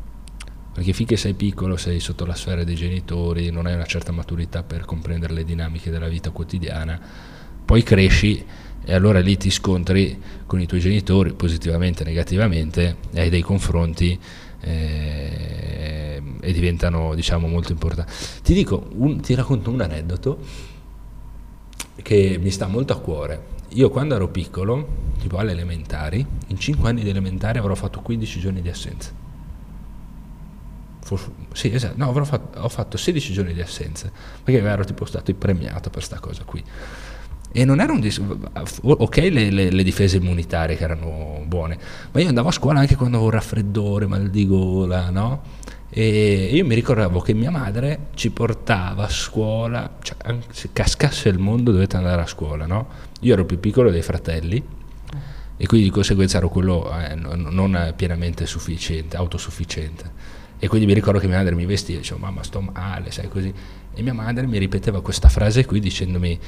Perché 0.74 0.94
finché 0.94 1.18
sei 1.18 1.34
piccolo 1.34 1.78
sei 1.78 2.00
sotto 2.00 2.26
la 2.26 2.36
sfera 2.36 2.64
dei 2.64 2.76
genitori, 2.76 3.50
non 3.50 3.66
hai 3.66 3.74
una 3.74 3.86
certa 3.86 4.12
maturità 4.12 4.64
per 4.64 4.86
comprendere 4.86 5.34
le 5.34 5.44
dinamiche 5.44 5.90
della 5.90 6.08
vita 6.08 6.30
quotidiana, 6.30 7.00
poi 7.66 7.84
cresci 7.84 8.46
e 8.84 8.94
allora 8.94 9.20
lì 9.20 9.38
ti 9.38 9.50
scontri 9.50 10.20
con 10.46 10.60
i 10.60 10.66
tuoi 10.66 10.80
genitori 10.80 11.34
positivamente, 11.34 12.04
negativamente 12.04 12.98
e 13.12 13.22
hai 13.22 13.30
dei 13.30 13.42
confronti 13.42 14.20
eh, 14.62 16.22
e 16.40 16.54
diventano 16.54 17.14
diciamo 17.16 17.48
molto 17.48 17.72
importanti. 17.72 18.12
Ti 18.42 18.54
dico, 18.54 18.90
un, 18.96 19.22
ti 19.22 19.36
racconto 19.36 19.70
un 19.70 19.82
aneddoto 19.82 20.40
che 22.02 22.38
mi 22.40 22.50
sta 22.50 22.68
molto 22.68 22.94
a 22.94 23.00
cuore. 23.00 23.58
Io 23.74 23.90
quando 23.90 24.16
ero 24.16 24.30
piccolo, 24.30 24.88
tipo 25.20 25.38
alle 25.38 25.52
elementari, 25.52 26.26
in 26.48 26.58
5 26.58 26.90
anni 26.90 27.04
di 27.04 27.10
elementari 27.10 27.60
avrò 27.60 27.76
fatto 27.76 28.02
15 28.02 28.40
giorni 28.40 28.62
di 28.62 28.70
assenza. 28.70 29.12
Forse, 31.02 31.32
sì, 31.54 31.74
esatto, 31.74 31.96
no, 31.98 32.26
fatto, 32.26 32.60
ho 32.60 32.70
fatto 32.70 32.98
16 32.98 33.34
giorni 33.34 33.54
di 33.54 33.62
assenza, 33.62 34.12
perché 34.44 34.62
ero 34.62 34.84
tipo 34.84 35.06
stato 35.06 35.34
premiato 35.34 35.90
per 35.90 35.92
questa 35.92 36.20
cosa 36.20 36.44
qui. 36.44 36.64
E 37.52 37.66
non 37.66 37.80
era 37.80 37.91
un 37.91 38.00
discorso, 38.00 38.82
ok 38.84 39.18
le, 39.18 39.50
le, 39.50 39.72
le, 39.72 39.84
difese 39.84 40.18
immunitarie 40.18 40.76
che 40.76 40.84
erano 40.84 41.43
buone, 41.47 41.78
ma 42.12 42.22
io 42.22 42.28
andavo 42.28 42.50
a 42.50 42.52
scuola 42.52 42.80
anche 42.80 42.95
quando 42.95 43.18
avevo 43.18 43.32
raffreddore, 43.32 44.06
mal 44.06 44.30
di 44.30 44.45
gola, 44.45 45.10
no? 45.10 45.41
E 45.89 46.50
io 46.54 46.64
mi 46.66 46.76
ricordavo 46.76 47.20
che 47.22 47.34
mia 47.34 47.50
madre 47.50 48.10
ci 48.14 48.30
portava 48.30 49.06
a 49.06 49.10
scuola, 49.10 49.97
cioè, 50.04 50.18
se 50.52 50.70
cascasse 50.72 51.30
il 51.30 51.39
mondo 51.39 51.72
dovete 51.72 51.97
andare 51.97 52.22
a 52.22 52.28
scuola, 52.28 52.68
no? 52.68 52.88
Io 53.22 53.34
ero 53.34 53.45
più 53.45 53.60
piccolo 53.60 53.89
dei 53.89 54.04
fratelli 54.04 54.64
e 55.58 55.66
quindi 55.66 55.88
di 55.88 55.91
conseguenza 55.91 56.38
ero 56.38 56.50
quello 56.50 56.89
eh, 56.97 57.16
non 57.16 57.93
pienamente 57.95 58.45
sufficiente, 58.45 59.18
autosufficiente. 59.18 60.38
E 60.60 60.68
quindi 60.68 60.86
mi 60.86 60.93
ricordo 60.93 61.20
che 61.20 61.28
mia 61.28 61.38
madre 61.38 61.56
mi 61.56 61.66
vestiva 61.66 61.97
e 61.97 62.02
diceva 62.02 62.20
mamma 62.20 62.43
sto 62.43 62.62
male, 62.62 63.12
sai 63.12 63.28
così. 63.28 63.52
E 63.93 64.02
mia 64.02 64.14
madre 64.14 64.45
mi 64.45 64.58
ripeteva 64.58 65.02
questa 65.02 65.28
frase 65.28 65.66
qui 65.66 65.80
dicendomi 65.80 66.39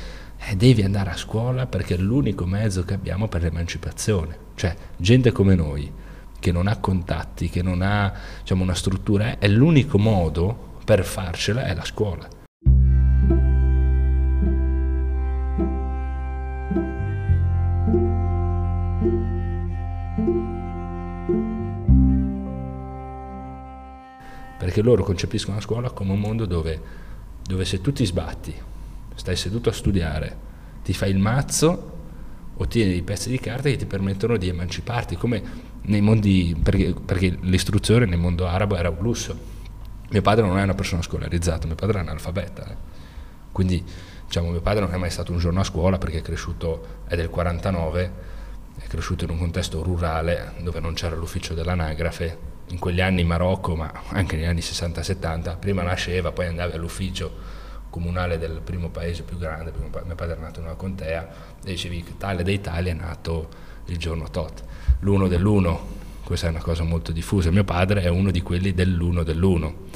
eh, 0.44 0.56
devi 0.56 0.82
andare 0.82 1.12
a 1.12 1.18
scuola 1.18 1.68
perché 1.68 1.96
è 1.96 1.98
l'unico 1.98 2.46
mezzo 2.46 2.84
che 2.84 2.96
abbiamo 2.96 3.28
per 3.28 3.44
l'emancipazione. 3.44 4.38
Cioè, 4.56 4.76
gente 4.98 5.32
come 5.32 5.56
noi, 5.56 5.92
che 6.40 6.52
non 6.52 6.68
ha 6.68 6.78
contatti, 6.78 7.50
che 7.50 7.62
non 7.62 7.82
ha 7.82 8.12
diciamo, 8.40 8.64
una 8.64 8.74
struttura, 8.74 9.38
è 9.38 9.48
l'unico 9.48 9.98
modo 10.00 10.70
per 10.84 11.06
farcela 11.06 11.66
è 11.66 11.76
la 11.76 11.86
scuola. 11.86 12.28
Perché 24.58 24.82
loro 24.82 25.04
concepiscono 25.04 25.56
la 25.56 25.62
scuola 25.62 25.90
come 25.90 26.12
un 26.12 26.20
mondo 26.20 26.46
dove, 26.46 26.82
dove 27.44 27.66
se 27.66 27.82
tu 27.82 27.92
ti 27.92 28.06
sbatti 28.06 28.70
stai 29.22 29.36
seduto 29.36 29.70
a 29.70 29.72
studiare, 29.72 30.36
ti 30.84 30.94
fai 30.94 31.12
il 31.12 31.20
mazzo, 31.20 31.92
ottieni 32.56 32.90
dei 32.90 33.04
pezzi 33.04 33.30
di 33.30 33.40
carta 33.40 33.70
che 33.70 33.76
ti 33.76 33.86
permettono 33.86 34.36
di 34.36 34.48
emanciparti, 34.48 35.16
come 35.16 35.44
nei 35.84 36.02
mondi, 36.02 36.60
perché, 36.60 36.96
perché 37.06 37.38
l'istruzione 37.42 38.06
nel 38.06 38.18
mondo 38.18 38.48
arabo 38.48 38.76
era 38.78 38.90
un 38.90 38.98
lusso. 39.00 39.38
Mio 40.10 40.22
padre 40.24 40.44
non 40.44 40.58
è 40.58 40.64
una 40.64 40.74
persona 40.74 41.04
scolarizzata, 41.04 41.68
mio 41.68 41.76
padre 41.76 42.00
è 42.00 42.02
analfabeta. 42.02 42.68
Eh. 42.68 42.76
Quindi, 43.52 43.84
diciamo, 44.26 44.50
mio 44.50 44.62
padre 44.62 44.82
non 44.82 44.92
è 44.92 44.98
mai 44.98 45.12
stato 45.12 45.32
un 45.32 45.38
giorno 45.38 45.60
a 45.60 45.66
scuola 45.66 46.00
perché 46.00 46.18
è 46.18 46.22
cresciuto, 46.24 47.04
è 47.08 47.16
del 47.16 47.30
49, 47.30 48.12
è 48.76 48.88
cresciuto 48.88 49.26
in 49.26 49.30
un 49.30 49.38
contesto 49.38 49.84
rurale 49.84 50.54
dove 50.62 50.80
non 50.80 50.96
c'era 50.96 51.16
l'ufficio 51.16 51.54
dell'anagrafe. 51.54 52.50
In 52.70 52.80
quegli 52.80 53.02
anni 53.02 53.22
in 53.22 53.28
Marocco, 53.28 53.76
ma 53.76 53.92
anche 54.14 54.36
negli 54.36 54.46
anni 54.46 54.62
60-70, 54.62 55.60
prima 55.60 55.84
nasceva, 55.84 56.32
poi 56.32 56.48
andavi 56.48 56.74
all'ufficio 56.74 57.41
comunale 57.92 58.40
del 58.40 58.62
primo 58.64 58.90
paese 58.90 59.22
più 59.22 59.38
grande, 59.38 59.72
mio 59.78 60.16
padre 60.16 60.36
è 60.36 60.40
nato 60.40 60.60
in 60.62 60.66
una 60.66 60.76
contea, 60.76 61.30
e 61.64 61.72
dicevi 61.72 62.02
che 62.02 62.18
tale 62.18 62.42
dei 62.42 62.60
tali 62.60 62.90
è 62.90 62.94
nato 62.94 63.50
il 63.86 63.98
giorno 63.98 64.30
tot, 64.32 64.64
l'uno 65.02 65.28
dell'uno, 65.28 66.00
questa 66.24 66.48
è 66.48 66.50
una 66.50 66.62
cosa 66.62 66.84
molto 66.84 67.12
diffusa, 67.12 67.52
mio 67.52 67.66
padre 67.66 68.02
è 68.02 68.08
uno 68.08 68.32
di 68.32 68.42
quelli 68.42 68.74
dell'uno 68.74 69.22
dell'uno. 69.22 69.90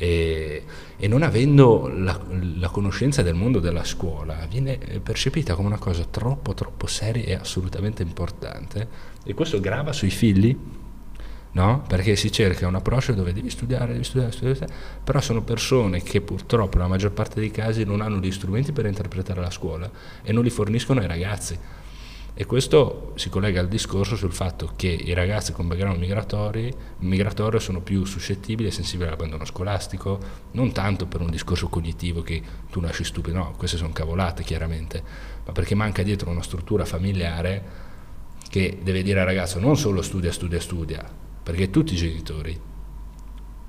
E, 0.00 0.62
e 0.96 1.08
non 1.08 1.22
avendo 1.22 1.88
la, 1.88 2.16
la, 2.54 2.68
conoscenza 2.68 3.22
del 3.22 3.34
mondo 3.34 3.58
della 3.58 3.82
scuola 3.82 4.46
viene 4.48 4.78
percepita 5.02 5.56
come 5.56 5.66
una 5.66 5.78
cosa 5.78 6.04
troppo 6.04 6.54
troppo 6.54 6.86
seria 6.86 7.24
e 7.24 7.34
assolutamente 7.34 8.04
importante 8.04 8.88
e 9.24 9.34
questo 9.34 9.58
grava 9.58 9.92
sui 9.92 10.10
figli 10.10 10.56
no? 11.58 11.82
perché 11.86 12.14
si 12.14 12.30
cerca 12.30 12.68
un 12.68 12.76
approccio 12.76 13.12
dove 13.12 13.32
devi 13.32 13.50
studiare, 13.50 13.92
devi 13.92 14.04
studiare, 14.04 14.32
studiare, 14.32 14.68
però 15.02 15.20
sono 15.20 15.42
persone 15.42 16.02
che 16.02 16.20
purtroppo 16.20 16.76
nella 16.76 16.88
maggior 16.88 17.10
parte 17.10 17.40
dei 17.40 17.50
casi 17.50 17.84
non 17.84 18.00
hanno 18.00 18.18
gli 18.18 18.30
strumenti 18.30 18.70
per 18.70 18.86
interpretare 18.86 19.40
la 19.40 19.50
scuola 19.50 19.90
e 20.22 20.32
non 20.32 20.44
li 20.44 20.50
forniscono 20.50 21.00
ai 21.00 21.08
ragazzi. 21.08 21.58
E 22.40 22.46
questo 22.46 23.14
si 23.16 23.30
collega 23.30 23.58
al 23.58 23.66
discorso 23.66 24.14
sul 24.14 24.32
fatto 24.32 24.70
che 24.76 24.86
i 24.86 25.12
ragazzi 25.12 25.50
con 25.50 25.66
background 25.66 25.98
migratori, 25.98 26.72
migratorio 26.98 27.58
sono 27.58 27.80
più 27.80 28.04
suscettibili 28.04 28.68
e 28.68 28.70
sensibili 28.70 29.08
all'abbandono 29.08 29.44
scolastico, 29.44 30.20
non 30.52 30.70
tanto 30.70 31.06
per 31.06 31.20
un 31.20 31.30
discorso 31.30 31.66
cognitivo 31.66 32.22
che 32.22 32.40
tu 32.70 32.78
nasci 32.78 33.02
stupido, 33.02 33.36
no, 33.36 33.54
queste 33.56 33.76
sono 33.76 33.90
cavolate 33.90 34.44
chiaramente, 34.44 35.02
ma 35.44 35.50
perché 35.50 35.74
manca 35.74 36.04
dietro 36.04 36.30
una 36.30 36.42
struttura 36.42 36.84
familiare 36.84 37.86
che 38.48 38.78
deve 38.84 39.02
dire 39.02 39.18
al 39.18 39.26
ragazzo 39.26 39.58
non 39.58 39.76
solo 39.76 40.00
studia, 40.00 40.30
studia, 40.30 40.60
studia, 40.60 41.26
perché 41.48 41.70
tutti 41.70 41.94
i 41.94 41.96
genitori, 41.96 42.60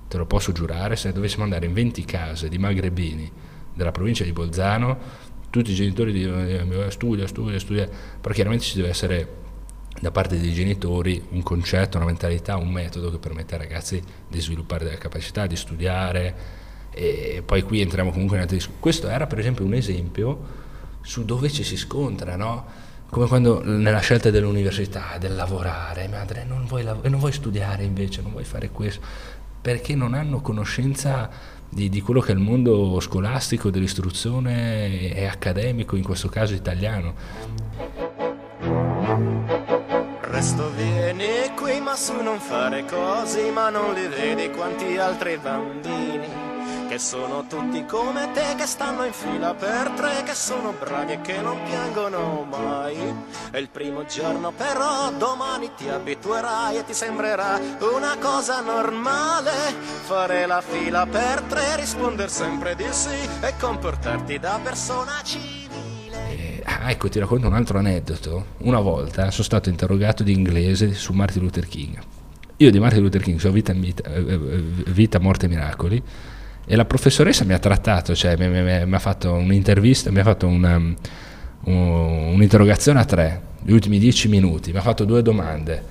te 0.09 0.17
lo 0.17 0.25
posso 0.25 0.51
giurare, 0.51 0.97
se 0.97 1.13
dovessimo 1.13 1.45
andare 1.45 1.65
in 1.65 1.71
20 1.71 2.03
case 2.03 2.49
di 2.49 2.57
magrebini 2.57 3.32
della 3.73 3.93
provincia 3.93 4.25
di 4.25 4.34
Bolzano, 4.34 4.97
tutti 5.49 5.71
i 5.71 5.73
genitori 5.75 6.11
dicono 6.11 6.45
eh, 6.45 6.91
studia, 6.91 7.25
studia, 7.25 7.57
studia, 7.57 7.89
però 8.19 8.34
chiaramente 8.34 8.65
ci 8.65 8.75
deve 8.75 8.89
essere 8.89 9.36
da 10.01 10.11
parte 10.11 10.38
dei 10.38 10.51
genitori 10.51 11.23
un 11.30 11.41
concetto, 11.41 11.95
una 11.95 12.05
mentalità, 12.05 12.57
un 12.57 12.69
metodo 12.69 13.11
che 13.11 13.17
permette 13.17 13.55
ai 13.55 13.61
ragazzi 13.61 14.03
di 14.27 14.41
sviluppare 14.41 14.84
delle 14.84 14.97
capacità, 14.97 15.47
di 15.47 15.55
studiare 15.55 16.36
e 16.91 17.43
poi 17.45 17.61
qui 17.61 17.80
entriamo 17.80 18.11
comunque 18.11 18.36
in 18.36 18.41
altri 18.41 18.57
discorsi. 18.57 18.82
Questo 18.82 19.07
era 19.07 19.25
per 19.25 19.39
esempio 19.39 19.63
un 19.63 19.73
esempio 19.73 20.39
su 20.99 21.23
dove 21.23 21.49
ci 21.49 21.63
si 21.63 21.77
scontra, 21.77 22.36
no? 22.36 22.88
Come 23.10 23.26
quando 23.26 23.64
nella 23.64 23.99
scelta 24.01 24.30
dell'università, 24.30 25.18
del 25.20 25.34
lavorare, 25.34 26.07
madre 26.07 26.45
non 26.47 26.66
vuoi, 26.68 26.84
lav- 26.84 27.03
non 27.07 27.20
vuoi 27.20 27.32
studiare 27.32 27.84
invece, 27.84 28.22
non 28.22 28.32
vuoi 28.32 28.43
fare 28.43 28.70
questo, 28.70 29.01
perché 29.60 29.95
non 29.95 30.14
hanno 30.14 30.41
conoscenza 30.41 31.28
di, 31.68 31.89
di, 31.89 32.01
quello 32.01 32.20
che 32.20 32.32
è 32.32 32.36
il 32.36 32.39
mondo 32.39 32.99
scolastico, 32.99 33.72
dell'istruzione 33.72 35.12
e 35.12 35.26
accademico, 35.26 35.95
in 35.95 36.03
questo 36.03 36.30
caso 36.30 36.53
italiano. 36.53 37.16
Presto 40.22 40.72
vieni 40.76 41.51
qui 41.55 41.82
ma 41.82 41.95
su 41.95 42.14
non 42.22 42.39
fare 42.39 42.86
così, 42.86 43.49
ma 43.49 43.70
non 43.70 43.95
li 43.95 44.07
vedi 44.07 44.51
quanti 44.51 44.97
altri 44.97 45.39
bambini 45.41 46.48
che 46.89 46.97
sono 46.97 47.45
tutti 47.45 47.85
come 47.85 48.31
te 48.33 48.55
che 48.57 48.65
stanno 48.65 49.05
in 49.05 49.13
fila 49.13 49.53
per 49.53 49.91
tre 49.91 50.23
che 50.25 50.33
sono 50.33 50.73
bravi 50.73 51.13
e 51.13 51.21
che 51.21 51.39
non 51.39 51.61
piangono 51.63 52.47
mai. 52.49 52.97
È 53.51 53.57
il 53.57 53.69
primo 53.69 54.05
giorno 54.05 54.51
però 54.51 55.11
domani 55.11 55.69
ti 55.77 55.87
abituerai 55.87 56.77
e 56.77 56.85
ti 56.85 56.95
sembrerà 56.95 57.59
una 57.95 58.17
cosa 58.19 58.61
normale 58.61 59.51
fare 60.05 60.47
la 60.47 60.61
fila 60.61 61.05
per 61.05 61.41
tre 61.43 61.75
rispondere 61.75 62.29
sempre 62.29 62.75
di 62.75 62.87
sì 62.89 63.19
e 63.41 63.53
comportarti 63.59 64.39
da 64.39 64.59
persona 64.63 65.21
civile. 65.23 66.63
Ah, 66.63 66.89
ecco 66.89 67.07
ti 67.07 67.19
racconto 67.19 67.45
un 67.45 67.53
altro 67.53 67.77
aneddoto. 67.77 68.45
Una 68.61 68.79
volta 68.79 69.29
sono 69.29 69.43
stato 69.43 69.69
interrogato 69.69 70.23
di 70.23 70.33
inglese 70.33 70.95
su 70.95 71.13
Martin 71.13 71.43
Luther 71.43 71.67
King. 71.67 71.99
Io 72.57 72.71
di 72.71 72.79
Martin 72.79 73.03
Luther 73.03 73.21
King 73.21 73.39
so 73.39 73.51
vita, 73.51 73.73
vita, 73.73 74.09
eh, 74.09 74.33
eh, 74.33 74.39
vita 74.87 75.19
morte 75.19 75.45
e 75.45 75.49
miracoli 75.49 76.03
e 76.72 76.76
la 76.76 76.86
professoressa 76.86 77.45
mi 77.45 77.53
ha 77.53 77.57
trattato, 77.57 78.13
cioè 78.13 78.38
mi, 78.38 78.47
mi, 78.47 78.61
mi 78.61 78.93
ha 78.93 78.99
fatto 78.99 79.34
un'intervista, 79.34 80.11
mi 80.11 80.20
ha 80.20 80.24
fatto 80.24 80.45
una, 80.45 80.76
um, 80.76 80.95
un'interrogazione 81.63 82.99
a 82.99 83.05
tre, 83.05 83.41
gli 83.63 83.72
ultimi 83.72 83.97
dieci 83.97 84.28
minuti, 84.28 84.72
mi 84.72 84.78
ha 84.78 84.82
fatto 84.82 85.03
due 85.03 85.24
domande, 85.24 85.84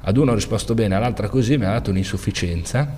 ad 0.00 0.16
uno 0.16 0.32
ho 0.32 0.34
risposto 0.34 0.74
bene, 0.74 0.96
all'altra 0.96 1.28
così, 1.28 1.56
mi 1.56 1.64
ha 1.64 1.70
dato 1.70 1.90
un'insufficienza, 1.90 2.92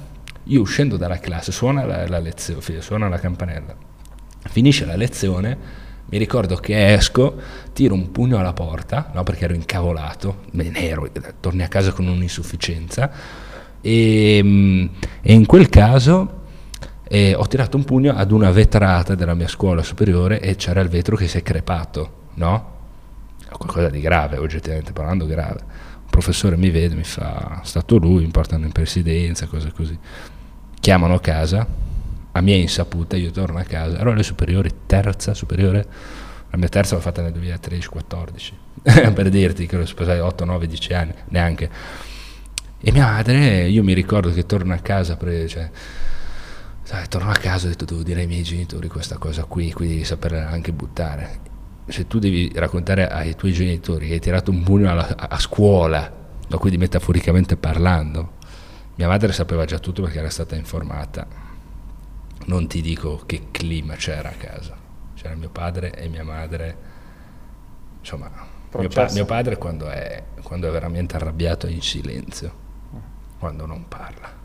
io 0.44 0.60
uscendo 0.62 0.96
dalla 0.96 1.18
classe, 1.18 1.52
suona 1.52 1.84
la, 1.84 2.08
la 2.08 2.18
lezione, 2.18 2.62
suona 2.80 3.10
la 3.10 3.18
campanella, 3.18 3.76
finisce 4.46 4.86
la 4.86 4.96
lezione, 4.96 5.58
mi 6.06 6.16
ricordo 6.16 6.56
che 6.56 6.94
esco, 6.94 7.38
tiro 7.74 7.92
un 7.92 8.10
pugno 8.10 8.38
alla 8.38 8.54
porta, 8.54 9.10
no, 9.12 9.22
perché 9.22 9.44
ero 9.44 9.52
incavolato, 9.52 10.44
me 10.52 10.70
ne 10.70 10.88
ero, 10.88 11.06
torni 11.40 11.62
a 11.62 11.68
casa 11.68 11.92
con 11.92 12.06
un'insufficienza, 12.06 13.10
e, 13.82 14.40
mm, 14.42 14.86
e 15.20 15.32
in 15.34 15.44
quel 15.44 15.68
caso 15.68 16.36
e 17.10 17.34
ho 17.34 17.46
tirato 17.46 17.78
un 17.78 17.84
pugno 17.84 18.12
ad 18.14 18.30
una 18.30 18.50
vetrata 18.50 19.14
della 19.14 19.32
mia 19.32 19.48
scuola 19.48 19.82
superiore 19.82 20.40
e 20.40 20.56
c'era 20.56 20.80
il 20.80 20.90
vetro 20.90 21.16
che 21.16 21.26
si 21.26 21.38
è 21.38 21.42
crepato, 21.42 22.12
no? 22.34 22.76
Qualcosa 23.50 23.88
di 23.88 24.00
grave, 24.00 24.36
oggettivamente 24.36 24.92
parlando 24.92 25.24
grave. 25.24 25.60
Un 26.02 26.10
professore 26.10 26.58
mi 26.58 26.68
vede, 26.68 26.94
mi 26.94 27.04
fa, 27.04 27.60
è 27.62 27.66
stato 27.66 27.96
lui, 27.96 28.24
mi 28.24 28.30
portano 28.30 28.66
in 28.66 28.72
presidenza, 28.72 29.46
cose 29.46 29.72
così. 29.72 29.98
Chiamano 30.78 31.14
a 31.14 31.20
casa, 31.20 31.66
a 32.30 32.40
mia 32.42 32.56
insaputa, 32.56 33.16
io 33.16 33.30
torno 33.30 33.58
a 33.58 33.62
casa, 33.62 33.98
ero 33.98 34.10
alle 34.12 34.22
superiori, 34.22 34.70
terza 34.84 35.32
superiore, 35.32 35.86
la 36.50 36.58
mia 36.58 36.68
terza 36.68 36.94
l'ho 36.94 37.00
fatta 37.00 37.22
nel 37.22 37.32
2013-14, 37.32 39.12
per 39.14 39.30
dirti 39.30 39.66
che 39.66 39.78
l'ho 39.78 39.86
sposata 39.86 40.22
8, 40.22 40.44
9, 40.44 40.66
10 40.66 40.92
anni, 40.92 41.14
neanche. 41.28 41.70
E 42.80 42.92
mia 42.92 43.06
madre, 43.06 43.66
io 43.66 43.82
mi 43.82 43.94
ricordo 43.94 44.30
che 44.30 44.44
torno 44.44 44.74
a 44.74 44.78
casa, 44.78 45.16
pre, 45.16 45.48
cioè, 45.48 45.68
sai, 46.88 47.06
torno 47.06 47.30
a 47.30 47.34
casa 47.34 47.66
e 47.66 47.66
ho 47.66 47.70
detto 47.72 47.84
devo 47.84 48.02
dire 48.02 48.22
ai 48.22 48.26
miei 48.26 48.42
genitori 48.42 48.88
questa 48.88 49.18
cosa 49.18 49.44
qui, 49.44 49.70
quindi 49.74 49.96
devi 49.96 50.06
saperla 50.06 50.48
anche 50.48 50.72
buttare. 50.72 51.40
Se 51.86 52.06
tu 52.06 52.18
devi 52.18 52.50
raccontare 52.54 53.06
ai 53.06 53.34
tuoi 53.34 53.52
genitori 53.52 54.06
che 54.06 54.14
hai 54.14 54.20
tirato 54.20 54.50
un 54.50 54.62
pugno 54.62 54.90
alla, 54.90 55.14
a 55.14 55.38
scuola, 55.38 56.10
no, 56.48 56.58
quindi 56.58 56.78
metaforicamente 56.78 57.58
parlando, 57.58 58.36
mia 58.94 59.06
madre 59.06 59.32
sapeva 59.32 59.66
già 59.66 59.78
tutto 59.78 60.00
perché 60.00 60.18
era 60.18 60.30
stata 60.30 60.56
informata. 60.56 61.26
Non 62.46 62.66
ti 62.68 62.80
dico 62.80 63.22
che 63.26 63.48
clima 63.50 63.94
c'era 63.96 64.30
a 64.30 64.32
casa. 64.32 64.74
C'era 65.12 65.34
mio 65.34 65.50
padre 65.50 65.92
e 65.92 66.08
mia 66.08 66.24
madre. 66.24 66.76
Insomma, 67.98 68.30
mio, 68.78 68.88
pa- 68.88 69.10
mio, 69.12 69.26
padre 69.26 69.58
quando 69.58 69.88
è, 69.88 70.22
quando 70.42 70.66
è 70.66 70.70
veramente 70.70 71.16
arrabbiato 71.16 71.66
è 71.66 71.70
in 71.70 71.82
silenzio, 71.82 72.50
quando 73.38 73.66
non 73.66 73.86
parla 73.88 74.37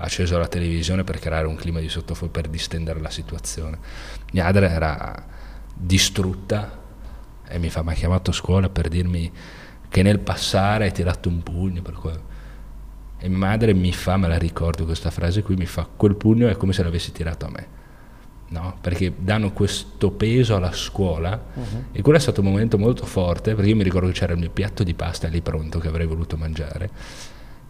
acceso 0.00 0.38
la 0.38 0.48
televisione 0.48 1.04
per 1.04 1.18
creare 1.18 1.46
un 1.46 1.56
clima 1.56 1.80
di 1.80 1.88
sottofondo, 1.88 2.32
per 2.32 2.48
distendere 2.48 3.00
la 3.00 3.10
situazione. 3.10 3.78
Mia 4.32 4.44
madre 4.44 4.68
era 4.68 5.26
distrutta 5.74 6.78
e 7.46 7.58
mi 7.58 7.70
fa, 7.70 7.82
mi 7.82 7.90
ha 7.90 7.94
chiamato 7.94 8.30
a 8.30 8.34
scuola 8.34 8.68
per 8.68 8.88
dirmi 8.88 9.30
che 9.88 10.02
nel 10.02 10.20
passare 10.20 10.84
hai 10.84 10.92
tirato 10.92 11.28
un 11.28 11.42
pugno. 11.42 11.82
E 13.18 13.28
mia 13.28 13.38
madre 13.38 13.74
mi 13.74 13.92
fa, 13.92 14.16
me 14.16 14.28
la 14.28 14.38
ricordo 14.38 14.84
questa 14.84 15.10
frase 15.10 15.42
qui, 15.42 15.56
mi 15.56 15.66
fa, 15.66 15.86
quel 15.94 16.14
pugno 16.14 16.48
è 16.48 16.56
come 16.56 16.72
se 16.72 16.82
l'avessi 16.82 17.12
tirato 17.12 17.46
a 17.46 17.50
me. 17.50 17.78
No? 18.48 18.78
Perché 18.80 19.12
danno 19.16 19.52
questo 19.52 20.10
peso 20.10 20.56
alla 20.56 20.72
scuola 20.72 21.40
uh-huh. 21.54 21.84
e 21.92 22.02
quello 22.02 22.18
è 22.18 22.20
stato 22.20 22.40
un 22.40 22.48
momento 22.48 22.78
molto 22.78 23.06
forte 23.06 23.54
perché 23.54 23.70
io 23.70 23.76
mi 23.76 23.84
ricordo 23.84 24.08
che 24.08 24.14
c'era 24.14 24.32
il 24.32 24.40
mio 24.40 24.50
piatto 24.50 24.82
di 24.82 24.92
pasta 24.92 25.28
lì 25.28 25.40
pronto 25.40 25.78
che 25.78 25.86
avrei 25.86 26.04
voluto 26.04 26.36
mangiare 26.36 26.90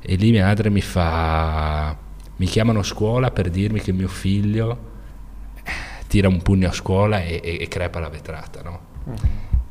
e 0.01 0.15
lì 0.15 0.31
mia 0.31 0.47
madre 0.47 0.71
mi 0.71 0.81
fa 0.81 1.95
mi 2.41 2.47
chiamano 2.47 2.79
a 2.79 2.83
scuola 2.83 3.31
per 3.31 3.51
dirmi 3.51 3.81
che 3.81 3.93
mio 3.93 4.09
figlio 4.09 4.79
eh, 5.63 5.71
tira 6.07 6.27
un 6.27 6.41
pugno 6.41 6.69
a 6.69 6.73
scuola 6.73 7.23
e, 7.23 7.39
e, 7.45 7.59
e 7.61 7.69
crepa 7.69 8.01
la 8.01 8.09
vetrata, 8.09 8.63
no? 8.63 8.81
uh-huh. 9.05 9.15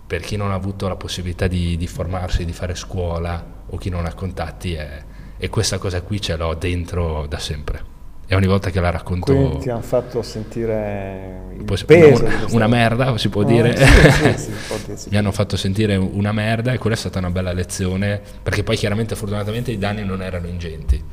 Per 0.05 0.21
chi 0.21 0.35
non 0.35 0.51
ha 0.51 0.53
avuto 0.53 0.87
la 0.87 0.95
possibilità 0.95 1.47
di, 1.47 1.77
di, 1.77 1.87
formarsi, 1.87 2.45
di 2.45 2.53
fare 2.53 2.75
scuola 2.75 3.43
o 3.65 3.77
chi 3.77 3.89
non 3.89 4.05
ha 4.05 4.13
contatti, 4.13 4.73
è, 4.73 5.03
e 5.37 5.49
questa 5.49 5.79
cosa 5.79 6.01
qui 6.03 6.21
ce 6.21 6.35
l'ho 6.37 6.53
dentro 6.53 7.25
da 7.27 7.39
sempre. 7.39 7.97
E 8.27 8.35
ogni 8.35 8.45
volta 8.45 8.69
che 8.69 8.79
la 8.79 8.91
racconto... 8.91 9.33
Quindi 9.33 9.57
ti 9.57 9.69
hanno 9.71 9.81
fatto 9.81 10.21
sentire 10.21 11.55
peso. 11.87 12.23
Una, 12.23 12.45
una, 12.51 12.67
merda, 12.67 13.17
si 13.17 13.29
può 13.29 13.41
Oh, 13.41 13.45
dire. 13.45 13.75
sì, 13.75 14.33
sì, 14.37 14.51
sì, 14.85 14.97
sì. 14.97 15.09
Mi 15.09 15.17
hanno 15.17 15.31
fatto 15.31 15.57
sentire 15.57 15.95
una 15.95 16.31
merda 16.31 16.71
e 16.71 16.77
quella 16.77 16.95
è 16.95 16.99
stata 16.99 17.17
una 17.17 17.31
bella 17.31 17.51
lezione, 17.51 18.21
perché 18.43 18.61
poi 18.61 18.75
chiaramente 18.77 19.15
fortunatamente 19.15 19.71
i 19.71 19.79
danni 19.79 20.05
non 20.05 20.21
erano 20.21 20.45
ingenti, 20.45 21.03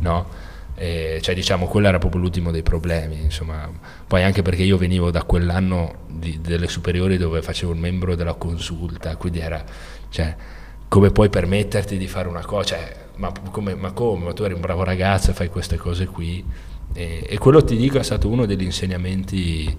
no? 0.00 0.46
Eh, 0.80 1.18
cioè 1.22 1.34
diciamo 1.34 1.66
quello 1.66 1.88
era 1.88 1.98
proprio 1.98 2.20
l'ultimo 2.20 2.52
dei 2.52 2.62
problemi 2.62 3.20
insomma 3.20 3.68
poi 4.06 4.22
anche 4.22 4.42
perché 4.42 4.62
io 4.62 4.76
venivo 4.76 5.10
da 5.10 5.24
quell'anno 5.24 6.04
di, 6.06 6.40
delle 6.40 6.68
superiori 6.68 7.16
dove 7.16 7.42
facevo 7.42 7.72
il 7.72 7.80
membro 7.80 8.14
della 8.14 8.34
consulta 8.34 9.16
quindi 9.16 9.40
era 9.40 9.64
cioè, 10.08 10.36
come 10.86 11.10
puoi 11.10 11.30
permetterti 11.30 11.98
di 11.98 12.06
fare 12.06 12.28
una 12.28 12.44
cosa 12.44 12.76
cioè, 12.76 12.96
ma, 13.16 13.32
come, 13.50 13.74
ma 13.74 13.90
come 13.90 14.26
ma 14.26 14.32
tu 14.32 14.44
eri 14.44 14.54
un 14.54 14.60
bravo 14.60 14.84
ragazzo 14.84 15.32
e 15.32 15.34
fai 15.34 15.48
queste 15.48 15.76
cose 15.76 16.06
qui 16.06 16.44
e, 16.92 17.26
e 17.28 17.38
quello 17.38 17.64
ti 17.64 17.76
dico 17.76 17.98
è 17.98 18.04
stato 18.04 18.28
uno 18.28 18.46
degli 18.46 18.62
insegnamenti 18.62 19.76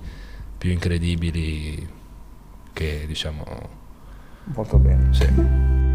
più 0.57 0.69
incredibili 0.69 1.87
che 2.73 3.05
diciamo 3.07 3.45
Molto 4.53 4.77
bene. 4.77 5.13
sì. 5.13 5.88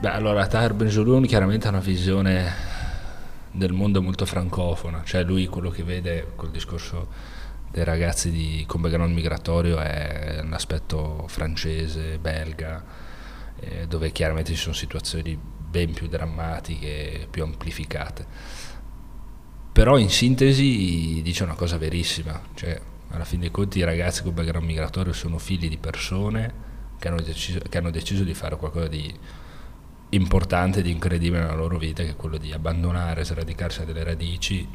Beh, 0.00 0.10
allora 0.10 0.46
Tahir 0.46 0.74
Benjoloun 0.74 1.26
chiaramente 1.26 1.66
ha 1.66 1.70
una 1.70 1.80
visione 1.80 2.54
del 3.50 3.72
mondo 3.72 4.00
molto 4.00 4.26
francofona, 4.26 5.02
cioè 5.04 5.24
lui 5.24 5.46
quello 5.46 5.70
che 5.70 5.82
vede 5.82 6.34
col 6.36 6.52
discorso 6.52 7.08
dei 7.68 7.82
ragazzi 7.82 8.30
di, 8.30 8.62
con 8.68 8.80
background 8.80 9.12
migratorio 9.12 9.80
è 9.80 10.38
un 10.40 10.52
aspetto 10.52 11.24
francese, 11.26 12.18
belga, 12.18 12.84
eh, 13.58 13.88
dove 13.88 14.12
chiaramente 14.12 14.52
ci 14.52 14.60
sono 14.60 14.72
situazioni 14.72 15.36
ben 15.36 15.92
più 15.92 16.06
drammatiche, 16.06 17.26
più 17.28 17.42
amplificate. 17.42 18.24
Però 19.72 19.98
in 19.98 20.10
sintesi 20.10 21.20
dice 21.24 21.42
una 21.42 21.54
cosa 21.54 21.76
verissima, 21.76 22.40
cioè 22.54 22.80
alla 23.08 23.24
fine 23.24 23.40
dei 23.40 23.50
conti 23.50 23.80
i 23.80 23.84
ragazzi 23.84 24.22
con 24.22 24.32
background 24.32 24.64
migratorio 24.64 25.12
sono 25.12 25.38
figli 25.38 25.68
di 25.68 25.76
persone 25.76 26.66
che 27.00 27.08
hanno 27.08 27.20
deciso, 27.20 27.58
che 27.68 27.78
hanno 27.78 27.90
deciso 27.90 28.22
di 28.22 28.34
fare 28.34 28.56
qualcosa 28.56 28.86
di 28.86 29.12
importante, 30.10 30.82
di 30.82 30.90
incredibile 30.90 31.42
nella 31.42 31.54
loro 31.54 31.78
vita, 31.78 32.02
che 32.02 32.10
è 32.10 32.16
quello 32.16 32.38
di 32.38 32.52
abbandonare, 32.52 33.24
sradicarsi 33.24 33.82
a 33.82 33.84
delle 33.84 34.04
radici, 34.04 34.66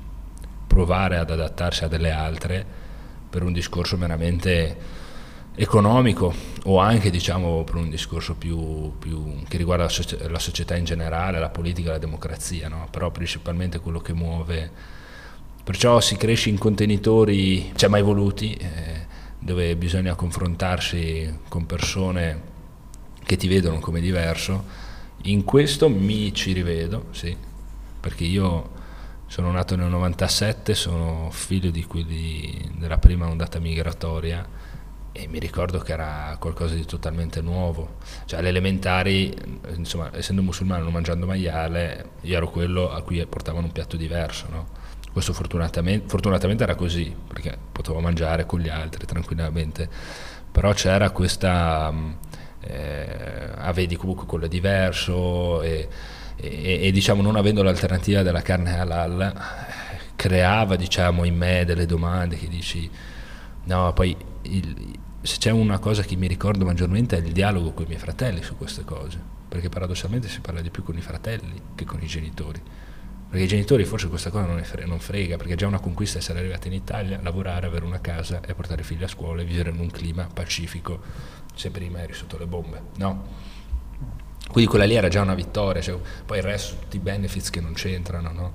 provare 0.67 1.17
ad 1.17 1.29
adattarsi 1.29 1.83
a 1.83 1.87
delle 1.87 2.11
altre 2.11 2.65
per 3.29 3.43
un 3.43 3.53
discorso 3.53 3.97
meramente 3.97 5.01
economico 5.55 6.33
o 6.63 6.79
anche 6.79 7.11
diciamo 7.11 7.63
per 7.63 7.75
un 7.75 7.89
discorso 7.89 8.35
più, 8.35 8.97
più 8.97 9.43
che 9.47 9.57
riguarda 9.57 9.83
la, 9.83 10.39
società 10.39 10.75
in 10.75 10.85
generale, 10.85 11.39
la 11.39 11.49
politica, 11.49 11.91
la 11.91 11.97
democrazia, 11.97 12.67
no? 12.69 12.87
però 12.89 13.11
principalmente 13.11 13.79
quello 13.79 13.99
che 13.99 14.13
muove. 14.13 14.71
Perciò 15.63 15.99
si 16.01 16.17
cresce 16.17 16.49
in 16.49 16.57
contenitori, 16.57 17.71
cioè 17.75 17.89
mai 17.89 18.01
voluti, 18.01 18.53
eh, 18.53 19.05
dove 19.39 19.75
bisogna 19.75 20.15
confrontarsi 20.15 21.39
con 21.47 21.65
persone 21.65 22.51
che 23.23 23.37
ti 23.37 23.47
vedono 23.47 23.79
come 23.79 24.01
diverso. 24.01 24.82
In 25.25 25.45
questo 25.45 25.87
mi 25.89 26.33
ci 26.33 26.51
rivedo, 26.51 27.05
sì, 27.11 27.35
perché 27.99 28.25
io 28.25 28.71
sono 29.27 29.51
nato 29.51 29.75
nel 29.77 29.87
97, 29.87 30.75
sono 30.75 31.29
figlio 31.31 31.71
di 31.71 31.85
quelli 31.85 32.71
della 32.77 32.97
prima 32.97 33.27
ondata 33.27 33.57
migratoria 33.59 34.45
e 35.13 35.27
mi 35.27 35.39
ricordo 35.39 35.79
che 35.79 35.93
era 35.93 36.35
qualcosa 36.39 36.75
di 36.75 36.85
totalmente 36.85 37.39
nuovo. 37.39 37.95
Cioè 38.25 38.39
alle 38.39 38.49
elementari, 38.49 39.33
insomma, 39.75 40.09
essendo 40.13 40.41
musulmano 40.41 40.83
non 40.83 40.91
mangiando 40.91 41.25
maiale, 41.25 42.09
io 42.21 42.35
ero 42.35 42.49
quello 42.49 42.91
a 42.91 43.01
cui 43.01 43.25
portavano 43.25 43.67
un 43.67 43.71
piatto 43.71 43.95
diverso, 43.95 44.47
no? 44.49 44.67
Questo 45.13 45.31
fortunatamente, 45.31 46.09
fortunatamente 46.09 46.63
era 46.63 46.75
così, 46.75 47.15
perché 47.27 47.57
potevo 47.71 48.01
mangiare 48.01 48.45
con 48.45 48.59
gli 48.59 48.69
altri 48.69 49.05
tranquillamente, 49.05 49.87
però 50.51 50.73
c'era 50.73 51.11
questa, 51.11 51.93
eh, 52.65 53.49
ah, 53.55 53.71
vedi 53.71 53.95
comunque 53.95 54.25
quello 54.25 54.47
diverso 54.47 55.61
e, 55.61 55.87
e, 56.35 56.79
e, 56.83 56.91
diciamo 56.91 57.21
non 57.21 57.35
avendo 57.35 57.63
l'alternativa 57.63 58.21
della 58.21 58.41
carne 58.41 58.77
halal, 58.77 59.33
creava 60.15 60.75
diciamo 60.75 61.25
in 61.25 61.35
me 61.35 61.65
delle 61.65 61.85
domande 61.85 62.37
che 62.37 62.47
dici, 62.47 62.89
no, 63.65 63.93
poi 63.93 64.15
il, 64.43 64.97
se 65.21 65.37
c'è 65.37 65.51
una 65.51 65.79
cosa 65.79 66.03
che 66.03 66.15
mi 66.15 66.27
ricordo 66.27 66.65
maggiormente 66.65 67.17
è 67.17 67.21
il 67.21 67.31
dialogo 67.31 67.71
con 67.71 67.85
i 67.85 67.87
miei 67.87 67.99
fratelli 67.99 68.43
su 68.43 68.57
queste 68.57 68.83
cose, 68.83 69.19
perché 69.47 69.69
paradossalmente 69.69 70.27
si 70.27 70.41
parla 70.41 70.59
di 70.61 70.69
più 70.69 70.83
con 70.83 70.97
i 70.97 71.01
fratelli 71.01 71.61
che 71.75 71.85
con 71.85 72.01
i 72.01 72.07
genitori. 72.07 72.61
Perché 73.29 73.45
i 73.45 73.47
genitori 73.47 73.83
forse 73.85 74.09
questa 74.09 74.29
cosa 74.29 74.45
non, 74.45 74.61
frega, 74.63 74.85
non 74.85 74.99
frega, 74.99 75.37
perché 75.37 75.53
è 75.53 75.55
già 75.55 75.65
una 75.65 75.79
conquista 75.79 76.19
essere 76.19 76.39
arrivati 76.39 76.67
in 76.67 76.73
Italia, 76.73 77.19
lavorare, 77.23 77.65
avere 77.65 77.83
una 77.85 77.99
casa 77.99 78.41
e 78.41 78.53
portare 78.53 78.81
i 78.81 78.83
figli 78.83 79.01
a 79.03 79.07
scuola 79.07 79.41
e 79.41 79.45
vivere 79.45 79.71
in 79.71 79.79
un 79.79 79.89
clima 79.89 80.27
pacifico, 80.31 81.01
se 81.55 81.69
prima 81.69 82.01
eri 82.01 82.13
sotto 82.13 82.37
le 82.37 82.45
bombe, 82.45 82.81
no? 82.97 83.51
Quindi 84.51 84.69
quella 84.69 84.85
lì 84.85 84.95
era 84.95 85.07
già 85.07 85.21
una 85.21 85.33
vittoria, 85.33 85.81
cioè, 85.81 85.97
poi 86.25 86.37
il 86.37 86.43
resto, 86.43 86.75
tutti 86.81 86.97
i 86.97 86.99
benefits 86.99 87.49
che 87.49 87.61
non 87.61 87.73
c'entrano, 87.73 88.31
no? 88.31 88.53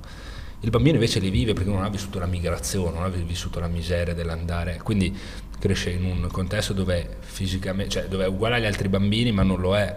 Il 0.61 0.70
bambino 0.70 0.94
invece 0.94 1.20
li 1.20 1.30
vive 1.30 1.53
perché 1.53 1.70
non 1.70 1.84
ha 1.84 1.88
vissuto 1.88 2.18
la 2.18 2.26
migrazione, 2.26 2.92
non 2.92 3.05
ha 3.05 3.09
vissuto 3.09 3.61
la 3.61 3.68
miseria 3.68 4.14
dell'andare, 4.14 4.80
quindi 4.82 5.16
cresce 5.59 5.90
in 5.90 6.05
un 6.05 6.28
contesto 6.30 6.72
dove 6.72 7.16
fisicamente, 7.20 7.90
cioè 7.90 8.09
dove 8.09 8.24
è 8.24 8.28
uguale 8.28 8.57
agli 8.57 8.64
altri 8.64 8.88
bambini 8.88 9.32
ma 9.32 9.42
non 9.42 9.61
lo 9.61 9.76
è 9.76 9.96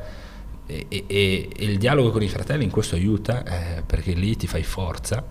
e, 0.72 0.86
e, 0.88 1.06
e, 1.08 1.49
il 1.58 1.78
dialogo 1.78 2.12
con 2.12 2.24
i 2.24 2.30
fratelli 2.30 2.64
in 2.64 2.70
questo 2.70 2.95
aiuta 2.95 3.43
eh, 3.43 3.82
perché 3.84 4.14
lì 4.14 4.36
ti 4.38 4.47
fai 4.47 4.64
forza, 4.64 5.26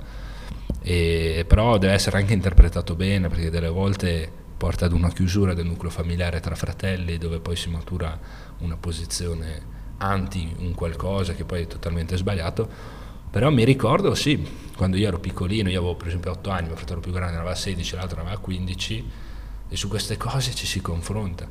e, 0.83 1.45
però 1.47 1.79
deve 1.79 1.95
essere 1.95 2.19
anche 2.19 2.35
interpretato 2.35 2.95
bene 2.95 3.29
perché 3.29 3.51
delle 3.51 3.69
volte 3.69 4.33
porta 4.61 4.85
ad 4.85 4.93
una 4.93 5.09
chiusura 5.09 5.55
del 5.55 5.65
nucleo 5.65 5.91
familiare 5.91 6.39
tra 6.39 6.55
fratelli 6.55 7.17
dove 7.17 7.41
poi 7.41 7.57
si 7.57 7.71
matura 7.71 8.21
una 8.59 8.77
posizione 8.77 9.79
anti 9.97 10.55
un 10.59 10.75
qualcosa 10.75 11.33
che 11.33 11.47
poi 11.47 11.63
è 11.63 11.67
totalmente 11.67 12.19
sbagliato. 12.19 12.69
Però 13.31 13.51
mi 13.51 13.65
ricordo, 13.65 14.15
sì, 14.15 14.47
quando 14.77 14.99
io 14.99 15.09
ero 15.09 15.19
piccolino, 15.19 15.71
io 15.71 15.79
avevo 15.79 15.95
per 15.95 16.09
esempio 16.09 16.33
8 16.33 16.51
anni, 16.51 16.67
mio 16.67 16.77
fratello 16.77 17.01
più 17.01 17.11
grande 17.11 17.39
aveva 17.39 17.55
16, 17.55 17.95
l'altro 17.95 18.21
aveva 18.21 18.37
15, 18.37 19.11
e 19.71 19.77
su 19.77 19.89
queste 19.89 20.19
cose 20.19 20.55
ci 20.55 20.67
si 20.67 20.83
confronta. 20.83 21.47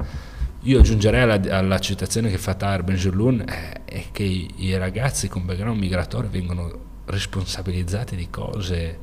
Io 0.62 0.78
aggiungerei 0.78 1.24
alla, 1.24 1.57
alla 1.57 1.80
citazione 1.80 2.30
che 2.30 2.38
fa 2.38 2.53
Tahir 2.53 2.84
Benjeloun 2.84 3.39
eh, 3.41 3.86
è 3.86 4.05
che 4.12 4.24
i, 4.24 4.53
i 4.57 4.78
ragazzi 4.78 5.28
con 5.30 5.47
background 5.47 5.80
migratorio 5.80 6.30
vengono 6.30 7.01
responsabilizzati 7.05 8.16
di 8.16 8.30
cose 8.30 8.99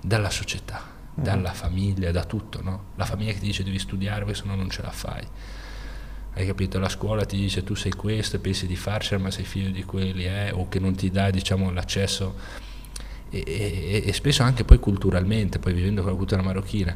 dalla 0.00 0.30
società. 0.30 0.95
Dalla 1.22 1.52
famiglia, 1.52 2.10
da 2.10 2.24
tutto. 2.24 2.62
No? 2.62 2.84
La 2.96 3.04
famiglia 3.04 3.32
che 3.32 3.40
ti 3.40 3.46
dice 3.46 3.64
devi 3.64 3.78
studiare 3.78 4.24
perché 4.24 4.40
sennò 4.40 4.54
non 4.54 4.70
ce 4.70 4.82
la 4.82 4.90
fai. 4.90 5.26
Hai 6.34 6.46
capito? 6.46 6.78
La 6.78 6.88
scuola 6.88 7.24
ti 7.24 7.36
dice 7.36 7.64
tu 7.64 7.74
sei 7.74 7.92
questo 7.92 8.36
e 8.36 8.38
pensi 8.38 8.66
di 8.66 8.76
farcela 8.76 9.22
ma 9.22 9.30
sei 9.30 9.44
figlio 9.44 9.70
di 9.70 9.84
quelli, 9.84 10.26
eh? 10.26 10.50
o 10.52 10.68
che 10.68 10.78
non 10.78 10.94
ti 10.94 11.10
dà 11.10 11.30
diciamo, 11.30 11.70
l'accesso. 11.70 12.34
E, 13.30 13.42
e, 13.44 14.02
e, 14.06 14.12
spesso 14.12 14.42
anche 14.42 14.64
poi 14.64 14.78
culturalmente, 14.78 15.58
poi 15.58 15.72
vivendo 15.72 16.02
con 16.02 16.12
la 16.12 16.16
cultura 16.16 16.42
marocchina 16.42 16.94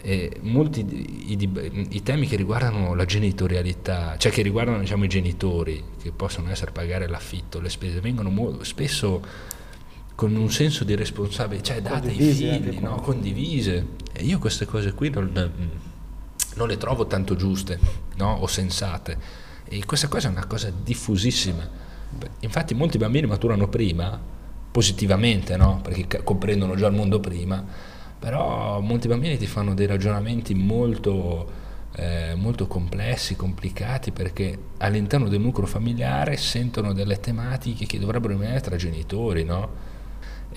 eh, 0.00 0.38
molti 0.42 0.80
i, 1.26 1.50
i, 1.90 2.02
temi 2.02 2.26
che 2.26 2.36
riguardano 2.36 2.94
la 2.94 3.04
genitorialità, 3.04 4.16
cioè 4.16 4.30
che 4.30 4.42
riguardano 4.42 4.78
diciamo, 4.78 5.04
i 5.04 5.08
genitori, 5.08 5.82
che 6.00 6.12
possono 6.12 6.50
essere 6.50 6.70
pagare 6.70 7.08
l'affitto, 7.08 7.60
le 7.60 7.68
spese, 7.68 8.00
vengono 8.00 8.30
mo- 8.30 8.62
spesso 8.62 9.20
con 10.18 10.34
un 10.34 10.50
senso 10.50 10.82
di 10.82 10.96
responsabilità, 10.96 11.74
cioè 11.74 11.80
date 11.80 12.08
ai 12.08 12.16
figli, 12.16 12.80
no? 12.80 12.96
condivise. 12.96 13.86
E 14.12 14.24
io 14.24 14.40
queste 14.40 14.66
cose 14.66 14.92
qui 14.92 15.10
non, 15.10 15.30
non 16.56 16.66
le 16.66 16.76
trovo 16.76 17.06
tanto 17.06 17.36
giuste 17.36 17.78
no? 18.16 18.32
o 18.32 18.48
sensate. 18.48 19.16
E 19.64 19.84
questa 19.84 20.08
cosa 20.08 20.26
è 20.26 20.32
una 20.32 20.46
cosa 20.46 20.72
diffusissima. 20.72 21.68
Infatti 22.40 22.74
molti 22.74 22.98
bambini 22.98 23.28
maturano 23.28 23.68
prima, 23.68 24.20
positivamente, 24.72 25.56
no? 25.56 25.78
perché 25.84 26.24
comprendono 26.24 26.74
già 26.74 26.88
il 26.88 26.96
mondo 26.96 27.20
prima, 27.20 27.64
però 28.18 28.80
molti 28.80 29.06
bambini 29.06 29.38
ti 29.38 29.46
fanno 29.46 29.72
dei 29.72 29.86
ragionamenti 29.86 30.52
molto, 30.52 31.48
eh, 31.94 32.34
molto 32.34 32.66
complessi, 32.66 33.36
complicati, 33.36 34.10
perché 34.10 34.58
all'interno 34.78 35.28
del 35.28 35.38
nucleo 35.38 35.68
familiare 35.68 36.36
sentono 36.36 36.92
delle 36.92 37.20
tematiche 37.20 37.86
che 37.86 38.00
dovrebbero 38.00 38.32
rimanere 38.32 38.60
tra 38.60 38.74
genitori, 38.74 39.44
no? 39.44 39.87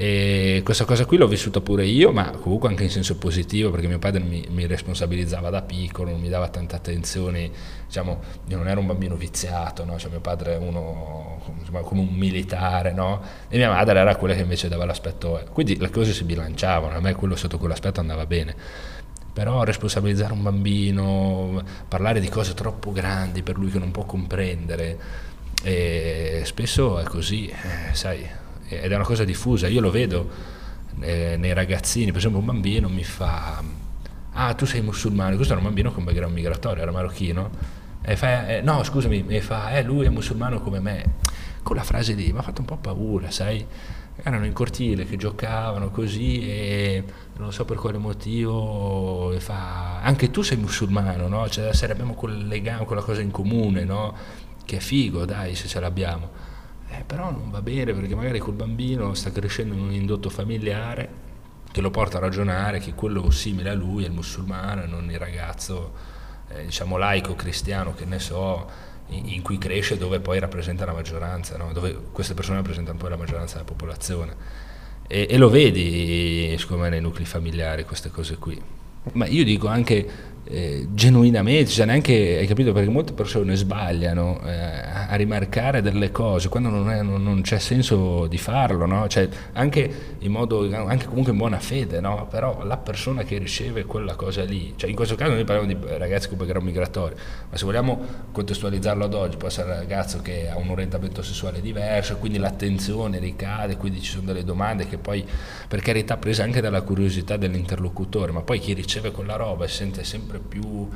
E 0.02 0.62
questa 0.66 0.84
cosa 0.84 1.06
qui 1.06 1.16
l'ho 1.18 1.28
vissuta 1.28 1.62
pure 1.62 1.86
io, 1.86 2.12
ma 2.12 2.32
comunque 2.32 2.70
anche 2.70 2.82
in 2.82 2.90
senso 2.90 3.18
positivo, 3.18 3.70
perché 3.70 3.86
mio 3.86 4.00
padre 4.00 4.20
mi, 4.20 4.44
mi 4.50 4.66
responsabilizzava 4.66 5.52
da 5.52 5.62
piccolo, 5.62 6.10
non 6.10 6.20
mi 6.20 6.28
dava 6.28 6.48
tanta 6.48 6.78
attenzione, 6.78 7.52
diciamo, 7.86 8.20
io 8.48 8.58
non 8.58 8.68
ero 8.68 8.80
un 8.80 8.88
bambino 8.88 9.16
viziato, 9.16 9.86
no? 9.86 10.00
cioè, 10.00 10.10
mio 10.10 10.20
padre 10.20 10.56
è 10.56 10.58
uno 10.58 11.40
insomma, 11.60 11.82
come 11.82 12.02
un 12.02 12.16
militare, 12.16 12.94
no? 12.94 13.22
e 13.48 13.58
mia 13.58 13.70
madre 13.70 14.00
era 14.00 14.16
quella 14.16 14.34
che 14.34 14.42
invece 14.42 14.70
dava 14.70 14.86
l'aspetto, 14.86 15.40
quindi 15.52 15.78
le 15.78 15.92
cose 15.92 16.14
si 16.14 16.24
bilanciavano, 16.24 16.96
a 16.96 17.00
me 17.00 17.14
quello 17.14 17.36
sotto 17.36 17.60
quell'aspetto 17.60 18.00
andava 18.00 18.26
bene. 18.26 18.56
Però 19.32 19.62
responsabilizzare 19.62 20.34
un 20.34 20.42
bambino, 20.42 21.64
parlare 21.88 22.20
di 22.20 22.28
cose 22.28 22.56
troppo 22.56 22.92
grandi 22.92 23.44
per 23.44 23.56
lui 23.56 23.70
che 23.70 23.78
non 23.78 23.92
può 23.92 24.06
comprendere, 24.06 24.98
spesso 26.44 26.98
è 26.98 27.04
così, 27.04 27.46
eh, 27.50 27.94
sai, 27.94 28.28
ed 28.80 28.92
è 28.92 28.96
una 28.96 29.04
cosa 29.04 29.24
diffusa, 29.24 29.68
io 29.68 29.82
lo 29.82 29.92
vedo 29.92 30.30
eh, 31.02 31.36
nei 31.38 31.54
ragazzini, 31.54 32.08
per 32.08 32.18
esempio 32.18 32.40
un 32.40 32.46
bambino 32.46 32.88
mi 32.88 33.04
fa, 33.04 33.62
ah 34.34 34.54
tu 34.54 34.66
sei 34.66 34.82
musulmano, 34.82 35.36
questo 35.36 35.54
era 35.54 35.62
un 35.62 35.68
bambino 35.68 35.92
con 35.92 36.04
background 36.04 36.34
migratorio, 36.34 36.82
era 36.82 36.92
marocchino, 36.92 37.50
e 38.02 38.16
fa, 38.16 38.48
eh, 38.48 38.62
no 38.62 38.84
scusami, 38.84 39.24
mi 39.24 39.40
fa, 39.42 39.72
eh 39.72 39.84
lui 39.84 40.06
è 40.06 40.10
musulmano 40.10 40.62
come 40.62 40.80
me, 40.80 41.16
con 41.64 41.76
la 41.76 41.84
frase 41.84 42.14
lì 42.14 42.32
mi 42.32 42.40
ha 42.40 42.42
fatto 42.42 42.62
un 42.62 42.68
po' 42.68 42.78
paura, 42.78 43.30
sai, 43.30 43.66
erano 44.24 44.46
in 44.46 44.54
cortile 44.54 45.06
che 45.06 45.18
giocavano 45.18 45.90
così 45.90 46.48
e 46.48 47.04
non 47.38 47.52
so 47.52 47.66
per 47.66 47.78
quale 47.78 47.98
motivo 47.98 49.34
fa, 49.40 50.02
anche 50.02 50.30
tu 50.30 50.42
sei 50.42 50.58
musulmano, 50.58 51.28
no? 51.28 51.50
Cioè, 51.50 51.74
se 51.74 51.90
abbiamo 51.90 52.14
quel 52.14 52.48
legame, 52.48 52.86
quella 52.86 53.02
cosa 53.02 53.22
in 53.22 53.32
comune, 53.32 53.84
no? 53.84 54.16
Che 54.64 54.78
è 54.78 54.80
figo, 54.80 55.26
dai, 55.26 55.56
se 55.56 55.68
ce 55.68 55.80
l'abbiamo 55.80 56.50
eh, 56.92 57.04
però 57.06 57.32
non 57.32 57.50
va 57.50 57.62
bene 57.62 57.94
perché 57.94 58.16
magari 58.16 58.40
quel 58.40 58.56
bambino 58.56 59.14
sta 59.14 59.32
crescendo 59.32 59.74
in 59.74 59.80
un 59.80 59.94
indotto 59.94 60.30
familiare 60.30 61.30
che 61.72 61.80
lo 61.80 61.90
porta 61.90 62.18
a 62.18 62.20
ragionare 62.20 62.80
che 62.80 62.94
quello 62.94 63.30
simile 63.32 63.70
a 63.70 63.74
lui 63.74 64.04
è 64.04 64.08
il 64.08 64.14
musulmano 64.14 64.84
e 64.84 64.88
non 64.88 65.10
il 65.10 65.18
ragazzo 65.18 65.94
eh, 66.50 66.66
diciamo 66.66 66.98
laico 66.98 67.34
cristiano 67.36 67.94
che 67.94 68.04
ne 68.04 68.20
so 68.20 68.70
in, 69.08 69.30
in, 69.30 69.42
cui 69.42 69.58
cresce 69.58 69.98
dove 69.98 70.20
poi 70.20 70.40
rappresenta 70.40 70.84
la 70.84 70.92
maggioranza 70.92 71.56
no? 71.56 71.72
dove 71.72 71.98
queste 72.12 72.34
persone 72.34 72.58
rappresentano 72.58 72.98
poi 72.98 73.10
la 73.10 73.18
maggioranza 73.18 73.54
della 73.54 73.68
popolazione 73.68 74.36
e, 75.08 75.28
e 75.30 75.38
lo 75.38 75.50
vedi 75.50 76.54
secondo 76.58 76.84
me 76.84 76.90
nei 76.90 77.02
nuclei 77.02 77.26
familiari 77.26 77.86
queste 77.86 78.12
cose 78.12 78.38
qui 78.38 78.62
ma 79.14 79.28
io 79.28 79.46
dico 79.46 79.68
anche 79.68 80.31
eh, 80.52 80.88
genuinamente, 80.92 81.72
cioè 81.72 81.86
neanche, 81.86 82.38
hai 82.40 82.46
capito, 82.46 82.74
perché 82.74 82.90
molte 82.90 83.14
persone 83.14 83.56
sbagliano 83.56 84.42
eh, 84.46 84.52
a 84.52 85.16
rimarcare 85.16 85.82
delle 85.82 86.12
cose 86.12 86.50
quando 86.50 86.70
non, 86.70 86.92
è, 86.92 87.02
non, 87.02 87.24
non 87.24 87.42
c'è 87.42 87.58
senso 87.58 88.28
di 88.28 88.38
farlo, 88.38 88.86
no? 88.86 89.08
cioè, 89.08 89.30
anche, 89.54 90.16
in 90.20 90.32
modo, 90.32 90.70
anche 90.74 91.06
comunque 91.06 91.32
in 91.32 91.38
buona 91.38 91.60
fede, 91.60 92.02
no? 92.02 92.28
però 92.30 92.66
la 92.66 92.78
persona 92.78 93.24
che 93.24 93.38
riceve 93.38 93.86
quella 93.86 94.16
cosa 94.16 94.44
lì, 94.44 94.74
cioè 94.76 94.90
in 94.90 94.96
questo 94.96 95.16
caso 95.16 95.32
noi 95.32 95.46
parliamo 95.46 95.72
di 95.72 95.98
ragazzi 95.98 96.28
con 96.28 96.38
background 96.38 96.68
migratorio, 96.68 97.18
ma 97.50 97.56
se 97.56 97.64
vogliamo 97.64 98.00
contestualizzarlo 98.32 99.06
ad 99.06 99.14
oggi, 99.14 99.38
può 99.38 99.48
essere 99.48 99.72
un 99.72 99.78
ragazzo 99.78 100.22
che 100.22 100.50
ha 100.50 100.58
un 100.58 100.70
orientamento 100.70 101.22
sessuale 101.22 101.62
diverso, 101.62 102.18
quindi 102.18 102.38
l'attenzione 102.38 103.20
ricade, 103.20 103.78
quindi 103.78 104.02
ci 104.02 104.12
sono 104.12 104.26
delle 104.26 104.44
domande 104.44 104.88
che 104.88 104.98
poi, 104.98 105.26
per 105.68 105.80
carità, 105.82 106.18
prese 106.18 106.42
anche 106.42 106.60
dalla 106.60 106.82
curiosità 106.82 107.38
dell'interlocutore, 107.38 108.34
ma 108.34 108.42
poi 108.42 108.60
chi 108.60 108.74
riceve 108.74 109.12
quella 109.12 109.38
roba 109.38 109.66
si 109.68 109.76
sente 109.76 110.04
sempre 110.04 110.41
più 110.42 110.90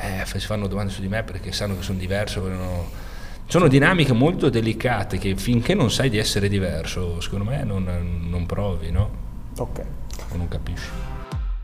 eh, 0.00 0.24
si 0.26 0.46
fanno 0.46 0.66
domande 0.66 0.92
su 0.92 1.00
di 1.00 1.08
me 1.08 1.22
perché 1.24 1.52
sanno 1.52 1.76
che 1.76 1.82
sono 1.82 1.98
diverso. 1.98 2.40
Vogliono... 2.40 3.06
Sono 3.46 3.66
dinamiche 3.66 4.12
molto 4.12 4.50
delicate 4.50 5.16
che 5.16 5.34
finché 5.34 5.74
non 5.74 5.90
sai 5.90 6.10
di 6.10 6.18
essere 6.18 6.48
diverso, 6.48 7.18
secondo 7.20 7.46
me 7.46 7.64
non, 7.64 8.28
non 8.28 8.44
provi, 8.44 8.90
no? 8.90 9.10
Ok. 9.56 9.80
O 10.32 10.36
non 10.36 10.48
capisci. 10.48 10.88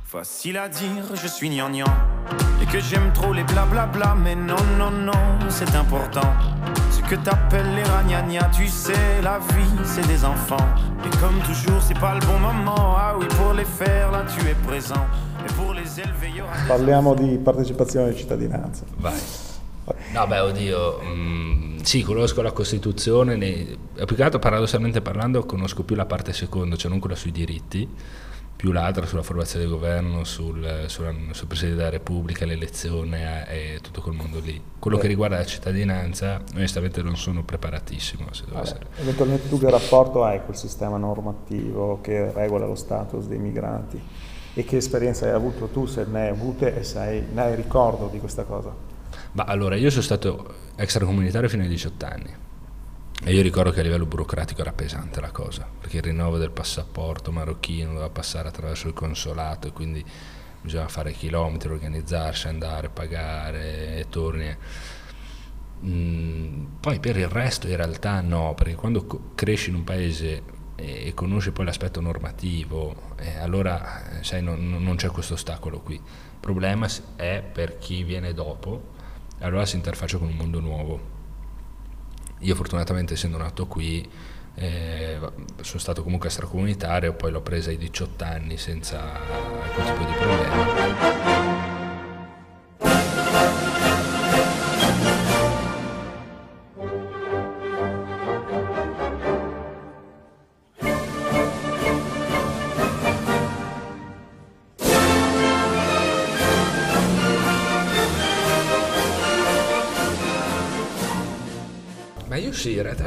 Facile 0.05 0.59
à 0.59 0.68
dire, 0.68 1.03
je 1.20 1.26
suis 1.26 1.51
gnangnan 1.51 1.87
Et 2.62 2.66
que 2.66 2.78
j'aime 2.78 3.12
trop 3.12 3.32
les 3.32 3.43
blablabla 3.43 4.14
Mais 4.14 4.37
non, 4.37 4.62
non, 4.78 4.93
non, 4.93 5.12
c'est 5.49 5.74
important 5.74 6.32
Ce 6.93 7.03
que 7.03 7.16
t'appelles 7.16 7.74
les 7.74 7.82
ragnagnas 7.82 8.49
Tu 8.57 8.68
sais, 8.68 9.20
la 9.24 9.41
vie, 9.41 9.82
c'est 9.82 10.07
des 10.07 10.24
enfants 10.24 10.68
Et 11.05 11.16
comme 11.16 11.41
toujours, 11.41 11.82
c'est 11.82 11.99
pas 11.99 12.14
le 12.14 12.20
bon 12.26 12.39
moment 12.39 12.95
Ah 12.97 13.16
oui, 13.18 13.26
pour 13.37 13.55
les 13.55 13.64
faire, 13.64 14.12
là, 14.12 14.22
tu 14.22 14.49
es 14.49 14.55
présent 14.55 15.05
Parliamo 16.67 17.15
di 17.15 17.39
partecipazione 17.39 18.11
e 18.11 18.17
cittadinanza. 18.17 18.85
Vai. 18.97 19.21
No, 20.13 20.27
beh, 20.27 20.39
oddio, 20.39 21.01
mm, 21.03 21.79
sì, 21.83 22.03
conosco 22.03 22.41
la 22.41 22.53
Costituzione, 22.53 23.37
ne, 23.37 23.77
più 24.07 24.17
che 24.17 24.23
altro 24.23 24.39
paradossalmente 24.39 25.03
parlando 25.03 25.45
conosco 25.45 25.83
più 25.83 25.95
la 25.95 26.07
parte 26.07 26.33
seconda, 26.33 26.77
cioè 26.77 26.91
non 26.91 27.01
quella 27.01 27.17
sui 27.17 27.33
diritti, 27.33 27.87
più 28.57 28.73
l'altra 28.73 29.05
sulla 29.05 29.23
formazione 29.23 29.67
del 29.67 29.75
governo, 29.75 30.25
sul, 30.25 30.85
sulla, 30.87 31.13
sul 31.33 31.47
Presidente 31.47 31.77
della 31.77 31.91
Repubblica, 31.91 32.47
l'elezione 32.47 33.47
eh, 33.47 33.75
e 33.75 33.81
tutto 33.83 34.01
quel 34.01 34.15
mondo 34.15 34.41
lì. 34.41 34.59
Quello 34.79 34.97
che 34.97 35.07
riguarda 35.07 35.37
la 35.37 35.45
cittadinanza, 35.45 36.41
onestamente 36.55 37.03
non 37.03 37.19
sono 37.19 37.43
preparatissimo. 37.43 38.29
Se 38.33 38.45
devo 38.47 38.63
Vabbè, 38.63 38.79
eventualmente 39.01 39.49
tu 39.51 39.59
che 39.59 39.69
rapporto 39.69 40.25
hai 40.25 40.43
col 40.47 40.57
sistema 40.57 40.97
normativo 40.97 41.99
che 42.01 42.33
regola 42.33 42.65
lo 42.65 42.75
status 42.75 43.27
dei 43.27 43.39
migranti? 43.39 44.01
E 44.55 44.65
che 44.65 44.77
esperienza 44.77 45.27
hai 45.27 45.33
avuto 45.33 45.67
tu, 45.67 45.87
se 45.87 46.05
ne 46.05 46.23
hai 46.23 46.29
avute 46.29 46.79
e 46.79 46.85
se 46.85 47.27
ne 47.33 47.43
hai 47.43 47.55
ricordo 47.57 48.09
di 48.11 48.19
questa 48.19 48.45
cosa? 48.45 48.73
Ma 49.33 49.45
allora, 49.45 49.77
io 49.77 49.91
sono 49.91 50.03
stato 50.03 50.55
extracomunitario 50.77 51.49
fino 51.49 51.63
ai 51.63 51.69
18 51.69 52.07
anni 52.07 52.35
e 53.27 53.33
io 53.33 53.43
ricordo 53.43 53.71
che 53.71 53.81
a 53.81 53.83
livello 53.83 54.07
burocratico 54.07 54.61
era 54.61 54.73
pesante 54.73 55.21
la 55.21 55.31
cosa, 55.31 55.67
perché 55.81 55.97
il 55.97 56.03
rinnovo 56.03 56.39
del 56.39 56.51
passaporto 56.51 57.33
marocchino 57.33 57.89
doveva 57.89 58.11
passare 58.11 58.49
attraverso 58.49 58.87
il 58.87 58.95
consolato 58.95 59.69
e 59.69 59.73
quindi 59.73 60.05
bisognava 60.61 60.89
fare 60.89 61.13
chilometri, 61.13 61.71
organizzarsi, 61.71 62.49
andare, 62.49 62.91
pagare 62.91 63.97
e 63.97 64.07
torni. 64.09 64.57
Mm, 65.85 66.65
poi 66.81 67.01
per 67.01 67.17
il 67.17 67.29
resto 67.29 67.67
in 67.67 67.77
realtà 67.77 68.21
no, 68.21 68.55
perché 68.55 68.75
quando 68.75 69.33
cresci 69.35 69.71
in 69.71 69.77
un 69.77 69.85
paese 69.85 70.43
e 70.77 71.12
conosci 71.14 71.53
poi 71.53 71.64
l'aspetto 71.64 72.01
normativo, 72.01 73.14
eh, 73.16 73.39
allora 73.39 74.03
sai, 74.22 74.43
non, 74.43 74.83
non, 74.83 74.97
c'è 74.97 75.09
questo 75.09 75.35
ostacolo 75.35 75.81
qui. 75.81 75.95
Il 75.95 76.41
problema 76.41 76.89
è 77.16 77.43
per 77.43 77.79
chi 77.79 78.03
viene 78.03 78.33
dopo, 78.33 78.93
allora 79.41 79.64
si 79.66 79.77
interfaccia 79.77 80.18
con 80.18 80.29
un 80.29 80.37
mondo 80.37 80.61
nuovo. 80.61 81.12
Io 82.41 82.55
fortunatamente 82.55 83.14
essendo 83.14 83.39
nato 83.39 83.66
qui 83.66 84.07
eh, 84.57 85.18
sono 85.61 85.79
stato 85.79 86.03
comunque 86.03 86.29
extracomunitario, 86.29 87.14
poi 87.14 87.31
l'ho 87.31 87.41
presa 87.41 87.70
ai 87.70 87.79
18 87.79 88.25
anni 88.25 88.57
senza 88.57 89.01
alcun 89.62 89.85
tipo 89.85 90.05
di 90.05 90.12
problema. 90.12 91.44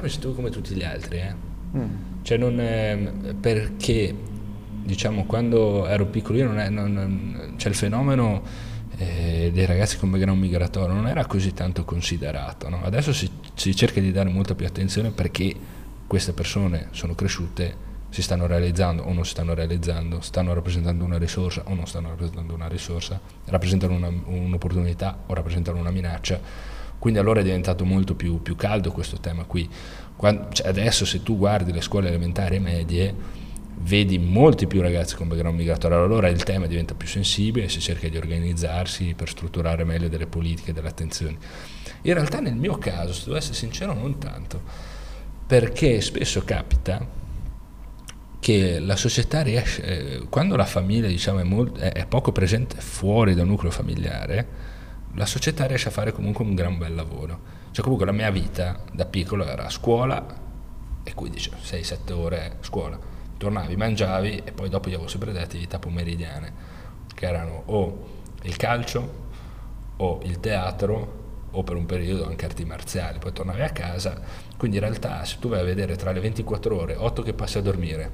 Mi 0.08 0.14
sento 0.14 0.34
come 0.34 0.50
tutti 0.50 0.74
gli 0.74 0.84
altri. 0.84 1.18
Eh. 1.18 1.34
Mm. 1.78 1.96
Cioè 2.22 2.38
non 2.38 2.60
è, 2.60 3.12
perché, 3.40 4.16
diciamo, 4.84 5.26
quando 5.26 5.86
ero 5.86 6.06
piccolo 6.06 6.38
io 6.38 6.48
non 6.48 6.60
è, 6.60 6.70
non, 6.70 7.54
c'è 7.58 7.70
il 7.70 7.76
fenomeno 7.76 8.42
eh, 8.98 9.52
dei 9.54 9.66
ragazzi 9.66 9.98
con 9.98 10.10
background 10.10 10.40
migratorio, 10.40 10.96
non 10.96 11.08
era 11.08 11.26
così 11.26 11.54
tanto 11.54 11.84
considerato. 11.84 12.70
No? 12.70 12.82
Adesso 12.84 13.14
si, 13.14 13.30
si 13.54 13.76
cerca 13.76 14.00
di 14.00 14.12
dare 14.12 14.30
molta 14.30 14.56
più 14.56 14.66
attenzione 14.66 15.12
perché 15.12 15.54
queste 16.08 16.32
persone 16.32 16.88
sono 16.92 17.14
cresciute 17.14 17.86
si 18.10 18.22
stanno 18.22 18.48
realizzando 18.48 19.04
o 19.04 19.12
non 19.12 19.26
si 19.26 19.32
stanno 19.32 19.54
realizzando, 19.54 20.22
stanno 20.22 20.54
rappresentando 20.54 21.04
una 21.04 21.18
risorsa 21.18 21.64
o 21.66 21.74
non 21.74 21.86
stanno 21.86 22.08
rappresentando 22.08 22.54
una 22.54 22.68
risorsa, 22.68 23.20
rappresentano 23.46 23.96
una, 23.96 24.08
un'opportunità 24.08 25.24
o 25.26 25.34
rappresentano 25.34 25.78
una 25.78 25.92
minaccia 25.92 26.40
quindi 27.00 27.20
allora 27.20 27.42
è 27.42 27.44
diventato 27.44 27.86
molto 27.86 28.16
più, 28.16 28.42
più 28.42 28.56
caldo 28.56 28.92
questo 28.92 29.18
tema 29.20 29.44
qui. 29.44 29.70
Quando, 30.16 30.48
cioè 30.52 30.68
adesso 30.68 31.06
se 31.06 31.22
tu 31.22 31.38
guardi 31.38 31.72
le 31.72 31.82
scuole 31.82 32.08
elementari 32.08 32.56
e 32.56 32.60
medie, 32.60 33.16
vedi 33.80 34.18
molti 34.18 34.66
più 34.66 34.82
ragazzi 34.82 35.16
con 35.16 35.28
background 35.28 35.58
migratorio, 35.58 36.04
allora 36.04 36.28
il 36.28 36.44
tema 36.44 36.66
diventa 36.66 36.96
più 36.96 37.08
sensibile 37.08 37.66
e 37.66 37.70
si 37.70 37.80
cerca 37.80 38.08
di 38.08 38.18
organizzarsi 38.18 39.14
per 39.16 39.30
strutturare 39.30 39.84
meglio 39.84 40.08
delle 40.08 40.26
politiche, 40.26 40.74
delle 40.74 40.88
attenzioni. 40.88 41.38
In 42.02 42.14
realtà 42.14 42.40
nel 42.40 42.56
mio 42.56 42.78
caso, 42.78 43.14
se 43.14 43.26
devo 43.26 43.38
essere 43.38 43.54
sincero, 43.54 43.94
non 43.94 44.18
tanto, 44.18 44.62
perché 45.46 46.02
spesso 46.02 46.44
capita 46.44 47.06
che 48.40 48.80
la 48.80 48.96
società 48.96 49.42
riesce, 49.42 49.84
eh, 49.84 50.28
quando 50.30 50.56
la 50.56 50.66
famiglia 50.66 51.08
diciamo, 51.08 51.40
è, 51.40 51.44
molto, 51.44 51.80
è 51.80 52.06
poco 52.06 52.32
presente 52.32 52.78
fuori 52.80 53.34
dal 53.34 53.46
nucleo 53.46 53.72
familiare, 53.72 54.48
la 55.18 55.26
società 55.26 55.66
riesce 55.66 55.88
a 55.88 55.92
fare 55.92 56.12
comunque 56.12 56.46
un 56.46 56.54
gran 56.54 56.78
bel 56.78 56.94
lavoro. 56.94 57.56
Cioè 57.72 57.82
comunque 57.84 58.06
la 58.06 58.12
mia 58.12 58.30
vita 58.30 58.84
da 58.94 59.06
piccolo 59.06 59.46
era 59.46 59.70
scuola 59.70 60.26
e 61.04 61.14
quindi 61.14 61.40
6-7 61.40 62.12
ore 62.12 62.58
scuola, 62.62 63.00
tornavi, 63.38 63.76
mangiavi 63.76 64.42
e 64.44 64.52
poi 64.52 64.70
dopo 64.70 64.90
io 64.90 64.96
avevo 64.96 65.10
sempre 65.10 65.32
delle 65.32 65.44
attività 65.44 65.80
pomeridiane 65.80 66.76
che 67.14 67.26
erano 67.26 67.64
o 67.66 68.08
il 68.44 68.56
calcio 68.58 69.26
o 69.98 70.20
il 70.24 70.40
teatro 70.40 71.26
o 71.50 71.64
per 71.64 71.76
un 71.76 71.88
periodo 71.88 72.28
anche 72.28 72.46
arti 72.46 72.64
marziali, 72.66 73.18
poi 73.18 73.34
tornavi 73.34 73.62
a 73.62 73.70
casa, 73.70 74.22
quindi 74.56 74.78
in 74.78 74.84
realtà 74.84 75.26
se 75.26 75.38
tu 75.40 75.50
vai 75.50 75.62
a 75.62 75.64
vedere 75.64 75.96
tra 75.96 76.12
le 76.12 76.20
24 76.20 76.80
ore, 76.80 76.96
8 76.96 77.24
che 77.24 77.34
passi 77.34 77.58
a 77.58 77.62
dormire, 77.62 78.12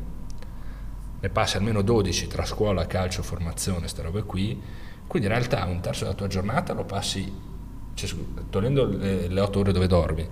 ne 1.20 1.30
passi 1.30 1.58
almeno 1.58 1.82
12 1.82 2.28
tra 2.28 2.46
scuola, 2.46 2.88
calcio, 2.88 3.24
formazione, 3.24 3.80
queste 3.80 4.02
robe 4.02 4.24
qui, 4.24 4.62
quindi 5.14 5.30
in 5.30 5.36
realtà 5.36 5.64
un 5.66 5.80
terzo 5.80 6.06
della 6.06 6.16
tua 6.16 6.26
giornata 6.26 6.74
lo 6.74 6.86
passi, 6.86 7.32
cioè, 7.94 8.10
togliendo 8.50 8.84
le, 8.88 9.28
le 9.28 9.42
8 9.42 9.60
ore 9.60 9.72
dove 9.72 9.86
dormi, 9.86 10.28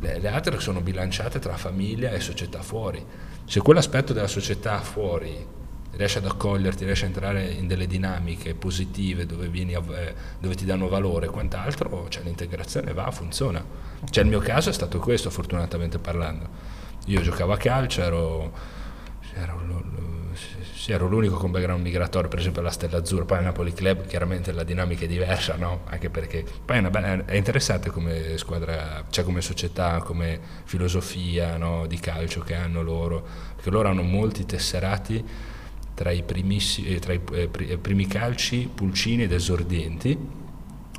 le, 0.00 0.18
le, 0.18 0.28
altre 0.28 0.60
sono 0.60 0.82
bilanciate 0.82 1.38
tra 1.38 1.56
famiglia 1.56 2.10
e 2.10 2.20
società 2.20 2.60
fuori. 2.60 3.02
Se 3.46 3.58
quell'aspetto 3.60 4.12
della 4.12 4.26
società 4.26 4.80
fuori 4.80 5.46
riesce 5.92 6.18
ad 6.18 6.26
accoglierti, 6.26 6.84
riesce 6.84 7.04
a 7.04 7.06
entrare 7.06 7.46
in 7.46 7.66
delle 7.66 7.86
dinamiche 7.86 8.54
positive 8.54 9.24
dove, 9.24 9.48
vieni, 9.48 9.72
dove 9.72 10.54
ti 10.54 10.66
danno 10.66 10.88
valore 10.88 11.24
e 11.24 11.30
quant'altro, 11.30 12.06
cioè 12.10 12.22
l'integrazione 12.22 12.92
va, 12.92 13.10
funziona. 13.10 13.64
Cioè 14.10 14.24
il 14.24 14.28
mio 14.28 14.40
caso 14.40 14.68
è 14.68 14.74
stato 14.74 14.98
questo, 14.98 15.30
fortunatamente 15.30 15.98
parlando. 15.98 16.46
Io 17.06 17.22
giocavo 17.22 17.54
a 17.54 17.56
calcio, 17.56 18.02
ero, 18.02 18.52
ero 19.32 19.58
sì, 20.86 20.92
ero 20.92 21.08
l'unico 21.08 21.34
con 21.34 21.50
background 21.50 21.82
migratorio, 21.82 22.28
per 22.28 22.38
esempio 22.38 22.62
la 22.62 22.70
Stella 22.70 22.98
Azzurra, 22.98 23.24
poi 23.24 23.38
a 23.38 23.40
Napoli 23.40 23.72
Club 23.72 24.06
chiaramente 24.06 24.52
la 24.52 24.62
dinamica 24.62 25.04
è 25.04 25.08
diversa, 25.08 25.56
no? 25.56 25.80
Anche 25.86 26.10
perché 26.10 26.44
poi 26.64 26.78
è, 26.78 26.90
bella, 26.90 27.24
è, 27.24 27.34
interessante 27.34 27.90
come 27.90 28.38
squadra, 28.38 29.04
cioè 29.10 29.24
come 29.24 29.40
società, 29.40 29.98
come 29.98 30.38
filosofia 30.62 31.56
no? 31.56 31.88
di 31.88 31.98
calcio 31.98 32.42
che 32.42 32.54
hanno 32.54 32.82
loro, 32.82 33.26
perché 33.56 33.70
loro 33.70 33.88
hanno 33.88 34.02
molti 34.02 34.46
tesserati 34.46 35.24
tra 35.92 36.12
i, 36.12 36.22
eh, 36.24 36.98
tra 37.00 37.12
i 37.14 37.20
eh, 37.32 37.78
primi 37.78 38.06
calci, 38.06 38.70
pulcini 38.72 39.24
ed 39.24 39.32
esordienti 39.32 40.16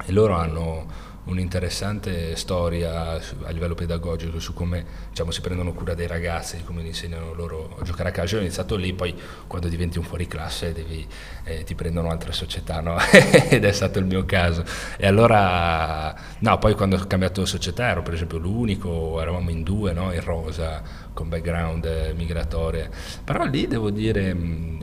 e 0.05 0.11
loro 0.11 0.33
hanno 0.33 0.85
un'interessante 1.27 2.35
storia 2.35 3.19
a 3.43 3.49
livello 3.51 3.75
pedagogico 3.75 4.39
su 4.39 4.53
come 4.53 4.85
diciamo, 5.09 5.31
si 5.31 5.41
prendono 5.41 5.73
cura 5.73 5.93
dei 5.93 6.07
ragazzi, 6.07 6.63
come 6.63 6.81
gli 6.81 6.87
insegnano 6.87 7.33
loro 7.33 7.77
a 7.79 7.83
giocare 7.83 8.09
a 8.09 8.11
calcio. 8.11 8.37
Ho 8.37 8.39
iniziato 8.41 8.75
lì, 8.75 8.93
poi 8.93 9.13
quando 9.45 9.67
diventi 9.67 9.97
un 9.97 10.03
fuoriclasse 10.03 10.73
devi, 10.73 11.05
eh, 11.43 11.63
ti 11.63 11.75
prendono 11.75 12.09
altre 12.09 12.31
società, 12.31 12.81
no? 12.81 12.97
ed 13.49 13.63
è 13.63 13.71
stato 13.71 13.99
il 13.99 14.05
mio 14.05 14.25
caso. 14.25 14.63
E 14.97 15.07
allora, 15.07 16.15
no, 16.39 16.57
poi 16.57 16.73
quando 16.75 16.95
ho 16.95 17.05
cambiato 17.07 17.45
società 17.45 17.87
ero 17.87 18.01
per 18.01 18.13
esempio 18.13 18.37
l'unico, 18.37 19.21
eravamo 19.21 19.49
in 19.49 19.63
due, 19.63 19.93
no? 19.93 20.13
in 20.13 20.23
rosa, 20.23 20.81
con 21.13 21.29
background 21.29 21.85
eh, 21.85 22.13
migratorie. 22.13 22.89
Però 23.23 23.43
lì 23.45 23.67
devo 23.67 23.89
dire, 23.89 24.35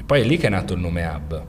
poi 0.05 0.21
è 0.21 0.25
lì 0.25 0.37
che 0.37 0.47
è 0.47 0.51
nato 0.51 0.75
il 0.75 0.81
nome 0.81 1.05
Hub. 1.07 1.47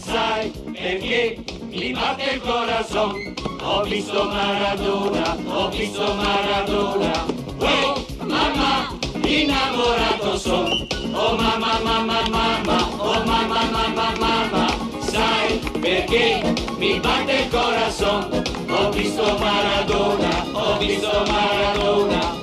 Sai 0.00 0.50
perché 0.72 1.38
mi 1.70 1.92
batte 1.92 2.30
il 2.34 2.40
corazon 2.40 3.34
ho 3.62 3.82
visto 3.82 4.24
Maradona 4.24 5.36
ho 5.46 5.68
visto 5.68 6.14
Maradona. 6.14 7.26
Oh 7.60 8.04
mamma 8.24 8.98
innamorato 9.24 10.38
son. 10.38 10.86
Oh 11.12 11.36
mamma 11.36 11.78
mamma 11.82 12.22
mamma 12.28 12.88
oh 12.98 13.24
mamma 13.24 13.62
mamma 13.70 14.12
mamma 14.18 14.66
sai 15.00 15.58
perché 15.80 16.54
mi 16.78 16.98
batte 17.00 17.32
il 17.32 17.48
corazon 17.50 18.42
ho 18.68 18.90
visto 18.90 19.36
Maradona 19.38 20.46
ho 20.52 20.78
visto 20.78 21.24
Maradona 21.26 22.39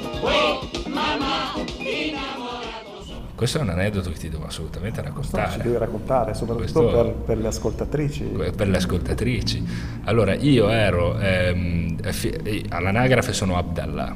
Questo 3.37 3.59
è 3.59 3.61
un 3.61 3.69
aneddoto 3.69 4.09
che 4.09 4.17
ti 4.17 4.29
devo 4.29 4.47
assolutamente 4.47 4.99
Questo 4.99 5.21
ci 5.21 5.35
raccontare. 5.35 5.63
devi 5.63 5.77
raccontare, 5.77 6.33
soprattutto 6.33 6.81
Questo- 6.81 7.03
per, 7.03 7.13
per 7.13 7.37
le 7.37 7.47
ascoltatrici. 7.49 8.23
per 8.55 8.67
le 8.67 8.77
ascoltatrici. 8.77 9.63
Allora, 10.05 10.33
io 10.33 10.69
ero 10.69 11.19
ehm, 11.19 12.01
fi- 12.13 12.65
all'anagrafe 12.69 13.33
sono 13.33 13.55
Abdallah. 13.55 14.15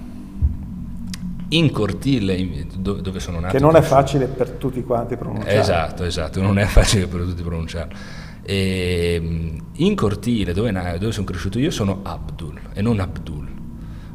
In 1.49 1.69
cortile, 1.71 2.65
dove 2.79 3.19
sono 3.19 3.39
nato, 3.39 3.53
Che 3.53 3.59
non 3.61 3.75
è 3.75 3.81
facile 3.81 4.25
per 4.25 4.49
tutti 4.51 4.81
quanti 4.83 5.15
pronunciare. 5.17 5.53
Esatto, 5.59 6.03
esatto, 6.03 6.41
non 6.41 6.57
è 6.57 6.65
facile 6.65 7.05
per 7.05 7.21
tutti 7.21 7.43
pronunciarlo. 7.43 7.93
E, 8.41 9.59
in 9.71 9.95
cortile, 9.95 10.51
dove, 10.51 10.71
dove 10.71 11.11
sono 11.11 11.25
cresciuto 11.27 11.59
io, 11.59 11.69
sono 11.69 11.99
Abdul 12.01 12.59
e 12.73 12.81
non 12.81 12.99
Abdul. 12.99 13.50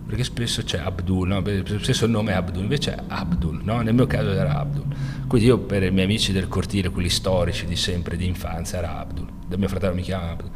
Perché 0.07 0.23
spesso 0.23 0.63
c'è 0.63 0.79
Abdul, 0.79 1.27
no? 1.27 1.43
Spesso 1.81 2.05
il 2.05 2.13
nome 2.13 2.31
è 2.31 2.35
Abdul, 2.37 2.63
invece 2.63 2.95
è 2.95 3.03
Abdul, 3.09 3.61
no? 3.65 3.81
nel 3.81 3.93
mio 3.93 4.07
caso 4.07 4.31
era 4.31 4.61
Abdul. 4.61 4.85
Quindi 5.27 5.49
io 5.49 5.59
per 5.59 5.83
i 5.83 5.91
miei 5.91 6.05
amici 6.05 6.31
del 6.31 6.47
cortile, 6.47 6.91
quelli 6.91 7.09
storici 7.09 7.67
di 7.67 7.75
sempre, 7.75 8.17
di 8.17 8.25
infanzia, 8.27 8.79
era 8.79 9.01
Abdul. 9.01 9.27
Mio 9.57 9.69
fratello 9.69 9.95
mi 9.95 10.03
chiama 10.03 10.31
Abdul. 10.31 10.51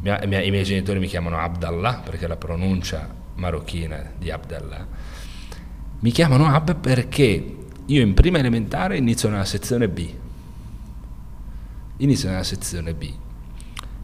Mia- 0.00 0.22
miei- 0.26 0.48
I 0.48 0.50
miei 0.50 0.64
genitori 0.64 0.98
mi 0.98 1.06
chiamano 1.06 1.36
Abdallah 1.36 2.00
perché 2.02 2.24
è 2.24 2.28
la 2.28 2.36
pronuncia 2.36 3.14
marocchina 3.34 4.12
di 4.16 4.30
Abdallah. 4.30 4.86
Mi 6.00 6.10
chiamano 6.10 6.46
Ab 6.46 6.74
perché 6.76 7.56
io 7.84 8.00
in 8.00 8.14
prima 8.14 8.38
elementare 8.38 8.96
inizio 8.96 9.28
nella 9.28 9.44
sezione 9.44 9.88
B. 9.88 10.08
Inizio 11.98 12.30
nella 12.30 12.42
sezione 12.42 12.94
B 12.94 13.12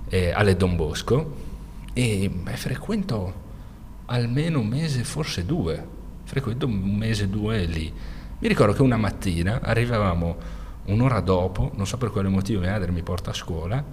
eh, 0.09 0.31
alle 0.31 0.57
Don 0.57 0.77
Bosco 0.77 1.37
e 1.95 2.31
frequento 2.55 3.47
almeno 4.11 4.61
un 4.61 4.67
mese, 4.67 5.05
forse 5.05 5.45
due. 5.45 5.97
Frequento 6.25 6.67
un 6.67 6.95
mese, 6.97 7.29
due 7.29 7.65
lì. 7.65 7.93
Mi 8.41 8.49
ricordo 8.49 8.73
che 8.73 8.83
una 8.83 8.97
mattina 8.97 9.61
arrivavamo 9.63 10.37
un'ora 10.87 11.21
dopo, 11.21 11.73
non 11.75 11.87
so 11.87 11.97
per 11.99 12.11
quale 12.11 12.29
motivo 12.29 12.61
mia 12.61 12.73
madre 12.73 12.91
mi 12.91 13.03
porta 13.03 13.31
a 13.31 13.35
scuola, 13.35 13.85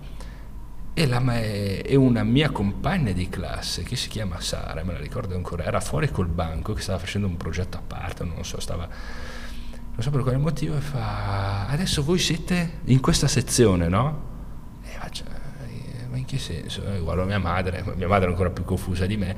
e, 0.93 1.19
ma- 1.19 1.41
e 1.41 1.95
una 1.95 2.23
mia 2.23 2.51
compagna 2.51 3.11
di 3.11 3.27
classe 3.27 3.83
che 3.83 3.95
si 3.97 4.07
chiama 4.07 4.39
Sara, 4.39 4.83
me 4.83 4.93
la 4.93 4.99
ricordo 4.99 5.35
ancora, 5.35 5.63
era 5.65 5.81
fuori 5.81 6.09
col 6.09 6.27
banco 6.27 6.71
che 6.73 6.81
stava 6.81 6.99
facendo 6.99 7.27
un 7.27 7.35
progetto 7.35 7.77
a 7.77 7.81
parte, 7.85 8.23
non 8.23 8.43
so, 8.45 8.59
stava 8.61 8.87
non 8.87 10.03
so 10.03 10.09
per 10.11 10.21
quale 10.21 10.37
motivo 10.37 10.75
e 10.75 10.81
fa 10.81 11.67
adesso 11.67 12.03
voi 12.03 12.19
siete 12.19 12.79
in 12.85 12.99
questa 13.01 13.27
sezione, 13.27 13.87
no? 13.87 14.33
E 14.83 14.89
faccio 14.99 15.23
"Eh, 15.23 16.07
ma 16.09 16.17
in 16.17 16.25
che 16.25 16.37
senso? 16.37 16.85
E 16.85 16.99
guardo 16.99 17.23
mia 17.25 17.39
madre, 17.39 17.83
mia 17.95 18.07
madre 18.07 18.27
è 18.27 18.29
ancora 18.29 18.49
più 18.49 18.63
confusa 18.65 19.05
di 19.05 19.15
me. 19.17 19.35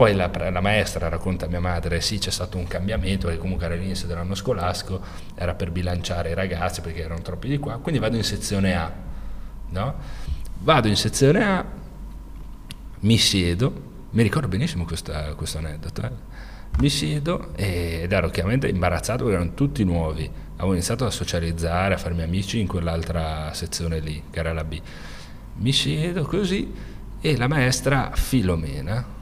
Poi 0.00 0.14
la, 0.14 0.30
la 0.50 0.62
maestra 0.62 1.10
racconta 1.10 1.44
a 1.44 1.48
mia 1.50 1.60
madre, 1.60 2.00
sì 2.00 2.16
c'è 2.16 2.30
stato 2.30 2.56
un 2.56 2.66
cambiamento, 2.66 3.28
che 3.28 3.36
comunque 3.36 3.66
era 3.66 3.74
l'inizio 3.74 4.06
dell'anno 4.06 4.34
scolastico, 4.34 4.98
era 5.34 5.52
per 5.52 5.70
bilanciare 5.70 6.30
i 6.30 6.34
ragazzi 6.34 6.80
perché 6.80 7.02
erano 7.02 7.20
troppi 7.20 7.48
di 7.48 7.58
qua, 7.58 7.76
quindi 7.76 8.00
vado 8.00 8.16
in 8.16 8.24
sezione 8.24 8.74
A, 8.74 8.90
no? 9.68 9.94
Vado 10.60 10.88
in 10.88 10.96
sezione 10.96 11.44
A, 11.44 11.66
mi 13.00 13.18
siedo, 13.18 13.72
mi 14.12 14.22
ricordo 14.22 14.48
benissimo 14.48 14.86
questa- 14.86 15.34
questo 15.34 15.58
aneddoto, 15.58 16.02
eh. 16.02 16.10
mi 16.78 16.88
siedo 16.88 17.50
ed 17.54 18.10
ero 18.10 18.30
chiaramente 18.30 18.68
imbarazzato 18.68 19.24
perché 19.24 19.38
erano 19.38 19.52
tutti 19.52 19.84
nuovi, 19.84 20.30
avevo 20.56 20.72
iniziato 20.72 21.04
a 21.04 21.10
socializzare, 21.10 21.92
a 21.92 21.98
farmi 21.98 22.22
amici 22.22 22.58
in 22.58 22.66
quell'altra 22.66 23.52
sezione 23.52 24.00
lì, 24.00 24.22
che 24.30 24.38
era 24.38 24.54
la 24.54 24.64
B. 24.64 24.80
Mi 25.56 25.72
siedo 25.72 26.24
così 26.24 26.72
e 27.20 27.36
la 27.36 27.48
maestra 27.48 28.12
Filomena, 28.14 29.18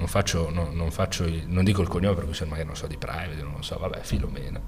non, 0.00 0.08
faccio, 0.08 0.50
no- 0.50 0.70
non, 0.72 0.90
faccio 0.90 1.24
il- 1.24 1.44
non 1.46 1.62
dico 1.64 1.82
il 1.82 1.88
cognome 1.88 2.14
perché 2.16 2.34
se 2.34 2.44
magari 2.46 2.66
non 2.66 2.76
so 2.76 2.86
di 2.86 2.96
private, 2.96 3.42
non 3.42 3.62
so, 3.62 3.78
vabbè, 3.78 4.00
Filomena 4.02 4.60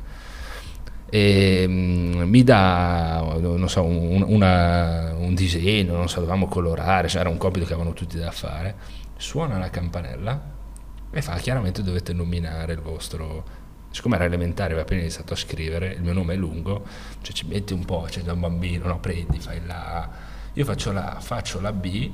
e 1.14 1.64
mm, 1.68 2.22
mi 2.22 2.42
dà 2.42 3.22
non 3.40 3.68
so, 3.68 3.82
un, 3.84 4.22
una- 4.26 5.12
un 5.16 5.34
disegno, 5.34 5.94
non 5.96 6.08
so, 6.08 6.16
dovevamo 6.20 6.46
colorare, 6.46 7.08
cioè 7.08 7.20
era 7.20 7.28
un 7.30 7.36
compito 7.36 7.66
che 7.66 7.72
avevano 7.74 7.94
tutti 7.94 8.16
da 8.18 8.30
fare. 8.30 8.74
Suona 9.16 9.58
la 9.58 9.68
campanella 9.70 10.40
e 11.10 11.22
fa 11.22 11.36
chiaramente 11.36 11.82
dovete 11.82 12.12
nominare 12.12 12.72
il 12.72 12.80
vostro. 12.80 13.60
Siccome 13.90 14.14
era 14.16 14.24
elementare, 14.24 14.68
aveva 14.70 14.82
appena 14.82 15.00
iniziato 15.02 15.34
a 15.34 15.36
scrivere, 15.36 15.92
il 15.92 16.00
mio 16.02 16.14
nome 16.14 16.32
è 16.32 16.36
lungo, 16.36 16.82
cioè 17.20 17.34
ci 17.34 17.46
metti 17.46 17.74
un 17.74 17.84
po', 17.84 18.06
c'è 18.08 18.22
da 18.22 18.32
un 18.32 18.40
bambino, 18.40 18.86
no, 18.86 18.98
prendi, 18.98 19.38
fai 19.38 19.60
la 19.66 19.84
A. 20.02 20.08
Io 20.54 20.64
faccio 20.64 20.92
la, 20.92 21.18
faccio 21.20 21.60
la 21.60 21.72
B, 21.72 22.10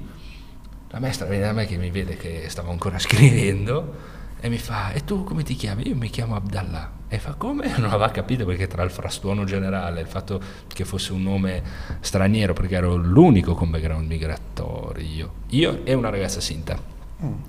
la 0.90 1.00
maestra 1.00 1.26
viene 1.26 1.44
da 1.44 1.52
me 1.52 1.66
che 1.66 1.76
mi 1.76 1.90
vede 1.90 2.16
che 2.16 2.44
stavo 2.48 2.70
ancora 2.70 2.98
scrivendo 3.00 4.16
e 4.40 4.48
mi 4.48 4.58
fa, 4.58 4.92
e 4.92 5.04
tu 5.04 5.24
come 5.24 5.42
ti 5.42 5.54
chiami? 5.56 5.88
Io 5.88 5.96
mi 5.96 6.08
chiamo 6.10 6.36
Abdallah. 6.36 6.92
E 7.08 7.18
fa 7.18 7.34
come? 7.34 7.74
Non 7.78 7.88
aveva 7.90 8.10
capito 8.10 8.44
perché 8.44 8.66
tra 8.68 8.82
il 8.84 8.90
frastuono 8.90 9.44
generale, 9.44 10.00
il 10.00 10.06
fatto 10.06 10.40
che 10.72 10.84
fosse 10.84 11.12
un 11.12 11.22
nome 11.22 11.62
straniero, 12.00 12.52
perché 12.52 12.76
ero 12.76 12.94
l'unico 12.94 13.54
con 13.54 13.70
background 13.70 14.06
migratorio, 14.06 15.30
io 15.48 15.80
e 15.84 15.92
una 15.94 16.10
ragazza 16.10 16.40
sinta. 16.40 16.96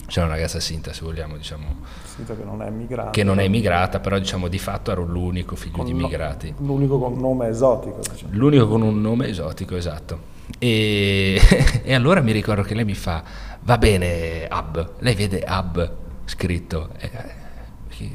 C'è 0.08 0.22
una 0.24 0.32
ragazza 0.32 0.60
sinta, 0.60 0.92
se 0.94 1.04
vogliamo, 1.04 1.38
diciamo, 1.38 1.76
Sento 2.04 2.36
che 2.36 2.44
non 2.44 2.64
è 2.64 2.72
migrato. 2.72 3.12
che 3.12 3.24
non 3.24 3.40
è 3.40 3.44
immigrata, 3.44 4.00
però 4.00 4.18
diciamo 4.18 4.48
di 4.48 4.58
fatto 4.58 4.90
ero 4.90 5.04
l'unico 5.06 5.56
figlio 5.56 5.76
Con 5.76 5.86
di 5.86 5.92
no- 5.92 6.00
immigrati. 6.00 6.56
L'unico 6.58 6.98
con 6.98 7.20
nome 7.20 7.50
esotico, 7.50 8.00
diciamo. 8.00 8.34
L'unico 8.34 8.68
con 8.68 8.82
un 8.82 9.00
nome 9.00 9.28
esotico, 9.28 9.76
esatto. 9.76 10.38
E, 10.58 11.39
e 11.84 11.93
allora 11.93 12.22
mi 12.22 12.32
ricordo 12.32 12.64
che 12.64 12.74
lei 12.74 12.86
mi 12.86 12.95
fa, 12.95 13.24
va 13.62 13.78
bene 13.78 14.47
Ab, 14.47 14.93
lei 15.00 15.16
vede 15.16 15.41
Ab 15.41 15.97
scritto, 16.26 16.91
eh, 16.97 17.38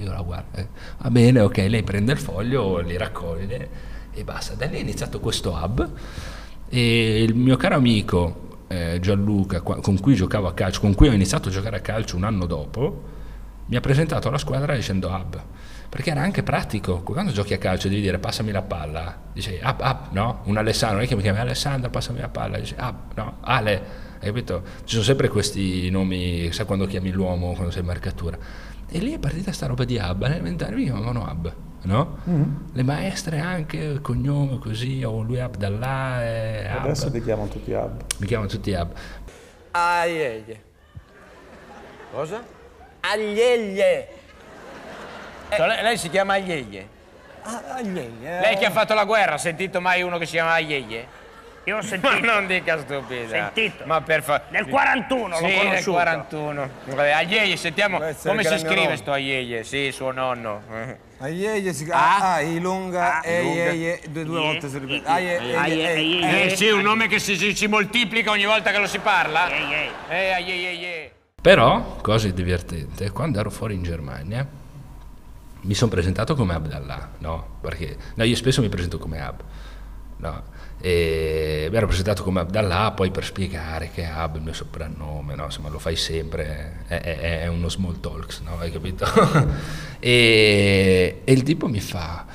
io 0.00 0.12
la 0.12 0.22
guardo, 0.22 0.58
eh, 0.58 0.68
va 0.98 1.10
bene, 1.10 1.40
ok, 1.40 1.56
lei 1.68 1.82
prende 1.82 2.12
il 2.12 2.18
foglio, 2.18 2.78
li 2.78 2.96
raccoglie 2.96 3.68
e 4.12 4.24
basta. 4.24 4.54
Da 4.54 4.66
lì 4.66 4.76
è 4.76 4.80
iniziato 4.80 5.20
questo 5.20 5.54
Ab. 5.54 5.90
E 6.68 7.22
il 7.22 7.34
mio 7.34 7.56
caro 7.56 7.74
amico 7.74 8.44
eh, 8.68 8.98
Gianluca, 9.00 9.60
qua- 9.60 9.80
con 9.80 10.00
cui 10.00 10.14
giocavo 10.14 10.46
a 10.48 10.54
calcio, 10.54 10.80
con 10.80 10.94
cui 10.94 11.08
ho 11.08 11.12
iniziato 11.12 11.48
a 11.48 11.52
giocare 11.52 11.76
a 11.76 11.80
calcio 11.80 12.16
un 12.16 12.24
anno 12.24 12.46
dopo, 12.46 13.02
mi 13.66 13.76
ha 13.76 13.80
presentato 13.80 14.28
alla 14.28 14.38
squadra 14.38 14.74
dicendo 14.74 15.10
Ab, 15.10 15.42
perché 15.94 16.10
era 16.10 16.22
anche 16.22 16.42
pratico, 16.42 17.02
quando 17.02 17.30
giochi 17.30 17.54
a 17.54 17.58
calcio 17.58 17.86
devi 17.86 18.00
dire 18.00 18.18
passami 18.18 18.50
la 18.50 18.62
palla, 18.62 19.16
dice 19.32 19.60
Ab, 19.62 19.80
Ab, 19.80 20.10
no? 20.10 20.40
Un 20.46 20.56
Alessandro, 20.56 20.96
non 20.96 21.04
è 21.04 21.08
che 21.08 21.14
mi 21.14 21.22
chiami 21.22 21.38
Alessandro, 21.38 21.88
passami 21.88 22.18
la 22.18 22.28
palla, 22.28 22.58
dice 22.58 22.74
Ab, 22.76 23.12
no? 23.14 23.36
Ale, 23.42 23.82
hai 24.18 24.26
capito? 24.26 24.64
Ci 24.78 24.94
sono 24.94 25.04
sempre 25.04 25.28
questi 25.28 25.88
nomi, 25.90 26.50
sai 26.50 26.66
quando 26.66 26.86
chiami 26.86 27.12
l'uomo, 27.12 27.52
quando 27.52 27.70
sei 27.70 27.82
in 27.82 27.86
marcatura. 27.86 28.36
E 28.88 28.98
lì 28.98 29.12
è 29.12 29.20
partita 29.20 29.52
sta 29.52 29.66
roba 29.66 29.84
di 29.84 29.96
Ab, 29.96 30.20
all'elementare 30.24 30.74
mi 30.74 30.82
chiamavano 30.82 31.26
Ab, 31.28 31.54
no? 31.82 32.18
Le 32.72 32.82
maestre 32.82 33.38
anche, 33.38 33.76
il 33.76 34.00
cognome 34.00 34.58
così, 34.58 35.04
o 35.04 35.22
lui 35.22 35.38
Abdallah 35.38 36.24
e 36.24 36.66
Ab. 36.66 36.84
Adesso 36.86 37.08
ti 37.12 37.22
chiamano 37.22 37.46
tutti 37.46 37.72
Ab. 37.72 38.02
Mi 38.18 38.26
chiamano 38.26 38.48
tutti 38.48 38.74
Ab. 38.74 38.92
Aieglie. 39.70 40.62
Cosa? 42.10 42.42
Aglieglie. 42.98 44.22
Cioè, 45.56 45.66
lei, 45.66 45.82
lei 45.82 45.98
si 45.98 46.08
chiama 46.10 46.34
Aglieglie? 46.34 46.88
Ah, 47.42 47.62
Aglieglie. 47.76 48.40
Lei 48.40 48.56
che 48.56 48.66
ha 48.66 48.70
fatto 48.70 48.94
la 48.94 49.04
guerra, 49.04 49.34
ha 49.34 49.38
sentito 49.38 49.80
mai 49.80 50.02
uno 50.02 50.18
che 50.18 50.24
si 50.26 50.32
chiama 50.32 50.52
Aglieglie? 50.54 51.22
Io 51.66 51.76
ho 51.76 51.78
Ma 51.78 51.82
sentito. 51.82 52.20
non 52.20 52.46
dica 52.46 52.78
stupida. 52.78 53.26
Sentito. 53.28 53.84
Ma 53.86 54.02
per 54.02 54.22
favore. 54.22 54.44
Nel 54.50 54.66
41 54.68 55.28
l'ho 55.28 55.36
Sì, 55.36 55.42
nel 55.44 55.56
conosciuto. 55.64 55.92
41. 55.92 56.70
Vabbè, 56.84 57.10
Aieye, 57.12 57.56
sentiamo 57.56 57.98
come 58.22 58.44
si 58.44 58.58
scrive 58.58 58.96
sto 58.96 59.12
Aieye. 59.12 59.64
Sì, 59.64 59.90
suo 59.90 60.10
nonno. 60.10 60.62
Eh. 60.70 60.96
Aieye 61.20 61.72
si 61.72 61.84
Ah? 61.84 61.86
chiama 62.18 62.32
ah, 62.34 62.40
Ilunga, 62.42 63.20
Ah, 63.20 63.30
Ilunga. 63.30 63.64
Eie, 63.70 64.00
due, 64.10 64.24
due 64.24 64.40
Ie, 64.40 64.44
volte 64.46 64.68
si 64.68 64.78
ripete. 64.78 65.10
ie, 65.20 65.56
Aie, 65.56 66.44
Eh 66.44 66.56
sì, 66.56 66.68
un 66.68 66.82
nome 66.82 67.06
che 67.08 67.18
si, 67.18 67.34
si- 67.34 67.54
si 67.56 67.66
moltiplica 67.66 68.30
ogni 68.30 68.44
volta 68.44 68.70
che 68.70 68.78
lo 68.78 68.86
si 68.86 68.98
parla. 68.98 69.48
Eh, 70.08 70.32
Aieye. 70.32 71.12
Però, 71.40 71.96
cosa 72.02 72.28
divertente, 72.28 73.10
quando 73.10 73.40
ero 73.40 73.50
fuori 73.50 73.74
in 73.74 73.82
Germania 73.84 74.46
mi 75.64 75.74
sono 75.74 75.90
presentato 75.90 76.34
come 76.34 76.54
Abdallah, 76.54 77.10
no? 77.18 77.58
Perché 77.60 77.96
no, 78.14 78.24
io 78.24 78.36
spesso 78.36 78.60
mi 78.62 78.68
presento 78.68 78.98
come 78.98 79.20
Ab, 79.20 79.40
no? 80.18 80.52
E 80.80 81.68
mi 81.70 81.76
ero 81.76 81.86
presentato 81.86 82.22
come 82.22 82.40
Abdallah 82.40 82.92
poi 82.92 83.10
per 83.10 83.24
spiegare 83.24 83.90
che 83.92 84.04
Ab 84.04 84.34
è 84.34 84.36
il 84.38 84.42
mio 84.44 84.52
soprannome, 84.52 85.34
no? 85.34 85.44
Insomma, 85.44 85.68
lo 85.70 85.78
fai 85.78 85.96
sempre, 85.96 86.84
è, 86.86 87.00
è- 87.00 87.40
è 87.42 87.46
uno 87.46 87.68
small 87.68 88.00
talks, 88.00 88.40
no? 88.40 88.58
Hai 88.58 88.70
capito? 88.70 89.06
e, 90.00 91.20
e 91.24 91.32
il 91.32 91.42
tipo 91.42 91.68
mi 91.68 91.80
fa, 91.80 92.26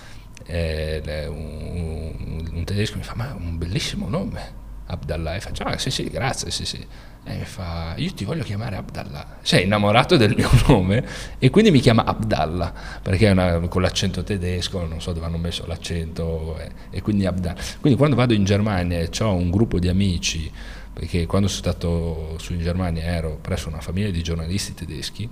eh, 0.45 1.27
un- 1.27 2.49
un 2.53 2.63
tedesco 2.63 2.97
mi 2.97 3.03
fa, 3.03 3.13
ma 3.15 3.30
è 3.30 3.34
un 3.34 3.57
bellissimo 3.57 4.09
nome, 4.09 4.67
Abdallah, 4.92 5.36
e 5.36 5.40
faccio, 5.40 5.64
ah 5.64 5.78
sì 5.78 5.92
sì, 5.92 6.10
grazie, 6.10 6.50
sì 6.52 6.66
sì. 6.66 6.86
E 7.24 7.36
mi 7.36 7.46
fa, 7.46 7.94
io 7.98 8.12
ti 8.14 8.26
voglio 8.26 8.44
chiamare 8.44 8.76
Abdallah. 8.76 9.38
Sei 9.42 9.66
innamorato 9.66 10.18
del 10.18 10.34
mio 10.36 10.50
nome 10.68 11.06
e 11.38 11.50
quindi 11.52 11.70
mi 11.70 11.80
chiama 11.80 12.04
Abdallah, 12.06 12.74
perché 13.02 13.28
è 13.28 13.32
una- 13.32 13.60
con 13.68 13.82
l'accento 13.84 14.24
tedesco, 14.24 14.86
non 14.88 15.00
so 15.00 15.12
dove 15.14 15.26
hanno 15.28 15.38
messo 15.38 15.66
l'accento, 15.68 16.58
e, 16.60 16.72
e 16.90 17.02
quindi 17.02 17.26
Abdallah. 17.28 17.60
Quindi 17.80 18.00
quando 18.00 18.16
vado 18.16 18.34
in 18.34 18.46
Germania 18.46 18.98
e 19.00 19.10
ho 19.20 19.34
un 19.34 19.52
gruppo 19.52 19.78
di 19.78 19.90
amici, 19.90 20.52
perché 20.92 21.26
quando 21.28 21.48
sono 21.48 21.62
stato 21.62 22.36
su 22.40 22.54
in 22.54 22.62
Germania 22.62 23.04
ero 23.04 23.38
presso 23.40 23.68
una 23.70 23.82
famiglia 23.82 24.10
di 24.10 24.24
giornalisti 24.24 24.74
tedeschi, 24.74 25.30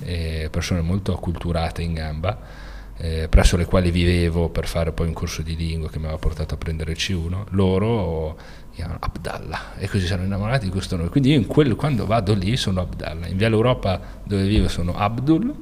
e 0.00 0.48
persone 0.50 0.80
molto 0.80 1.12
acculturate 1.12 1.82
in 1.82 1.92
gamba, 1.94 2.38
eh, 2.98 3.28
presso 3.28 3.56
le 3.56 3.64
quali 3.64 3.90
vivevo 3.90 4.48
per 4.48 4.66
fare 4.66 4.92
poi 4.92 5.06
un 5.08 5.12
corso 5.12 5.42
di 5.42 5.56
lingua 5.56 5.90
che 5.90 5.98
mi 5.98 6.04
aveva 6.04 6.18
portato 6.18 6.54
a 6.54 6.56
prendere 6.56 6.92
il 6.92 6.96
C1, 6.98 7.46
loro 7.50 8.38
chiamano 8.72 8.98
Abdallah 9.00 9.76
e 9.76 9.88
così 9.88 10.06
sono 10.06 10.22
innamorati 10.22 10.66
di 10.66 10.70
questo 10.70 10.96
nome. 10.96 11.08
Quindi 11.08 11.30
io 11.30 11.36
in 11.36 11.46
quel- 11.46 11.76
quando 11.76 12.06
vado 12.06 12.34
lì 12.34 12.56
sono 12.56 12.80
Abdallah, 12.80 13.26
in 13.26 13.36
Via 13.36 13.48
Europa 13.48 14.00
dove 14.22 14.46
vivo 14.46 14.68
sono 14.68 14.96
Abdul 14.96 15.54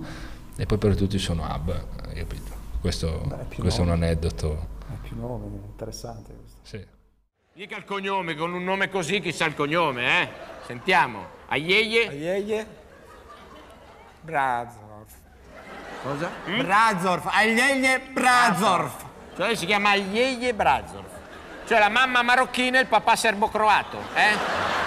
e 0.56 0.66
poi 0.66 0.78
per 0.78 0.96
tutti 0.96 1.18
sono 1.18 1.44
Ab, 1.44 1.68
hai 2.08 2.14
capito? 2.14 2.52
Questo, 2.80 3.22
Beh, 3.26 3.44
più 3.48 3.62
questo 3.62 3.80
è 3.80 3.84
un 3.84 3.90
aneddoto. 3.90 4.66
È 4.86 5.06
più 5.08 5.16
nomi, 5.16 5.46
interessante 5.56 6.34
questo. 6.34 6.58
Sì. 6.62 6.86
Dica 7.54 7.76
il 7.76 7.84
cognome, 7.84 8.34
con 8.34 8.52
un 8.52 8.62
nome 8.62 8.88
così 8.88 9.20
chissà 9.20 9.46
il 9.46 9.54
cognome, 9.54 10.22
eh? 10.22 10.28
Sentiamo. 10.66 11.26
Aieye. 11.48 12.08
Aieye, 12.08 12.66
Brazorf. 14.20 14.83
Cosa? 16.04 16.30
Brazorf, 16.44 17.26
Aieye, 17.32 17.98
Brazorf. 18.12 19.04
Cioè 19.34 19.54
si 19.54 19.64
chiama 19.64 19.92
Aieye 19.92 20.52
Brazorf. 20.52 21.08
Cioè 21.66 21.78
la 21.78 21.88
mamma 21.88 22.20
marocchina 22.20 22.76
e 22.76 22.82
il 22.82 22.88
papà 22.88 23.16
serbo-croato, 23.16 23.96
eh? 24.14 24.82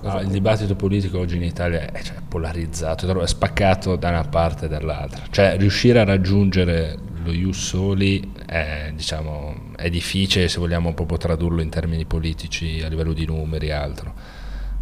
Cosa. 0.00 0.20
il 0.20 0.28
dibattito 0.28 0.74
politico 0.76 1.18
oggi 1.18 1.36
in 1.36 1.42
Italia 1.42 1.90
è 1.90 2.02
cioè, 2.02 2.16
polarizzato, 2.26 3.20
è 3.20 3.26
spaccato 3.26 3.96
da 3.96 4.08
una 4.10 4.24
parte 4.24 4.66
e 4.66 4.68
dall'altra. 4.68 5.24
Cioè, 5.30 5.56
riuscire 5.58 5.98
a 5.98 6.04
raggiungere 6.04 6.96
lo 7.28 7.32
ius 7.32 7.58
soli 7.58 8.32
è, 8.46 8.90
diciamo, 8.94 9.72
è 9.76 9.90
difficile 9.90 10.48
se 10.48 10.58
vogliamo 10.58 10.94
proprio 10.94 11.18
tradurlo 11.18 11.60
in 11.60 11.68
termini 11.68 12.06
politici 12.06 12.80
a 12.82 12.88
livello 12.88 13.12
di 13.12 13.26
numeri 13.26 13.68
e 13.68 13.72
altro. 13.72 14.14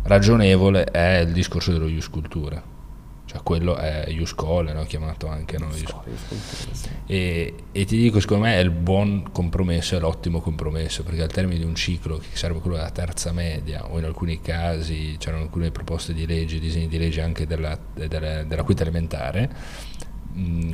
Ragionevole 0.03 0.85
è 0.85 1.19
il 1.19 1.33
discorso 1.33 1.73
dello 1.73 1.89
ius 1.89 2.09
cultura. 2.09 2.75
Cioè, 3.25 3.43
quello 3.43 3.75
è 3.75 4.05
ius 4.09 4.35
cole, 4.35 4.73
no? 4.73 4.85
chiamato 4.85 5.27
anche 5.27 5.59
no? 5.59 5.67
Ius- 5.75 5.97
e, 7.07 7.55
e 7.73 7.85
ti 7.85 7.97
dico, 7.97 8.21
secondo 8.21 8.45
me 8.45 8.55
è 8.55 8.59
il 8.59 8.71
buon 8.71 9.31
compromesso, 9.33 9.97
è 9.97 9.99
l'ottimo 9.99 10.41
compromesso, 10.41 11.03
perché 11.03 11.23
al 11.23 11.33
termine 11.33 11.59
di 11.59 11.65
un 11.65 11.75
ciclo 11.75 12.19
che 12.19 12.37
serve 12.37 12.61
quello 12.61 12.77
della 12.77 12.91
terza 12.91 13.33
media, 13.33 13.91
o 13.91 13.99
in 13.99 14.05
alcuni 14.05 14.41
casi 14.41 15.17
c'erano 15.19 15.43
alcune 15.43 15.73
proposte 15.73 16.15
di 16.15 16.25
legge, 16.25 16.61
disegni 16.61 16.87
di 16.87 16.99
legge 16.99 17.21
anche 17.21 17.49
della, 17.49 17.77
della, 17.93 18.45
della 18.45 18.63
quinta 18.63 18.83
elementare, 18.83 19.51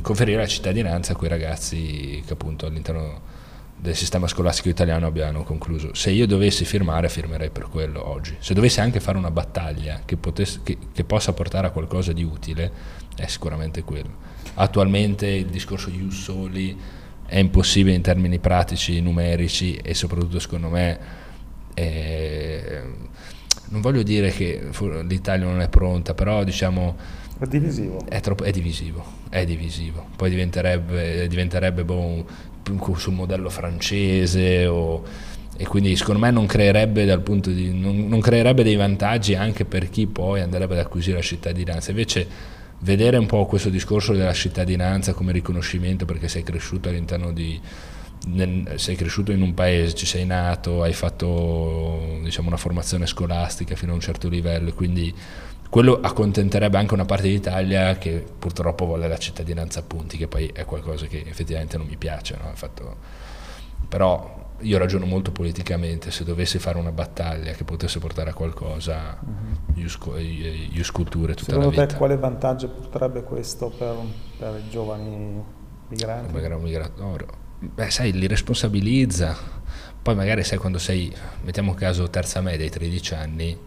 conferire 0.01 0.37
la 0.37 0.47
cittadinanza 0.47 1.13
a 1.13 1.15
quei 1.15 1.29
ragazzi 1.29 2.21
che 2.25 2.33
appunto 2.33 2.65
all'interno 2.65 3.31
del 3.83 3.95
sistema 3.95 4.27
scolastico 4.27 4.69
italiano 4.69 5.07
abbiano 5.07 5.43
concluso. 5.43 5.93
Se 5.93 6.09
io 6.09 6.25
dovessi 6.25 6.63
firmare, 6.63 7.09
firmerei 7.09 7.49
per 7.49 7.67
quello 7.67 8.07
oggi. 8.07 8.35
Se 8.39 8.53
dovessi 8.53 8.79
anche 8.79 9.01
fare 9.01 9.17
una 9.17 9.31
battaglia 9.31 10.01
che, 10.05 10.15
potesse, 10.15 10.61
che, 10.63 10.77
che 10.93 11.03
possa 11.03 11.33
portare 11.33 11.67
a 11.67 11.71
qualcosa 11.71 12.13
di 12.13 12.23
utile, 12.23 12.71
è 13.15 13.27
sicuramente 13.27 13.83
quello. 13.83 14.31
Attualmente 14.55 15.27
il 15.27 15.47
discorso 15.47 15.89
ius 15.89 16.21
soli 16.21 16.77
è 17.25 17.37
impossibile 17.39 17.95
in 17.95 18.01
termini 18.01 18.39
pratici, 18.39 19.01
numerici 19.01 19.75
e 19.75 19.93
soprattutto 19.93 20.39
secondo 20.39 20.69
me 20.69 20.99
è- 21.73 22.83
non 23.69 23.81
voglio 23.81 24.03
dire 24.03 24.29
che 24.29 24.69
l'Italia 25.03 25.45
non 25.45 25.59
è 25.59 25.67
pronta, 25.67 26.13
però 26.13 26.43
diciamo 26.43 26.95
È 27.39 27.45
divisivo. 27.47 28.05
è, 28.07 28.19
troppo, 28.21 28.43
è 28.43 28.51
divisivo, 28.51 29.03
è 29.29 29.43
divisivo. 29.45 30.05
Poi 30.15 30.29
diventerebbe, 30.29 31.27
diventerebbe 31.27 31.83
boh, 31.83 31.99
un- 31.99 32.25
un- 32.69 32.79
modello 33.15 33.49
francese 33.49 34.65
o- 34.67 35.03
e 35.57 35.65
quindi 35.67 35.95
secondo 35.95 36.19
me 36.21 36.31
non 36.31 36.45
creerebbe, 36.45 37.05
di, 37.51 37.73
non, 37.77 38.07
non 38.07 38.19
creerebbe 38.21 38.63
dei 38.63 38.75
vantaggi 38.75 39.35
anche 39.35 39.65
per 39.65 39.89
chi 39.89 40.07
poi 40.07 40.41
andrebbe 40.41 40.73
ad 40.73 40.79
acquisire 40.79 41.17
la 41.17 41.23
cittadinanza. 41.23 41.89
Invece 41.91 42.27
vedere 42.79 43.17
un 43.17 43.25
po' 43.25 43.45
questo 43.45 43.69
discorso 43.69 44.13
della 44.13 44.33
cittadinanza 44.33 45.13
come 45.13 45.31
riconoscimento 45.31 46.05
perché 46.05 46.27
sei 46.27 46.43
cresciuto 46.43 46.89
all'interno 46.89 47.31
di... 47.33 47.59
nel- 48.27 48.73
sei 48.75 48.95
cresciuto 48.95 49.31
in 49.31 49.41
un 49.41 49.53
paese, 49.53 49.95
ci 49.95 50.05
sei 50.05 50.25
nato, 50.25 50.81
hai 50.81 50.93
fatto 50.93 52.19
diciamo, 52.23 52.47
una 52.47 52.57
formazione 52.57 53.05
scolastica 53.05 53.75
fino 53.75 53.91
a 53.91 53.95
un 53.95 54.01
certo 54.01 54.29
livello 54.29 54.69
quindi 54.73 55.13
quello 55.73 55.97
accontenterebbe 55.99 56.77
anche 56.77 56.93
una 56.93 57.03
parte 57.05 57.27
d'Italia 57.27 57.97
che 57.97 58.23
purtroppo 58.37 58.85
vuole 58.85 59.07
la 59.07 59.17
cittadinanza 59.17 59.79
a 59.79 59.81
punti, 59.81 60.17
che 60.17 60.27
poi 60.27 60.45
è 60.53 60.65
qualcosa 60.65 61.07
che 61.07 61.23
effettivamente 61.25 61.77
non 61.77 61.87
mi 61.87 61.97
piace. 61.97 62.37
no? 62.39 62.51
Fatto- 62.53 62.95
Però 63.89 64.51
io 64.59 64.77
ragiono 64.77 65.07
molto 65.07 65.31
politicamente, 65.31 66.11
se 66.11 66.23
dovessi 66.25 66.59
fare 66.59 66.77
una 66.77 66.91
battaglia 66.91 67.53
che 67.53 67.63
potesse 67.63 67.97
portare 67.97 68.29
a 68.29 68.33
qualcosa, 68.35 69.17
eh, 69.73 69.81
ius 69.81 70.91
culture 70.91 71.33
tutta 71.33 71.53
Secondo 71.53 71.69
la 71.71 71.75
te 71.75 71.85
vita. 71.87 71.97
quale 71.97 72.17
vantaggio 72.17 72.69
porterebbe 72.69 73.23
questo 73.23 73.69
per, 73.75 73.95
per 74.37 74.61
i 74.63 74.69
giovani 74.69 75.43
migranti? 75.87 76.33
Magari 76.33 76.53
un 76.53 76.61
migratorio. 76.61 77.25
Beh, 77.57 77.89
sai, 77.89 78.11
li 78.11 78.27
responsabilizza. 78.27 79.35
Poi 80.03 80.13
magari 80.13 80.43
sai 80.43 80.59
quando 80.59 80.77
sei, 80.77 81.11
mettiamo 81.41 81.73
caso 81.73 82.07
terza 82.11 82.41
media 82.41 82.63
ai 82.63 82.69
13 82.69 83.13
anni, 83.15 83.57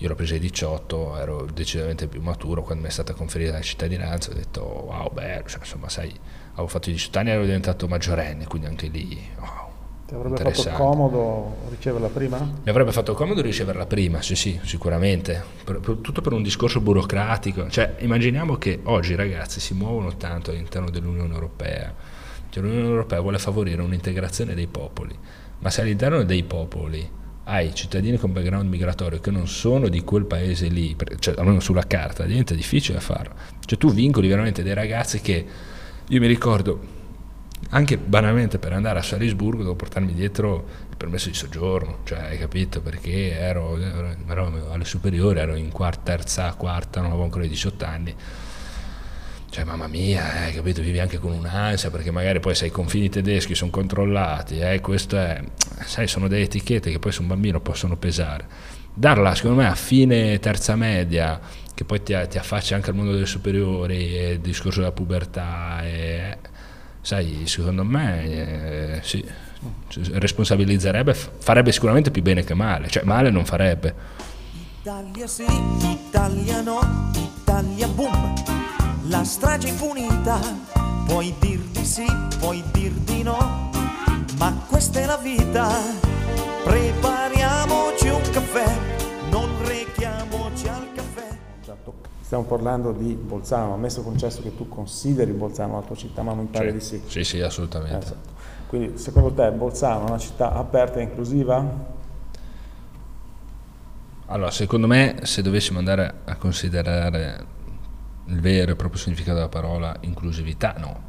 io 0.00 0.08
l'ho 0.08 0.14
presa 0.14 0.34
ai 0.34 0.40
18, 0.40 1.18
ero 1.18 1.46
decisamente 1.52 2.06
più 2.06 2.20
maturo, 2.22 2.62
quando 2.62 2.82
mi 2.82 2.88
è 2.88 2.92
stata 2.92 3.14
conferita 3.14 3.52
la 3.52 3.60
cittadinanza 3.60 4.30
ho 4.30 4.34
detto 4.34 4.62
wow, 4.62 5.12
bello, 5.12 5.48
cioè, 5.48 5.58
insomma 5.58 5.88
sai, 5.88 6.12
avevo 6.52 6.68
fatto 6.68 6.88
i 6.90 6.92
18 6.92 7.18
anni 7.18 7.28
e 7.30 7.32
ero 7.32 7.44
diventato 7.44 7.88
maggiorenne, 7.88 8.46
quindi 8.46 8.68
anche 8.68 8.86
lì 8.88 9.20
wow, 9.38 9.66
Ti 10.06 10.14
avrebbe 10.14 10.52
fatto 10.52 10.70
comodo 10.70 11.56
riceverla 11.70 12.08
prima? 12.08 12.38
Mi 12.38 12.70
avrebbe 12.70 12.92
fatto 12.92 13.12
comodo 13.14 13.40
riceverla 13.42 13.86
prima, 13.86 14.22
sì 14.22 14.36
sì, 14.36 14.58
sicuramente, 14.62 15.42
Per- 15.64 15.80
per- 15.80 15.96
tutto 16.00 16.20
per 16.20 16.32
un 16.32 16.42
discorso 16.42 16.80
burocratico, 16.80 17.68
cioè 17.68 17.96
immaginiamo 17.98 18.56
che 18.56 18.80
oggi 18.84 19.12
i 19.12 19.16
ragazzi 19.16 19.58
si 19.58 19.74
muovono 19.74 20.16
tanto 20.16 20.50
all'interno 20.52 20.90
dell'Unione 20.90 21.34
Europea, 21.34 21.92
cioè 22.50 22.62
l'Unione 22.62 22.86
Europea 22.86 23.20
vuole 23.20 23.38
favorire 23.38 23.82
un'integrazione 23.82 24.54
dei 24.54 24.68
popoli, 24.68 25.18
ma 25.58 25.70
se 25.70 25.80
all'interno 25.80 26.22
dei 26.22 26.44
popoli 26.44 27.16
hai 27.48 27.74
cittadini 27.74 28.18
con 28.18 28.32
background 28.32 28.68
migratorio 28.68 29.20
che 29.20 29.30
non 29.30 29.48
sono 29.48 29.88
di 29.88 30.02
quel 30.02 30.26
paese 30.26 30.68
lì, 30.68 30.94
cioè 31.18 31.34
almeno 31.38 31.60
sulla 31.60 31.86
carta, 31.86 32.24
diventa 32.24 32.54
difficile 32.54 33.00
farlo, 33.00 33.34
cioè 33.64 33.78
tu 33.78 33.90
vincoli 33.90 34.28
veramente 34.28 34.62
dei 34.62 34.74
ragazzi 34.74 35.20
che, 35.22 35.46
io 36.06 36.20
mi 36.20 36.26
ricordo, 36.26 36.96
anche 37.70 37.96
banalmente 37.96 38.58
per 38.58 38.74
andare 38.74 38.98
a 38.98 39.02
Salisburgo 39.02 39.62
devo 39.62 39.74
portarmi 39.74 40.12
dietro 40.12 40.66
il 40.90 40.96
permesso 40.96 41.28
di 41.28 41.34
soggiorno, 41.34 42.00
cioè 42.04 42.18
hai 42.18 42.38
capito 42.38 42.82
perché 42.82 43.38
ero, 43.38 43.78
ero- 43.78 44.16
ero 44.28 44.70
alle 44.70 44.84
superiori, 44.84 45.38
ero 45.38 45.54
in 45.54 45.70
quarta, 45.70 46.12
terza, 46.12 46.52
quarta, 46.52 47.00
non 47.00 47.10
avevo 47.10 47.24
ancora 47.24 47.44
i 47.44 47.48
18 47.48 47.84
anni. 47.86 48.14
Cioè 49.50 49.64
mamma 49.64 49.86
mia, 49.86 50.46
eh, 50.46 50.52
capito, 50.52 50.82
vivi 50.82 51.00
anche 51.00 51.18
con 51.18 51.32
un'ansia 51.32 51.90
perché 51.90 52.10
magari 52.10 52.38
poi 52.38 52.54
sai 52.54 52.68
i 52.68 52.70
confini 52.70 53.08
tedeschi 53.08 53.54
sono 53.54 53.70
controllati, 53.70 54.58
eh, 54.60 54.80
questo 54.80 55.16
è, 55.16 55.42
sai, 55.84 56.06
sono 56.06 56.28
delle 56.28 56.42
etichette 56.42 56.90
che 56.90 56.98
poi 56.98 57.12
su 57.12 57.22
un 57.22 57.28
bambino 57.28 57.58
possono 57.60 57.96
pesare. 57.96 58.46
darla 58.92 59.34
secondo 59.34 59.62
me 59.62 59.68
a 59.68 59.74
fine 59.74 60.38
terza 60.38 60.76
media, 60.76 61.40
che 61.74 61.84
poi 61.84 62.02
ti, 62.02 62.14
ti 62.28 62.36
affaccia 62.36 62.74
anche 62.74 62.90
al 62.90 62.96
mondo 62.96 63.12
delle 63.12 63.26
superiori, 63.26 64.16
e 64.16 64.30
il 64.32 64.40
discorso 64.40 64.80
della 64.80 64.92
pubertà, 64.92 65.80
e, 65.82 66.36
sai, 67.00 67.46
secondo 67.46 67.84
me 67.84 68.96
eh, 68.96 69.00
sì, 69.02 69.24
responsabilizzerebbe, 70.12 71.14
farebbe 71.14 71.72
sicuramente 71.72 72.10
più 72.10 72.22
bene 72.22 72.44
che 72.44 72.54
male, 72.54 72.88
cioè 72.88 73.04
male 73.04 73.30
non 73.30 73.44
farebbe. 73.46 73.94
Italia 74.80 75.26
sì, 75.26 75.44
Italia 75.80 76.60
no, 76.60 77.10
Italia 77.14 77.88
boom, 77.88 78.34
la 79.08 79.24
strage 79.24 79.68
impunita, 79.68 80.38
puoi 81.06 81.34
dir 81.38 81.60
di 81.60 81.84
sì, 81.84 82.04
puoi 82.38 82.62
dir 82.72 82.92
di 82.92 83.22
no, 83.22 83.70
ma 84.38 84.52
questa 84.68 85.00
è 85.00 85.06
la 85.06 85.16
vita, 85.16 85.70
prepariamoci 86.62 88.08
un 88.08 88.22
caffè, 88.30 88.66
non 89.30 89.48
rechiamoci 89.64 90.68
al 90.68 90.88
caffè. 90.94 91.36
Stiamo 92.20 92.44
parlando 92.44 92.92
di 92.92 93.14
Bolzano, 93.14 93.72
ammesso 93.72 94.02
concesso 94.02 94.42
che 94.42 94.54
tu 94.54 94.68
consideri 94.68 95.32
Bolzano 95.32 95.76
la 95.76 95.86
tua 95.86 95.96
città, 95.96 96.20
ma 96.20 96.34
mi 96.34 96.44
pare 96.44 96.74
di 96.74 96.80
sì. 96.80 97.00
Sì, 97.06 97.24
sì, 97.24 97.40
assolutamente. 97.40 98.04
Esatto. 98.04 98.36
Quindi 98.66 98.98
secondo 98.98 99.32
te 99.32 99.50
Bolzano 99.50 100.04
è 100.04 100.08
una 100.10 100.18
città 100.18 100.52
aperta 100.52 100.98
e 100.98 101.04
inclusiva? 101.04 101.96
Allora, 104.26 104.50
secondo 104.50 104.86
me, 104.86 105.20
se 105.22 105.40
dovessimo 105.40 105.78
andare 105.78 106.16
a 106.26 106.36
considerare 106.36 107.56
il 108.28 108.40
vero 108.40 108.72
e 108.72 108.76
proprio 108.76 109.00
significato 109.00 109.36
della 109.36 109.48
parola 109.48 109.96
inclusività, 110.00 110.74
no. 110.78 111.06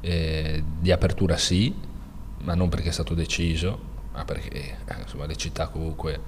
E 0.00 0.62
di 0.78 0.92
apertura 0.92 1.36
sì, 1.36 1.74
ma 2.42 2.54
non 2.54 2.68
perché 2.68 2.90
è 2.90 2.92
stato 2.92 3.14
deciso, 3.14 3.96
ma 4.12 4.24
perché 4.24 4.50
eh, 4.50 5.00
insomma, 5.00 5.26
le 5.26 5.36
città 5.36 5.68
comunque 5.68 6.20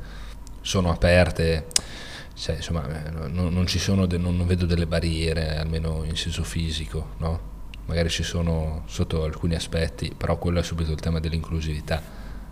sono 0.60 0.90
aperte, 0.90 1.66
cioè, 2.34 2.56
insomma, 2.56 3.06
eh, 3.06 3.10
non, 3.10 3.52
non, 3.52 3.68
sono 3.68 4.06
de, 4.06 4.18
non, 4.18 4.44
vedo 4.46 4.66
delle 4.66 4.86
barriere, 4.86 5.58
almeno 5.58 6.04
in 6.04 6.16
senso 6.16 6.42
fisico, 6.42 7.10
no? 7.18 7.48
magari 7.86 8.08
ci 8.08 8.22
sono 8.22 8.84
sotto 8.86 9.24
alcuni 9.24 9.56
aspetti, 9.56 10.14
però 10.16 10.38
quello 10.38 10.60
è 10.60 10.62
subito 10.62 10.92
il 10.92 11.00
tema 11.00 11.18
dell'inclusività. 11.18 12.00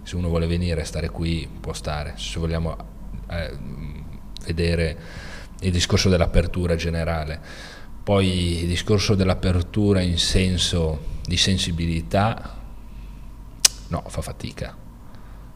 Se 0.03 0.17
uno 0.17 0.29
vuole 0.29 0.47
venire 0.47 0.81
e 0.81 0.85
stare 0.85 1.11
qui, 1.11 1.49
può 1.61 1.73
stare. 1.73 2.15
Se 2.17 2.41
vogliamo 2.41 2.77
eh, 3.31 3.57
vedere 4.45 4.99
il 5.61 5.73
discorso 5.73 6.09
dell'apertura 6.09 6.77
generale, 6.77 7.41
poi 8.03 8.63
il 8.63 8.69
discorso 8.69 9.15
dell'apertura 9.15 10.01
in 10.01 10.19
senso 10.19 11.17
di 11.25 11.37
sensibilità, 11.37 12.57
no, 13.89 14.05
fa 14.07 14.23
fatica. 14.23 14.77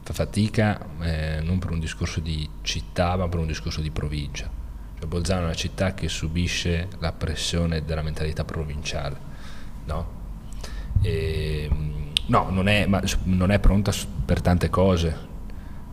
Fa 0.04 0.12
fatica 0.12 0.84
eh, 1.00 1.40
non 1.42 1.58
per 1.58 1.70
un 1.70 1.78
discorso 1.78 2.20
di 2.20 2.48
città, 2.62 3.16
ma 3.16 3.28
per 3.28 3.38
un 3.38 3.46
discorso 3.46 3.80
di 3.80 3.90
provincia. 3.90 4.50
Cioè 4.98 5.06
Bolzano 5.06 5.42
è 5.42 5.44
una 5.44 5.54
città 5.54 5.94
che 5.94 6.08
subisce 6.08 6.88
la 6.98 7.12
pressione 7.12 7.84
della 7.84 8.02
mentalità 8.02 8.44
provinciale 8.44 9.30
no? 9.84 10.20
E, 11.00 11.68
no, 12.26 12.50
non 12.50 12.68
è, 12.68 12.86
non 13.24 13.50
è, 13.50 13.58
pronta 13.58 13.92
per 14.24 14.40
tante 14.40 14.70
cose, 14.70 15.16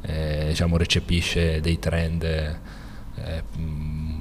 eh, 0.01 0.45
diciamo, 0.49 0.78
recepisce 0.78 1.62
dei 1.62 1.80
trend 1.80 2.24
eh, 2.24 3.43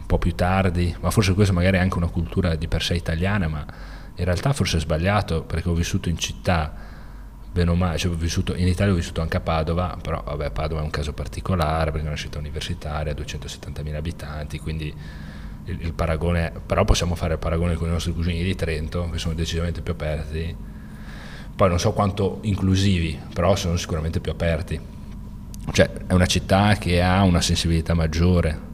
po' 0.09 0.19
più 0.19 0.35
tardi, 0.35 0.97
ma 1.01 1.11
forse 1.11 1.35
questa 1.35 1.53
magari 1.53 1.77
è 1.77 1.81
anche 1.81 1.99
una 1.99 2.09
cultura 2.09 2.55
di 2.55 2.67
per 2.67 2.83
sé 2.83 2.95
italiana, 2.95 3.47
ma 3.47 3.65
in 4.17 4.25
realtà 4.25 4.55
forse 4.55 4.79
è 4.79 4.81
sbagliato 4.81 5.43
perché 5.43 5.69
ho 5.69 5.75
vissuto 5.75 6.09
in 6.09 6.17
città, 6.17 6.75
bene 7.53 7.71
o 7.71 7.75
male, 7.75 7.99
cioè 7.99 8.11
vissuto, 8.17 8.55
in 8.55 8.67
Italia 8.67 8.95
ho 8.95 8.97
vissuto 8.97 9.21
anche 9.21 9.37
a 9.37 9.41
Padova, 9.41 9.99
però 10.01 10.23
vabbè 10.25 10.51
Padova 10.51 10.81
è 10.81 10.85
un 10.85 10.91
caso 10.91 11.13
particolare 11.13 11.91
perché 11.91 12.07
è 12.07 12.09
una 12.09 12.17
città 12.17 12.39
universitaria, 12.39 13.13
270.000 13.13 13.95
abitanti, 13.95 14.59
quindi 14.59 14.93
il, 15.67 15.79
il, 15.83 15.93
paragone, 15.93 16.53
però 16.65 16.87
possiamo 16.87 17.15
fare 17.15 17.35
il 17.35 17.39
paragone 17.39 17.75
con 17.75 17.89
i 17.89 17.91
nostri 17.91 18.15
cugini 18.15 18.43
di 18.43 18.55
Trento, 18.55 19.11
che 19.11 19.19
sono 19.19 19.35
decisamente 19.35 19.83
più 19.83 19.93
aperti. 19.93 20.57
Poi 21.55 21.69
non 21.69 21.79
so 21.79 21.93
quanto 21.93 22.39
inclusivi, 22.43 23.21
però 23.35 23.55
sono 23.57 23.77
sicuramente 23.77 24.21
più 24.21 24.33
aperti. 24.33 24.81
Cioè, 25.71 25.91
è 26.07 26.15
una 26.15 26.25
città 26.25 26.77
che 26.77 27.03
ha 27.03 27.23
una 27.25 27.43
sensibilità 27.43 27.93
maggiore, 27.93 28.68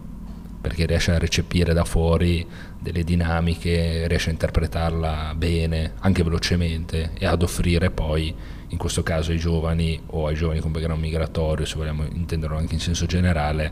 perché 0.65 0.87
riesce 0.87 1.13
a 1.13 1.19
recepire 1.19 1.75
da 1.75 1.85
fuori 1.85 2.47
delle 2.79 3.05
dinamiche, 3.05 4.09
riesce 4.09 4.31
a 4.31 4.33
interpretarla 4.33 5.35
bene, 5.37 5.93
anche 5.99 6.23
velocemente, 6.23 7.11
e 7.19 7.27
ad 7.27 7.43
offrire 7.43 7.91
poi, 7.91 8.35
in 8.69 8.79
questo 8.79 9.03
caso 9.03 9.31
ai 9.31 9.37
giovani 9.37 10.01
o 10.07 10.27
ai 10.27 10.35
giovani 10.35 10.61
con 10.61 10.73
background 10.73 11.03
migratorio, 11.03 11.67
se 11.67 11.77
vogliamo 11.77 12.05
intenderlo 12.11 12.57
anche 12.57 12.73
in 12.73 12.81
senso 12.81 13.05
generale, 13.05 13.71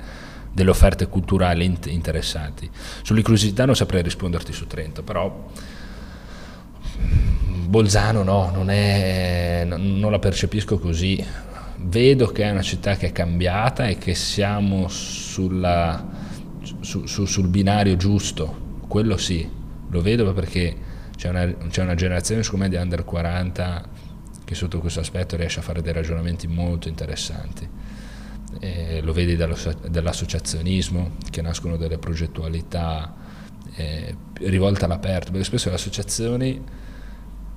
delle 0.52 0.68
offerte 0.68 1.06
culturali 1.06 1.64
interessanti. 1.86 2.68
Sull'inclusività 3.00 3.64
non 3.64 3.74
saprei 3.74 4.02
risponderti 4.02 4.52
su 4.52 4.66
Trento, 4.66 5.02
però 5.02 5.48
Bolzano 7.68 8.22
no, 8.22 8.50
non, 8.52 8.68
è, 8.68 9.64
non 9.66 10.10
la 10.10 10.18
percepisco 10.18 10.78
così. 10.78 11.24
Vedo 11.76 12.26
che 12.26 12.42
è 12.42 12.50
una 12.50 12.60
città 12.60 12.96
che 12.96 13.06
è 13.06 13.12
cambiata 13.12 13.86
e 13.86 13.96
che 13.96 14.14
siamo 14.14 14.88
sulla, 14.88 16.21
su, 16.82 17.06
su, 17.06 17.24
sul 17.24 17.48
binario 17.48 17.96
giusto, 17.96 18.80
quello 18.86 19.16
sì, 19.16 19.48
lo 19.88 20.02
vedo 20.02 20.32
perché 20.32 20.76
c'è 21.16 21.28
una, 21.28 21.46
c'è 21.68 21.82
una 21.82 21.94
generazione 21.94 22.42
secondo 22.42 22.64
me 22.64 22.70
di 22.70 22.76
under 22.76 23.04
40 23.04 23.88
che 24.44 24.54
sotto 24.54 24.80
questo 24.80 25.00
aspetto 25.00 25.36
riesce 25.36 25.60
a 25.60 25.62
fare 25.62 25.82
dei 25.82 25.92
ragionamenti 25.92 26.46
molto 26.46 26.88
interessanti 26.88 27.68
eh, 28.60 29.00
lo 29.02 29.12
vedi 29.12 29.36
dall'associazionismo, 29.36 31.16
che 31.30 31.42
nascono 31.42 31.76
delle 31.76 31.98
progettualità 31.98 33.14
eh, 33.74 34.16
rivolte 34.34 34.84
all'aperto, 34.84 35.30
perché 35.30 35.46
spesso 35.46 35.68
le 35.68 35.76
associazioni 35.76 36.62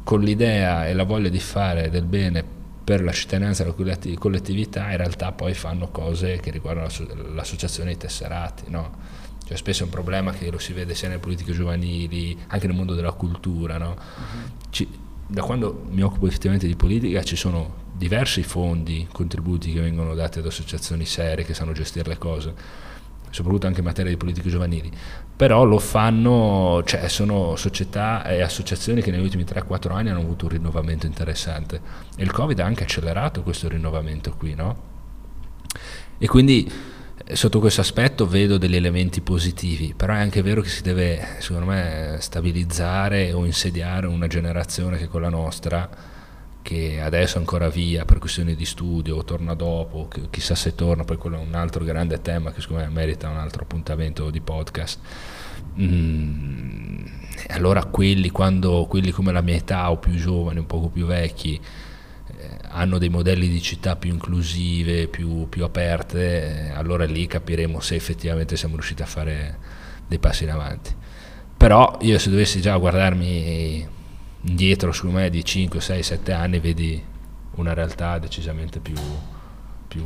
con 0.03 0.21
l'idea 0.21 0.87
e 0.87 0.93
la 0.93 1.03
voglia 1.03 1.29
di 1.29 1.39
fare 1.39 1.89
del 1.89 2.05
bene 2.05 2.43
per 2.83 3.03
la 3.03 3.11
cittadinanza 3.11 3.63
e 3.63 3.67
la 3.67 3.97
collettività 4.15 4.91
in 4.91 4.97
realtà 4.97 5.31
poi 5.31 5.55
fanno 5.55 5.89
cose 5.89 6.39
che 6.39 6.51
riguardano 6.51 6.87
l'associazione 7.33 7.89
dei 7.89 7.97
tesserati, 7.97 8.65
no? 8.67 9.14
Cioè, 9.45 9.57
spesso 9.57 9.83
è 9.83 9.85
un 9.85 9.91
problema 9.91 10.31
che 10.31 10.49
lo 10.49 10.57
si 10.57 10.73
vede 10.73 10.95
sia 10.95 11.07
nelle 11.07 11.19
politiche 11.19 11.53
giovanili, 11.53 12.37
anche 12.47 12.67
nel 12.67 12.75
mondo 12.75 12.95
della 12.95 13.11
cultura. 13.11 13.77
No? 13.77 13.89
Uh-huh. 13.89 14.69
Ci, 14.69 14.89
da 15.27 15.41
quando 15.41 15.85
mi 15.89 16.01
occupo 16.01 16.27
effettivamente 16.27 16.67
di 16.67 16.75
politica 16.75 17.23
ci 17.23 17.35
sono 17.35 17.83
diversi 17.93 18.43
fondi, 18.43 19.07
contributi 19.11 19.71
che 19.71 19.81
vengono 19.81 20.13
dati 20.13 20.39
ad 20.39 20.45
associazioni 20.45 21.05
serie 21.05 21.45
che 21.45 21.53
sanno 21.53 21.71
gestire 21.71 22.09
le 22.09 22.17
cose, 22.17 22.53
soprattutto 23.29 23.67
anche 23.67 23.79
in 23.79 23.85
materia 23.85 24.11
di 24.11 24.17
politiche 24.17 24.49
giovanili, 24.49 24.91
però 25.35 25.63
lo 25.63 25.79
fanno, 25.79 26.81
cioè 26.85 27.07
sono 27.07 27.55
società 27.55 28.25
e 28.25 28.41
associazioni 28.41 29.01
che 29.01 29.11
negli 29.11 29.23
ultimi 29.23 29.43
3-4 29.43 29.91
anni 29.91 30.09
hanno 30.09 30.21
avuto 30.21 30.45
un 30.45 30.51
rinnovamento 30.51 31.05
interessante 31.05 31.81
e 32.15 32.23
il 32.23 32.31
Covid 32.31 32.59
ha 32.59 32.65
anche 32.65 32.83
accelerato 32.83 33.43
questo 33.43 33.67
rinnovamento 33.67 34.33
qui, 34.37 34.53
no? 34.53 34.93
E 36.17 36.27
quindi 36.27 36.71
sotto 37.33 37.59
questo 37.59 37.81
aspetto 37.81 38.27
vedo 38.27 38.57
degli 38.57 38.75
elementi 38.75 39.21
positivi, 39.21 39.93
però 39.95 40.13
è 40.13 40.19
anche 40.19 40.43
vero 40.43 40.61
che 40.61 40.69
si 40.69 40.83
deve, 40.83 41.37
secondo 41.39 41.65
me, 41.67 42.17
stabilizzare 42.19 43.33
o 43.33 43.45
insediare 43.45 44.05
una 44.05 44.27
generazione 44.27 44.97
che 44.97 45.05
è 45.05 45.07
quella 45.07 45.29
nostra, 45.29 45.89
che 46.61 47.01
adesso 47.01 47.37
è 47.37 47.39
ancora 47.39 47.69
via 47.69 48.05
per 48.05 48.19
questioni 48.19 48.55
di 48.55 48.65
studio, 48.65 49.17
o 49.17 49.23
torna 49.23 49.55
dopo, 49.55 50.07
chissà 50.29 50.53
se 50.53 50.75
torna, 50.75 51.03
poi 51.03 51.17
quello 51.17 51.37
è 51.37 51.39
un 51.39 51.55
altro 51.55 51.83
grande 51.83 52.21
tema 52.21 52.51
che 52.51 52.61
secondo 52.61 52.83
me 52.83 52.89
merita 52.89 53.29
un 53.29 53.37
altro 53.37 53.63
appuntamento 53.63 54.29
di 54.29 54.41
podcast. 54.41 54.99
Mm, 55.79 57.05
allora 57.49 57.85
quelli, 57.85 58.29
quando, 58.29 58.85
quelli 58.85 59.09
come 59.11 59.31
la 59.31 59.41
mia 59.41 59.55
età 59.55 59.89
o 59.89 59.97
più 59.97 60.13
giovani, 60.13 60.59
un 60.59 60.67
poco 60.67 60.89
più 60.89 61.05
vecchi, 61.07 61.59
hanno 62.75 62.97
dei 62.97 63.07
modelli 63.07 63.47
di 63.47 63.61
città 63.61 63.95
più 63.95 64.11
inclusive, 64.11 65.07
più, 65.07 65.47
più 65.47 65.63
aperte, 65.63 66.71
allora 66.75 67.05
lì 67.05 67.25
capiremo 67.25 67.79
se 67.79 67.95
effettivamente 67.95 68.57
siamo 68.57 68.73
riusciti 68.75 69.01
a 69.01 69.05
fare 69.05 69.57
dei 70.05 70.19
passi 70.19 70.43
in 70.43 70.51
avanti. 70.51 70.93
Però 71.55 71.97
io 72.01 72.19
se 72.19 72.29
dovessi 72.29 72.59
già 72.59 72.75
guardarmi 72.75 73.87
indietro 74.41 74.91
su 74.91 75.09
me 75.09 75.29
di 75.29 75.43
5, 75.43 75.79
6, 75.79 76.03
7 76.03 76.33
anni 76.33 76.59
vedi 76.59 77.01
una 77.55 77.73
realtà 77.73 78.19
decisamente 78.19 78.79
più, 78.79 78.95
più, 79.87 80.03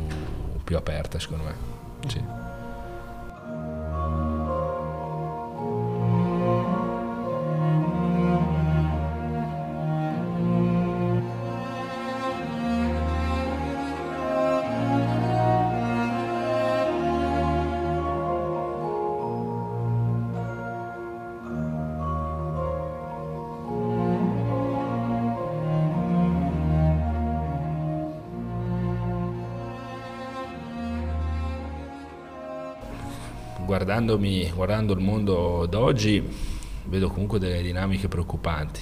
più 0.63 0.77
aperta 0.77 1.17
secondo 1.19 1.45
me. 1.45 1.55
Sì. 2.07 2.48
Guardandomi, 33.99 34.51
guardando 34.51 34.93
il 34.93 34.99
mondo 34.99 35.65
d'oggi 35.65 36.23
vedo 36.85 37.09
comunque 37.09 37.37
delle 37.37 37.61
dinamiche 37.61 38.07
preoccupanti. 38.07 38.79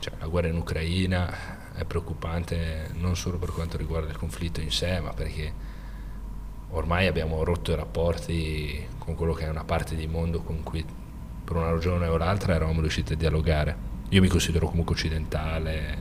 Cioè, 0.00 0.14
la 0.18 0.26
guerra 0.26 0.48
in 0.48 0.56
Ucraina 0.56 1.72
è 1.74 1.84
preoccupante 1.84 2.90
non 2.94 3.14
solo 3.14 3.38
per 3.38 3.50
quanto 3.50 3.76
riguarda 3.76 4.10
il 4.10 4.16
conflitto 4.16 4.60
in 4.60 4.72
sé, 4.72 4.98
ma 5.00 5.12
perché 5.12 5.52
ormai 6.70 7.06
abbiamo 7.06 7.44
rotto 7.44 7.70
i 7.70 7.76
rapporti 7.76 8.86
con 8.98 9.14
quello 9.14 9.32
che 9.32 9.44
è 9.44 9.48
una 9.48 9.64
parte 9.64 9.94
di 9.94 10.06
mondo 10.08 10.40
con 10.40 10.62
cui 10.64 10.84
per 11.44 11.56
una 11.56 11.70
ragione 11.70 12.06
o 12.08 12.16
l'altra 12.16 12.54
eravamo 12.54 12.80
riusciti 12.80 13.12
a 13.12 13.16
dialogare. 13.16 13.76
Io 14.08 14.20
mi 14.20 14.28
considero 14.28 14.66
comunque 14.66 14.94
occidentale 14.94 15.96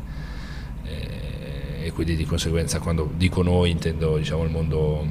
eh, 0.83 1.85
e 1.85 1.91
quindi 1.91 2.15
di 2.15 2.25
conseguenza 2.25 2.79
quando 2.79 3.09
dico 3.15 3.43
noi 3.43 3.69
intendo 3.69 4.17
diciamo, 4.17 4.43
il 4.43 4.49
mondo, 4.49 5.05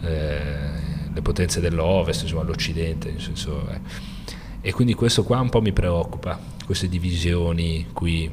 eh, 0.00 0.71
le 1.12 1.22
potenze 1.22 1.60
dell'Ovest, 1.60 2.22
insomma 2.22 2.42
l'Occidente, 2.42 3.18
senso, 3.20 3.68
eh. 3.68 3.80
e 4.60 4.72
quindi 4.72 4.94
questo 4.94 5.22
qua 5.24 5.40
un 5.40 5.48
po' 5.48 5.60
mi 5.60 5.72
preoccupa, 5.72 6.38
queste 6.64 6.88
divisioni 6.88 7.88
qui 7.92 8.30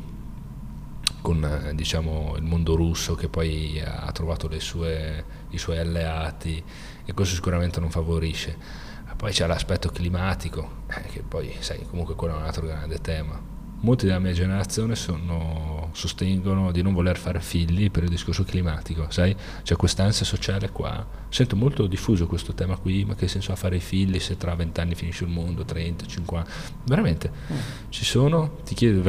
con 1.22 1.44
eh, 1.44 1.76
diciamo, 1.76 2.36
il 2.38 2.44
mondo 2.44 2.76
russo 2.76 3.16
che 3.16 3.28
poi 3.28 3.82
ha 3.82 4.12
trovato 4.12 4.48
sue, 4.60 5.24
i 5.50 5.58
suoi 5.58 5.78
alleati 5.78 6.64
e 7.06 7.14
questo 7.14 7.36
sicuramente 7.36 7.80
non 7.80 7.92
favorisce. 7.92 8.88
Poi 9.18 9.32
c'è 9.34 9.46
l'aspetto 9.48 9.90
climatico, 9.90 10.84
eh, 10.88 11.02
che 11.10 11.22
poi 11.28 11.54
sai, 11.60 11.86
comunque 11.90 12.16
quello 12.16 12.36
è 12.36 12.38
un 12.38 12.44
altro 12.44 12.66
grande 12.66 13.02
tema 13.02 13.58
molti 13.82 14.06
della 14.06 14.20
mia 14.20 14.34
generazione 14.34 14.96
sono, 14.96 15.90
sostengono 15.94 16.72
di 16.72 16.82
non 16.82 16.94
voler 16.94 17.18
fare 17.18 17.40
figli 17.40 17.90
per 17.90 18.04
il 18.04 18.10
discorso 18.10 18.44
climatico, 18.44 19.08
sai? 19.10 19.36
C'è 19.64 19.76
quest'ansia 19.76 20.26
sociale 20.26 20.70
qua. 20.70 21.06
Sento 21.30 21.56
molto 21.56 21.88
diffuso 21.88 22.28
questo 22.28 22.54
tema 22.54 22.76
qui, 22.78 23.06
ma 23.06 23.16
che 23.16 23.28
senso 23.28 23.52
ha 23.52 23.56
fare 23.56 23.78
i 23.78 23.80
figli 23.80 24.20
se 24.20 24.38
tra 24.38 24.56
vent'anni 24.56 24.96
finisce 24.96 25.24
il 25.24 25.30
mondo, 25.30 25.64
30, 25.64 26.06
50? 26.06 26.52
Veramente, 26.86 27.32
mm. 27.32 27.58
ci 27.90 28.04
sono, 28.04 28.58
ti, 28.66 28.76
chiedo, 28.76 29.02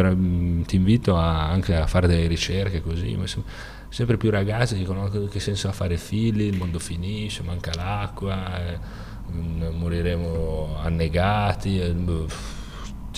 ti 0.64 0.76
invito 0.76 1.16
a, 1.16 1.48
anche 1.48 1.74
a 1.74 1.86
fare 1.86 2.06
delle 2.06 2.26
ricerche 2.26 2.80
così, 2.80 3.18
sempre 3.88 4.16
più 4.16 4.30
ragazzi 4.30 4.76
dicono 4.76 5.08
che 5.08 5.40
senso 5.40 5.68
ha 5.68 5.72
fare 5.72 5.96
figli, 5.96 6.42
il 6.42 6.56
mondo 6.56 6.78
finisce, 6.78 7.42
manca 7.42 7.72
l'acqua, 7.74 8.64
eh, 8.64 8.78
moriremo 9.30 10.76
annegati. 10.80 11.80
Eh, 11.80 11.94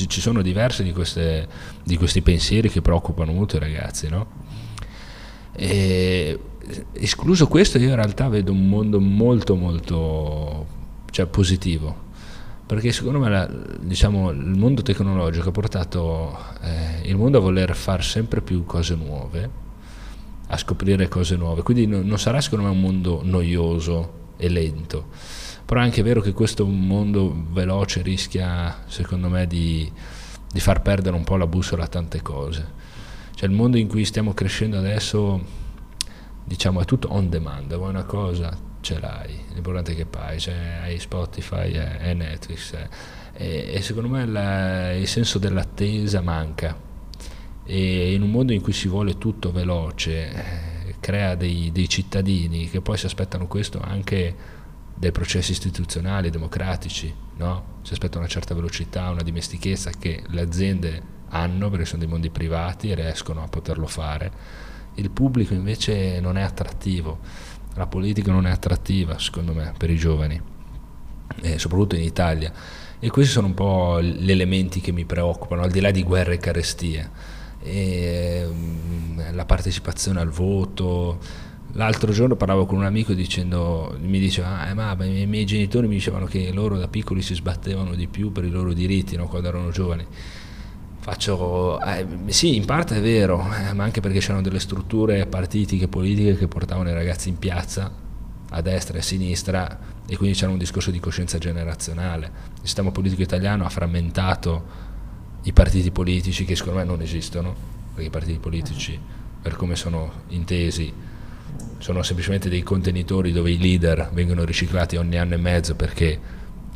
ci 0.07 0.21
sono 0.21 0.43
diversi 0.43 0.83
di, 0.83 0.93
queste, 0.93 1.47
di, 1.85 1.97
questi 1.97 2.23
pensieri 2.23 2.69
che 2.69 2.81
preoccupano 2.81 3.33
molto 3.33 3.57
i 3.57 3.59
ragazzi, 3.59 4.09
no? 4.09 4.27
E, 5.53 6.39
escluso 6.93 7.49
questo, 7.49 7.79
io 7.79 7.89
in 7.89 7.95
realtà 7.95 8.29
vedo 8.29 8.53
un 8.53 8.69
mondo 8.69 9.01
molto, 9.01 9.55
molto 9.55 10.67
cioè, 11.11 11.27
positivo. 11.27 12.11
Perché 12.67 12.93
secondo 12.93 13.19
me 13.19 13.29
la, 13.29 13.51
diciamo, 13.81 14.31
il 14.31 14.57
mondo 14.57 14.83
tecnologico 14.83 15.49
ha 15.49 15.53
portato 15.53 16.39
eh, 16.63 17.09
il 17.09 17.17
mondo 17.17 17.39
a 17.39 17.41
voler 17.41 17.75
fare 17.75 18.03
sempre 18.03 18.41
più 18.41 18.65
cose 18.65 18.95
nuove, 18.95 19.51
a 20.47 20.57
scoprire 20.57 21.09
cose 21.09 21.37
nuove. 21.37 21.63
Quindi 21.63 21.87
no, 21.87 22.01
non 22.03 22.19
sarà 22.19 22.41
secondo 22.41 22.65
me 22.65 22.71
un 22.71 22.81
mondo 22.81 23.21
noioso 23.23 24.21
e 24.37 24.49
lento 24.49 25.07
però 25.73 25.85
è 25.85 25.87
anche 25.87 26.03
vero 26.03 26.21
che 26.21 26.35
questo 26.35 26.67
mondo 26.67 27.35
veloce 27.49 28.03
rischia, 28.03 28.83
secondo 28.89 29.31
me, 29.31 29.47
di, 29.47 29.91
di 30.53 30.61
far 30.61 30.83
perdere 30.83 31.17
un 31.17 31.25
po' 31.25 31.37
la 31.37 31.47
bussola 31.47 31.85
a 31.85 31.87
tante 31.87 32.21
cose. 32.21 32.67
Cioè 33.35 33.49
il 33.49 33.55
mondo 33.55 33.79
in 33.79 33.89
cui 33.89 34.05
stiamo 34.05 34.35
crescendo 34.35 34.77
adesso, 34.77 35.43
diciamo, 36.45 36.83
è 36.83 36.85
tutto 36.85 37.11
on 37.15 37.31
demand, 37.31 37.75
vuoi 37.75 37.89
una 37.89 38.05
cosa, 38.05 38.55
ce 38.83 39.01
l'hai, 39.01 39.35
l'importante 39.55 39.93
è 39.93 39.95
che 39.95 40.05
paghi, 40.05 40.41
cioè, 40.41 40.81
hai 40.83 40.99
Spotify, 40.99 41.75
hai 41.75 42.15
Netflix, 42.17 42.75
e, 43.33 43.71
e, 43.73 43.81
secondo 43.81 44.11
me 44.11 44.27
la, 44.27 44.93
il 44.93 45.09
senso 45.09 45.39
dell'attesa 45.39 46.21
manca. 46.21 46.79
E 47.65 48.13
in 48.13 48.21
un 48.21 48.31
mondo 48.31 48.53
in 48.53 48.61
cui 48.61 48.75
si 48.75 48.89
vuole 48.89 49.17
tutto 49.17 49.51
veloce, 49.51 50.97
crea 51.01 51.35
dei, 51.35 51.73
dei 51.73 51.89
cittadini 51.89 52.69
che 52.69 52.83
poi 52.83 52.99
si 52.99 53.07
aspettano 53.07 53.47
questo 53.47 53.81
anche 53.81 54.52
dai 55.03 55.11
processi 55.11 55.51
istituzionali, 55.51 56.31
democratici, 56.31 57.13
no? 57.39 57.81
si 57.83 57.93
aspetta 57.93 58.19
una 58.19 58.29
certa 58.29 58.55
velocità, 58.55 59.11
una 59.11 59.25
dimestichezza 59.25 59.91
che 59.91 60.23
le 60.29 60.41
aziende 60.41 61.03
hanno 61.31 61.69
perché 61.71 61.87
sono 61.87 61.99
dei 61.99 62.09
mondi 62.09 62.31
privati 62.31 62.89
e 62.89 62.95
riescono 62.95 63.43
a 63.43 63.49
poterlo 63.49 63.89
fare. 63.89 64.31
Il 64.95 65.11
pubblico 65.11 65.55
invece 65.55 66.21
non 66.21 66.37
è 66.39 66.43
attrattivo, 66.43 67.19
la 67.75 67.89
politica 67.89 68.31
non 68.31 68.47
è 68.47 68.53
attrattiva 68.53 69.19
secondo 69.19 69.53
me 69.53 69.75
per 69.77 69.91
i 69.91 69.97
giovani, 69.97 70.41
eh, 71.41 71.59
soprattutto 71.59 71.97
in 71.97 72.03
Italia. 72.03 72.53
E 73.01 73.11
questi 73.11 73.33
sono 73.33 73.49
un 73.49 73.55
po' 73.55 74.01
gli 74.01 74.31
elementi 74.31 74.81
che 74.81 74.93
mi 74.93 75.05
preoccupano, 75.05 75.63
al 75.63 75.73
di 75.73 75.81
là 75.81 75.91
di 75.91 76.05
guerre 76.05 76.35
e 76.35 76.39
carestie. 76.39 77.11
E, 77.61 78.47
mm, 78.49 79.19
la 79.33 79.47
partecipazione 79.47 80.21
al 80.21 80.31
voto, 80.31 81.19
L'altro 81.75 82.13
giorno 82.13 82.37
parlavo 82.37 82.67
con 82.67 82.79
un 82.79 82.85
amico 82.85 83.15
dicendo, 83.15 83.97
mi 83.99 84.19
diceva, 84.19 84.61
ah, 84.61 84.75
ma 84.75 85.05
i 85.05 85.27
miei 85.27 85.47
genitori 85.47 85.89
mi 85.89 85.95
dicevano 85.95 86.27
che 86.27 86.53
loro 86.53 86.77
da 86.77 86.87
piccoli 86.87 87.23
si 87.23 87.35
sbattevano 87.35 87.95
di 87.95 88.09
più 88.09 88.31
per 88.31 88.45
i 88.45 88.51
loro 88.51 88.75
diritti 88.75 89.17
no, 89.17 89.27
quando 89.27 89.49
erano 89.49 89.71
giovani. 89.71 90.05
Faccio, 91.01 91.81
eh, 91.81 92.07
sì, 92.27 92.57
in 92.57 92.67
parte 92.67 92.97
è 92.97 93.01
vero, 93.01 93.43
eh, 93.55 93.73
ma 93.73 93.85
anche 93.85 94.01
perché 94.01 94.19
c'erano 94.19 94.43
delle 94.43 94.61
strutture 94.61 95.25
partitiche, 95.27 95.89
politiche 95.89 96.37
che 96.37 96.47
portavano 96.47 96.91
i 96.91 96.93
ragazzi 96.93 97.31
in 97.31 97.39
piazza, 97.39 97.91
a 98.51 98.61
destra 98.61 98.97
e 98.97 99.01
a 99.01 99.03
sinistra, 99.03 99.81
e 100.07 100.17
quindi 100.19 100.37
c'era 100.37 100.53
un 100.53 100.59
discorso 100.59 100.91
di 100.91 101.01
coscienza 101.01 101.39
generazionale. 101.39 102.27
Il 102.55 102.61
sistema 102.61 102.91
politico 102.91 103.23
italiano 103.23 103.65
ha 103.65 103.71
frammentato 103.71 104.91
i 105.45 105.53
partiti 105.55 105.91
politici 105.91 106.45
che 106.45 106.55
secondo 106.55 106.81
me 106.81 106.85
non 106.85 107.01
esistono, 107.01 107.55
perché 107.95 108.09
i 108.09 108.11
partiti 108.11 108.39
politici, 108.39 109.01
per 109.41 109.57
come 109.57 109.75
sono 109.75 110.11
intesi, 110.29 110.93
sono 111.79 112.03
semplicemente 112.03 112.49
dei 112.49 112.63
contenitori 112.63 113.33
dove 113.33 113.51
i 113.51 113.59
leader 113.59 114.11
vengono 114.13 114.45
riciclati 114.45 114.97
ogni 114.97 115.19
anno 115.19 115.35
e 115.35 115.39
mezzo 115.39 115.75
perché 115.75 116.19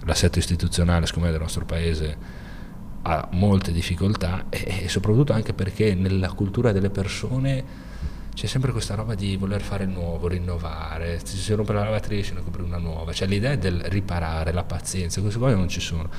l'assetto 0.05 0.39
istituzionale, 0.39 1.07
secondo 1.07 1.27
me, 1.27 1.33
del 1.33 1.43
nostro 1.43 1.65
paese 1.65 2.17
ha 3.03 3.29
molte 3.33 3.71
difficoltà 3.71 4.47
e, 4.49 4.83
e 4.85 4.89
soprattutto 4.89 5.33
anche 5.33 5.53
perché 5.53 5.95
nella 5.95 6.33
cultura 6.33 6.73
delle 6.73 6.91
persone 6.91 7.65
c'è 8.35 8.47
sempre 8.47 8.71
questa 8.71 8.95
roba 8.95 9.15
di 9.15 9.37
voler 9.37 9.63
fare 9.63 9.87
nuovo, 9.87 10.29
rinnovare, 10.29 11.21
se 11.25 11.37
si 11.37 11.55
rompe 11.55 11.73
la 11.73 11.85
lavatrice 11.85 12.35
ne 12.35 12.43
compri 12.43 12.63
una 12.63 12.77
nuova, 12.77 13.13
cioè 13.13 13.27
l'idea 13.27 13.57
del 13.57 13.81
riparare, 13.81 14.53
la 14.53 14.65
pazienza, 14.65 15.23
queste 15.23 15.39
cose 15.39 15.55
non 15.55 15.69
ci 15.69 15.81
sono. 15.81 16.11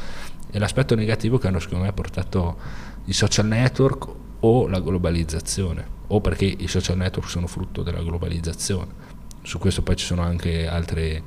E 0.50 0.58
l'aspetto 0.58 0.96
negativo 0.96 1.38
che 1.38 1.48
hanno 1.48 1.60
secondo 1.60 1.84
me 1.84 1.94
portato 1.94 2.58
i 3.06 3.14
social 3.14 3.46
network 3.46 4.08
o 4.42 4.68
la 4.68 4.80
globalizzazione 4.80 5.96
o 6.08 6.22
perché 6.22 6.46
i 6.46 6.68
social 6.68 6.98
network 6.98 7.30
sono 7.30 7.48
frutto 7.48 7.84
della 7.84 8.02
globalizzazione. 8.02 9.06
Su 9.42 9.60
questo 9.60 9.82
poi 9.82 9.96
ci 9.96 10.06
sono 10.06 10.22
anche 10.22 10.68
altre... 10.68 11.24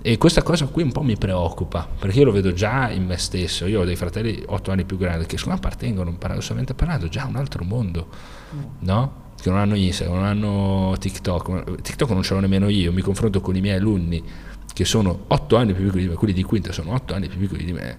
E 0.00 0.16
questa 0.16 0.42
cosa 0.42 0.66
qui 0.66 0.84
un 0.84 0.92
po' 0.92 1.02
mi 1.02 1.16
preoccupa, 1.16 1.88
perché 1.98 2.20
io 2.20 2.26
lo 2.26 2.30
vedo 2.30 2.52
già 2.52 2.88
in 2.88 3.04
me 3.04 3.16
stesso, 3.16 3.66
io 3.66 3.80
ho 3.80 3.84
dei 3.84 3.96
fratelli 3.96 4.44
otto 4.46 4.70
anni 4.70 4.84
più 4.84 4.96
grandi 4.96 5.26
che 5.26 5.36
secondo 5.36 5.58
me 5.58 5.66
appartengono, 5.66 6.12
paradossalmente 6.16 6.74
parlando, 6.74 7.08
già 7.08 7.22
a 7.22 7.26
un 7.26 7.34
altro 7.34 7.64
mondo, 7.64 8.06
no? 8.80 9.26
Che 9.40 9.50
non 9.50 9.58
hanno 9.58 9.74
Instagram, 9.74 10.16
non 10.16 10.24
hanno 10.24 10.96
TikTok, 10.98 11.80
TikTok 11.80 12.10
non 12.10 12.22
ce 12.22 12.34
l'ho 12.34 12.40
nemmeno 12.40 12.68
io, 12.68 12.92
mi 12.92 13.02
confronto 13.02 13.40
con 13.40 13.56
i 13.56 13.60
miei 13.60 13.76
alunni 13.76 14.22
che 14.72 14.84
sono 14.84 15.24
otto 15.26 15.56
anni 15.56 15.72
più 15.74 15.82
piccoli 15.82 16.02
di 16.02 16.08
me, 16.10 16.14
quelli 16.14 16.32
di 16.32 16.44
quinta 16.44 16.70
sono 16.70 16.94
otto 16.94 17.14
anni 17.14 17.26
più 17.26 17.38
piccoli 17.38 17.64
di 17.64 17.72
me, 17.72 17.98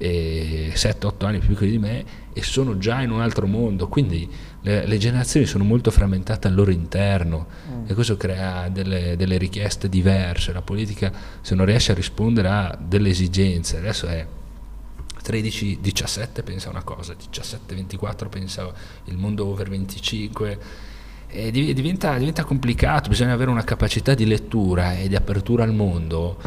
7-8 0.00 1.26
anni 1.26 1.38
più 1.38 1.48
piccoli 1.48 1.70
di 1.70 1.78
me 1.78 2.04
e 2.32 2.42
sono 2.42 2.78
già 2.78 3.02
in 3.02 3.10
un 3.10 3.20
altro 3.20 3.46
mondo, 3.46 3.88
quindi 3.88 4.28
le, 4.62 4.86
le 4.86 4.98
generazioni 4.98 5.46
sono 5.46 5.64
molto 5.64 5.90
frammentate 5.90 6.48
al 6.48 6.54
loro 6.54 6.70
interno 6.70 7.46
mm. 7.70 7.84
e 7.86 7.94
questo 7.94 8.16
crea 8.16 8.68
delle, 8.68 9.16
delle, 9.16 9.36
richieste 9.36 9.88
diverse, 9.88 10.52
la 10.52 10.62
politica 10.62 11.12
se 11.40 11.54
non 11.54 11.66
riesce 11.66 11.92
a 11.92 11.94
rispondere 11.94 12.48
a 12.48 12.78
delle 12.80 13.10
esigenze, 13.10 13.76
adesso 13.76 14.06
è 14.06 14.26
13-17 15.22 16.42
pensa 16.44 16.70
una 16.70 16.82
cosa, 16.82 17.14
17-24 17.14 18.28
pensa 18.28 18.72
il 19.04 19.16
mondo 19.18 19.46
over 19.46 19.68
25 19.68 20.58
e 21.32 21.50
diventa, 21.52 22.16
diventa 22.18 22.42
complicato, 22.42 23.08
bisogna 23.08 23.34
avere 23.34 23.50
una 23.50 23.62
capacità 23.62 24.14
di 24.14 24.26
lettura 24.26 24.96
e 24.96 25.08
di 25.08 25.14
apertura 25.14 25.62
al 25.62 25.72
mondo 25.72 26.38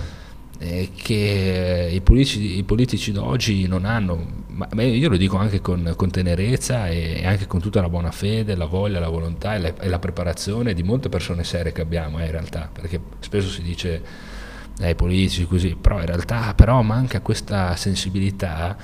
eh, 0.64 0.92
che 0.96 1.90
i 1.92 2.00
politici, 2.00 2.58
i 2.58 2.64
politici 2.64 3.12
d'oggi 3.12 3.68
non 3.68 3.84
hanno, 3.84 4.44
ma 4.48 4.82
io 4.82 5.10
lo 5.10 5.18
dico 5.18 5.36
anche 5.36 5.60
con, 5.60 5.94
con, 5.98 6.10
tenerezza 6.10 6.88
e 6.88 7.26
anche 7.26 7.48
con 7.48 7.60
tutta 7.60 7.82
la 7.82 7.90
buona 7.90 8.12
fede, 8.12 8.56
la 8.56 8.66
voglia, 8.66 9.02
la 9.02 9.10
volontà 9.10 9.56
e 9.56 9.60
la, 9.60 9.74
e 9.78 9.90
la 9.90 10.00
preparazione 10.00 10.74
di 10.74 10.82
molte 10.82 11.10
persone 11.10 11.44
serie 11.44 11.74
che 11.74 11.82
abbiamo 11.82 12.20
eh, 12.20 12.26
in 12.26 12.32
realtà, 12.32 12.70
perché 12.72 12.98
spesso 13.20 13.50
si 13.50 13.62
dice 13.62 14.02
ai 14.80 14.92
eh, 14.92 14.96
politici 14.96 15.46
così, 15.46 15.76
però 15.80 16.00
in 16.00 16.06
realtà 16.06 16.54
però 16.54 16.82
manca 16.82 17.20
questa 17.20 17.76
sensibilità 17.76 18.78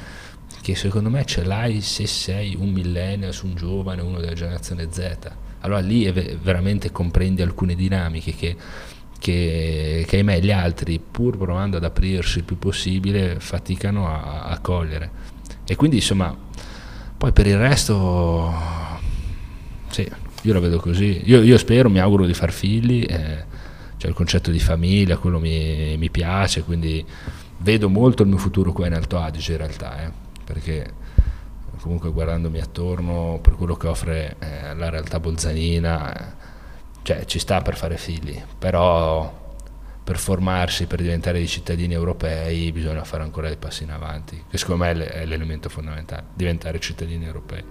che 0.61 0.76
secondo 0.76 1.10
me 1.10 1.23
ce 1.23 1.45
l'hai 1.45 1.80
se 1.80 2.06
sei 2.07 2.57
un 2.60 2.72
millennial, 2.72 3.34
un 3.43 3.56
giovane, 3.56 4.01
uno 4.01 4.19
della 4.19 4.34
generazione 4.34 4.89
Z. 4.91 5.31
Allora 5.61 5.80
lì 5.80 6.10
veramente 6.11 6.91
comprendi 6.91 7.41
alcune 7.41 7.76
dinamiche 7.76 8.34
che 8.34 8.56
che, 9.20 10.06
che 10.08 10.16
ahimè 10.16 10.40
gli 10.40 10.52
altri, 10.52 11.00
pur 11.00 11.38
provando 11.38 11.78
ad 11.78 11.84
aprirsi 11.84 12.40
il 12.40 12.44
più 12.46 12.58
possibile, 12.58 13.40
faticano 13.40 14.08
a, 14.08 14.44
a 14.44 14.60
cogliere. 14.60 15.12
E 15.66 15.76
quindi 15.76 15.98
insomma, 15.98 16.36
poi 17.18 17.32
per 17.32 17.46
il 17.46 17.58
resto, 17.58 18.52
sì, 19.90 20.10
io 20.44 20.54
la 20.54 20.60
vedo 20.60 20.80
così. 20.80 21.22
Io, 21.26 21.41
io 21.41 21.58
spero, 21.58 21.90
mi 21.90 22.00
auguro 22.00 22.26
di 22.26 22.34
far 22.34 22.52
figli, 22.52 23.06
eh, 23.08 23.44
cioè 23.98 24.10
il 24.10 24.16
concetto 24.16 24.52
di 24.52 24.60
famiglia, 24.60 25.18
quello 25.18 25.40
mi, 25.40 25.98
mi, 25.98 26.10
piace, 26.10 26.64
quindi 26.64 27.06
vedo 27.58 27.90
molto 27.90 28.24
il 28.24 28.30
mio 28.30 28.38
futuro 28.38 28.72
qua 28.72 28.88
in 28.88 28.94
Alto 28.94 29.20
Adige 29.20 29.52
in 29.52 29.58
realtà, 29.58 30.06
eh, 30.06 30.12
perché 30.46 30.94
comunque 31.82 32.12
guardandomi 32.12 32.60
attorno 32.60 33.40
per 33.41 33.56
quello 33.56 33.76
che 33.76 33.88
offre 33.88 34.36
eh, 34.40 34.76
la 34.76 34.90
realtà 34.90 35.20
bolzanina, 35.20 36.16
eh, 36.16 36.39
cioè 37.10 37.26
ci 37.26 37.40
sta 37.40 37.64
per 37.64 37.76
fare 37.76 37.98
figli, 37.98 38.40
però 38.60 39.56
per 40.03 40.19
formarsi, 40.19 40.86
per 40.86 41.02
diventare 41.02 41.40
dei 41.40 41.48
cittadini 41.48 41.95
europei 41.95 42.72
bisogna 42.72 43.03
fare 43.03 43.23
ancora 43.23 43.48
dei 43.48 43.57
passi 43.57 43.81
in 43.81 43.90
avanti, 43.90 44.44
che 44.48 44.57
secondo 44.60 44.84
me 44.84 44.91
è 44.91 45.26
l'elemento 45.26 45.69
fondamentale, 45.69 46.26
diventare 46.36 46.80
cittadini 46.80 47.26
europei. 47.26 47.64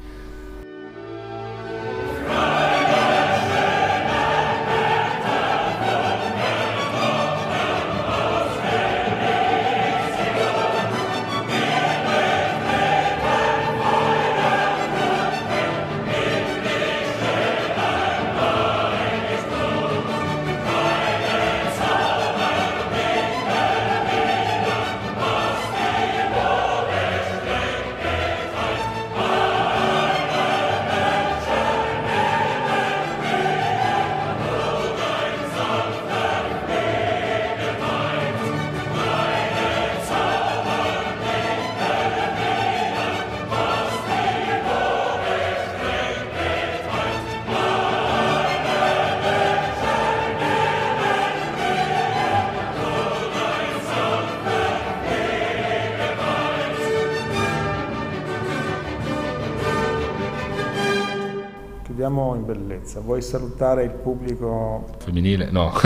Chiudiamo 61.99 62.37
in 62.37 62.47
bellezza. 62.47 63.01
Vuoi 63.01 63.21
salutare 63.21 63.83
il 63.83 63.91
pubblico 63.91 64.87
femminile? 64.99 65.51
No. 65.51 65.73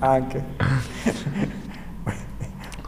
Anche. 0.00 0.44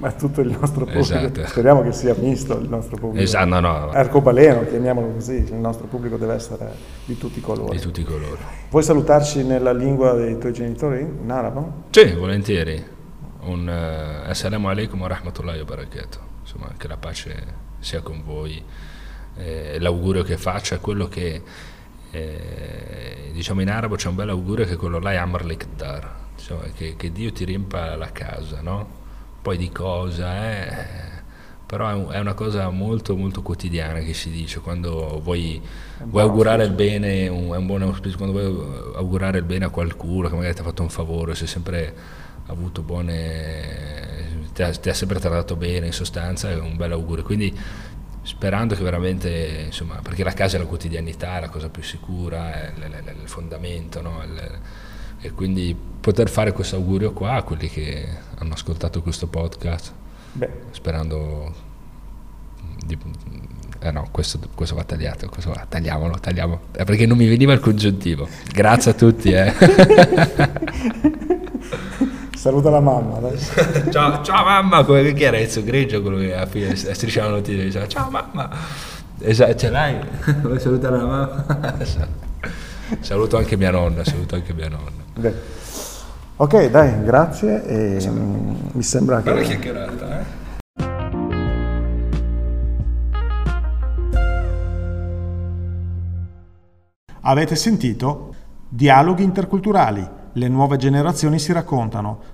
Ma 0.01 0.11
tutto 0.11 0.41
il 0.41 0.51
nostro 0.51 0.85
pubblico. 0.85 1.15
Esatto. 1.15 1.47
Speriamo 1.47 1.83
che 1.83 1.93
sia 1.93 2.13
misto 2.19 2.59
il 2.59 2.69
nostro 2.69 2.97
pubblico. 2.97 3.23
Esatto, 3.23 3.45
no, 3.45 3.61
no. 3.61 3.91
Arcobaleno, 3.91 4.67
chiamiamolo 4.67 5.13
così. 5.13 5.35
Il 5.35 5.55
nostro 5.55 5.87
pubblico 5.87 6.17
deve 6.17 6.35
essere 6.35 6.75
di 7.05 7.17
tutti 7.17 7.39
i 7.39 7.41
colori. 7.41 7.77
Di 7.77 7.81
tutti 7.81 8.01
i 8.01 8.05
colori. 8.05 8.41
Vuoi 8.71 8.83
salutarci 8.83 9.45
nella 9.45 9.73
lingua 9.73 10.15
dei 10.15 10.37
tuoi 10.39 10.53
genitori? 10.53 11.03
In 11.03 11.31
arabo? 11.31 11.85
Sì, 11.91 12.15
volentieri. 12.15 12.85
Un 13.43 13.69
uh, 13.69 14.29
assalamu 14.29 14.67
alaikum 14.67 15.01
wa 15.03 15.07
rahmatullahi 15.07 15.61
wa 15.61 15.65
barakatuh. 15.67 16.19
Insomma, 16.41 16.73
che 16.77 16.89
la 16.89 16.97
pace 16.97 17.45
sia 17.79 18.01
con 18.01 18.25
voi 18.25 18.61
eh, 19.37 19.79
l'augurio 19.81 20.23
che 20.23 20.37
faccio 20.37 20.75
è 20.75 20.81
quello 20.81 21.09
che 21.09 21.43
eh, 22.11 23.31
diciamo 23.33 23.61
in 23.61 23.71
arabo 23.71 23.97
c'è 23.97 24.09
un 24.09 24.15
bel 24.15 24.29
augurio 24.29 24.65
che 24.65 24.75
è 24.75 24.77
quello 24.77 24.99
là 24.99 25.21
Amar 25.21 25.45
Lekdar 25.45 26.15
diciamo, 26.37 26.61
che, 26.75 26.95
che, 26.97 27.11
Dio 27.11 27.33
ti 27.33 27.45
riempa 27.45 27.97
la 27.97 28.13
casa 28.13 28.61
no? 28.61 29.03
poi 29.43 29.57
di 29.57 29.71
cosa 29.71 30.49
eh? 30.49 31.13
però 31.67 32.11
è, 32.11 32.19
una 32.21 32.35
cosa 32.35 32.71
molto 32.71 33.17
molto 33.17 33.43
quotidiana 33.43 33.99
che 34.01 34.15
si 34.15 34.31
dice 34.31 34.61
quando 34.61 35.21
vuoi, 35.23 35.61
vuoi 36.05 36.23
augurare 36.23 36.65
il 36.65 36.73
bene 36.73 37.27
un, 37.27 37.53
è 37.53 37.57
un 37.57 37.67
buon 37.67 37.83
auspicio 37.83 38.17
quando 38.17 38.39
vuoi 38.39 38.95
augurare 38.95 39.39
il 39.39 39.45
bene 39.45 39.65
a 39.65 39.71
qualcuno 39.71 40.29
che 40.29 40.37
magari 40.37 40.55
ti 40.55 40.61
ha 40.61 40.65
fatto 40.65 40.83
un 40.83 40.91
favore 40.91 41.35
sei 41.35 41.49
sempre 41.49 42.23
avuto 42.47 42.83
buone 42.83 44.53
ti 44.53 44.63
ha, 44.63 44.71
ti 44.71 44.89
ha 44.89 44.95
sempre 44.95 45.19
trattato 45.19 45.57
bene 45.57 45.87
in 45.87 45.93
sostanza 45.93 46.51
è 46.51 46.57
un 46.57 46.77
bel 46.77 46.93
augurio 46.93 47.25
quindi 47.25 47.53
sperando 48.25 48.75
che 48.75 48.83
veramente, 48.83 49.63
insomma, 49.67 50.01
perché 50.03 50.25
la 50.25 50.33
casa 50.33 50.57
è 50.57 50.59
la 50.59 50.67
quotidianità, 50.67 51.37
è 51.37 51.41
la 51.41 51.49
cosa 51.51 51.69
più 51.69 51.83
sicura, 51.83 52.53
è 52.53 52.73
il 52.77 53.29
fondamento, 53.29 54.01
no? 54.01 54.23
e 55.21 55.31
quindi 55.33 55.75
poter 56.01 56.29
fare 56.29 56.53
questo 56.53 56.77
augurio 56.77 57.13
qua 57.13 57.35
a 57.35 57.43
quelli 57.43 57.69
che 57.69 58.07
hanno 58.37 58.55
ascoltato 58.55 59.01
questo 59.03 59.27
podcast, 59.27 59.93
Beh. 60.33 60.51
sperando 60.71 61.55
di, 62.85 62.99
eh 63.81 63.91
no, 63.91 64.09
questo, 64.11 64.39
questo, 64.55 64.75
va 64.75 64.85
tagliato, 64.85 65.29
questo 65.29 65.51
va, 65.51 65.67
tagliamolo, 65.69 66.19
tagliamolo, 66.19 66.61
eh, 66.73 66.85
perché 66.85 67.07
non 67.07 67.17
mi 67.17 67.27
veniva 67.27 67.53
il 67.53 67.61
congiuntivo. 67.61 68.27
Grazie 68.51 68.91
a 68.91 68.95
tutti. 68.95 69.31
Eh. 69.33 69.53
Saluta 72.45 72.69
la 72.69 72.81
mamma. 72.81 73.21
Ciao, 73.91 74.23
ciao 74.23 74.45
mamma, 74.45 74.85
come 74.85 75.15
che 75.15 75.25
era 75.25 75.39
Enzo 75.39 75.65
Greggio, 75.65 76.03
quello 76.03 76.19
che 76.19 76.35
alla 76.35 76.45
fine 76.45 76.77
strisciava 76.77 77.31
la 77.31 77.37
notizia, 77.37 77.63
diceva 77.65 77.87
ciao 77.87 78.11
mamma. 78.11 78.51
Esatto, 79.19 79.55
ce 79.55 79.71
l'hai? 79.71 79.99
Vuoi 80.43 80.61
salutare 80.61 80.99
la 80.99 81.07
mamma? 81.07 81.77
saluto 83.01 83.39
anche 83.39 83.57
mia 83.57 83.71
nonna, 83.71 84.05
saluto 84.05 84.35
anche 84.35 84.53
mia 84.53 84.69
nonna. 84.69 84.91
Beh. 85.15 85.35
Ok, 86.37 86.69
dai, 86.69 87.03
grazie. 87.03 87.65
E, 87.65 88.01
sì. 88.01 88.11
mi 88.11 88.83
sembra 88.83 89.23
che... 89.23 89.33
Bella 89.33 89.41
chiacchierata, 89.41 90.21
eh? 90.21 90.25
Avete 97.23 97.57
sentito? 97.57 98.35
Dialoghi 98.69 99.23
interculturali. 99.23 100.07
Le 100.37 100.49
nuove 100.49 100.77
generazioni 100.77 101.39
si 101.39 101.53
raccontano 101.53 102.34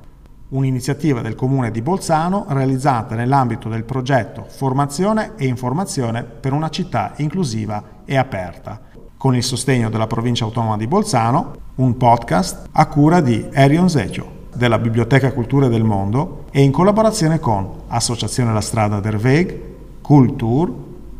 un'iniziativa 0.50 1.20
del 1.20 1.34
comune 1.34 1.70
di 1.70 1.82
Bolzano 1.82 2.46
realizzata 2.48 3.14
nell'ambito 3.14 3.68
del 3.68 3.84
progetto 3.84 4.46
Formazione 4.48 5.32
e 5.36 5.46
Informazione 5.46 6.24
per 6.24 6.52
una 6.52 6.70
città 6.70 7.12
inclusiva 7.16 7.82
e 8.04 8.16
aperta, 8.16 8.80
con 9.16 9.36
il 9.36 9.42
sostegno 9.42 9.90
della 9.90 10.06
provincia 10.06 10.44
autonoma 10.44 10.76
di 10.76 10.86
Bolzano, 10.86 11.54
un 11.76 11.96
podcast 11.96 12.68
a 12.72 12.86
cura 12.86 13.20
di 13.20 13.48
Erion 13.52 13.88
Zecio 13.88 14.38
della 14.54 14.78
Biblioteca 14.78 15.32
Culture 15.32 15.68
del 15.68 15.84
Mondo 15.84 16.44
e 16.50 16.62
in 16.62 16.72
collaborazione 16.72 17.38
con 17.38 17.82
Associazione 17.88 18.52
La 18.52 18.60
Strada 18.60 19.00
der 19.00 19.16
Weg, 19.16 19.60
Cultur, 20.00 20.72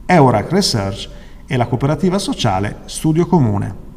Eurac 0.07 0.51
Research 0.51 1.09
e 1.47 1.57
la 1.57 1.67
cooperativa 1.67 2.19
sociale 2.19 2.81
Studio 2.87 3.27
Comune. 3.27 3.90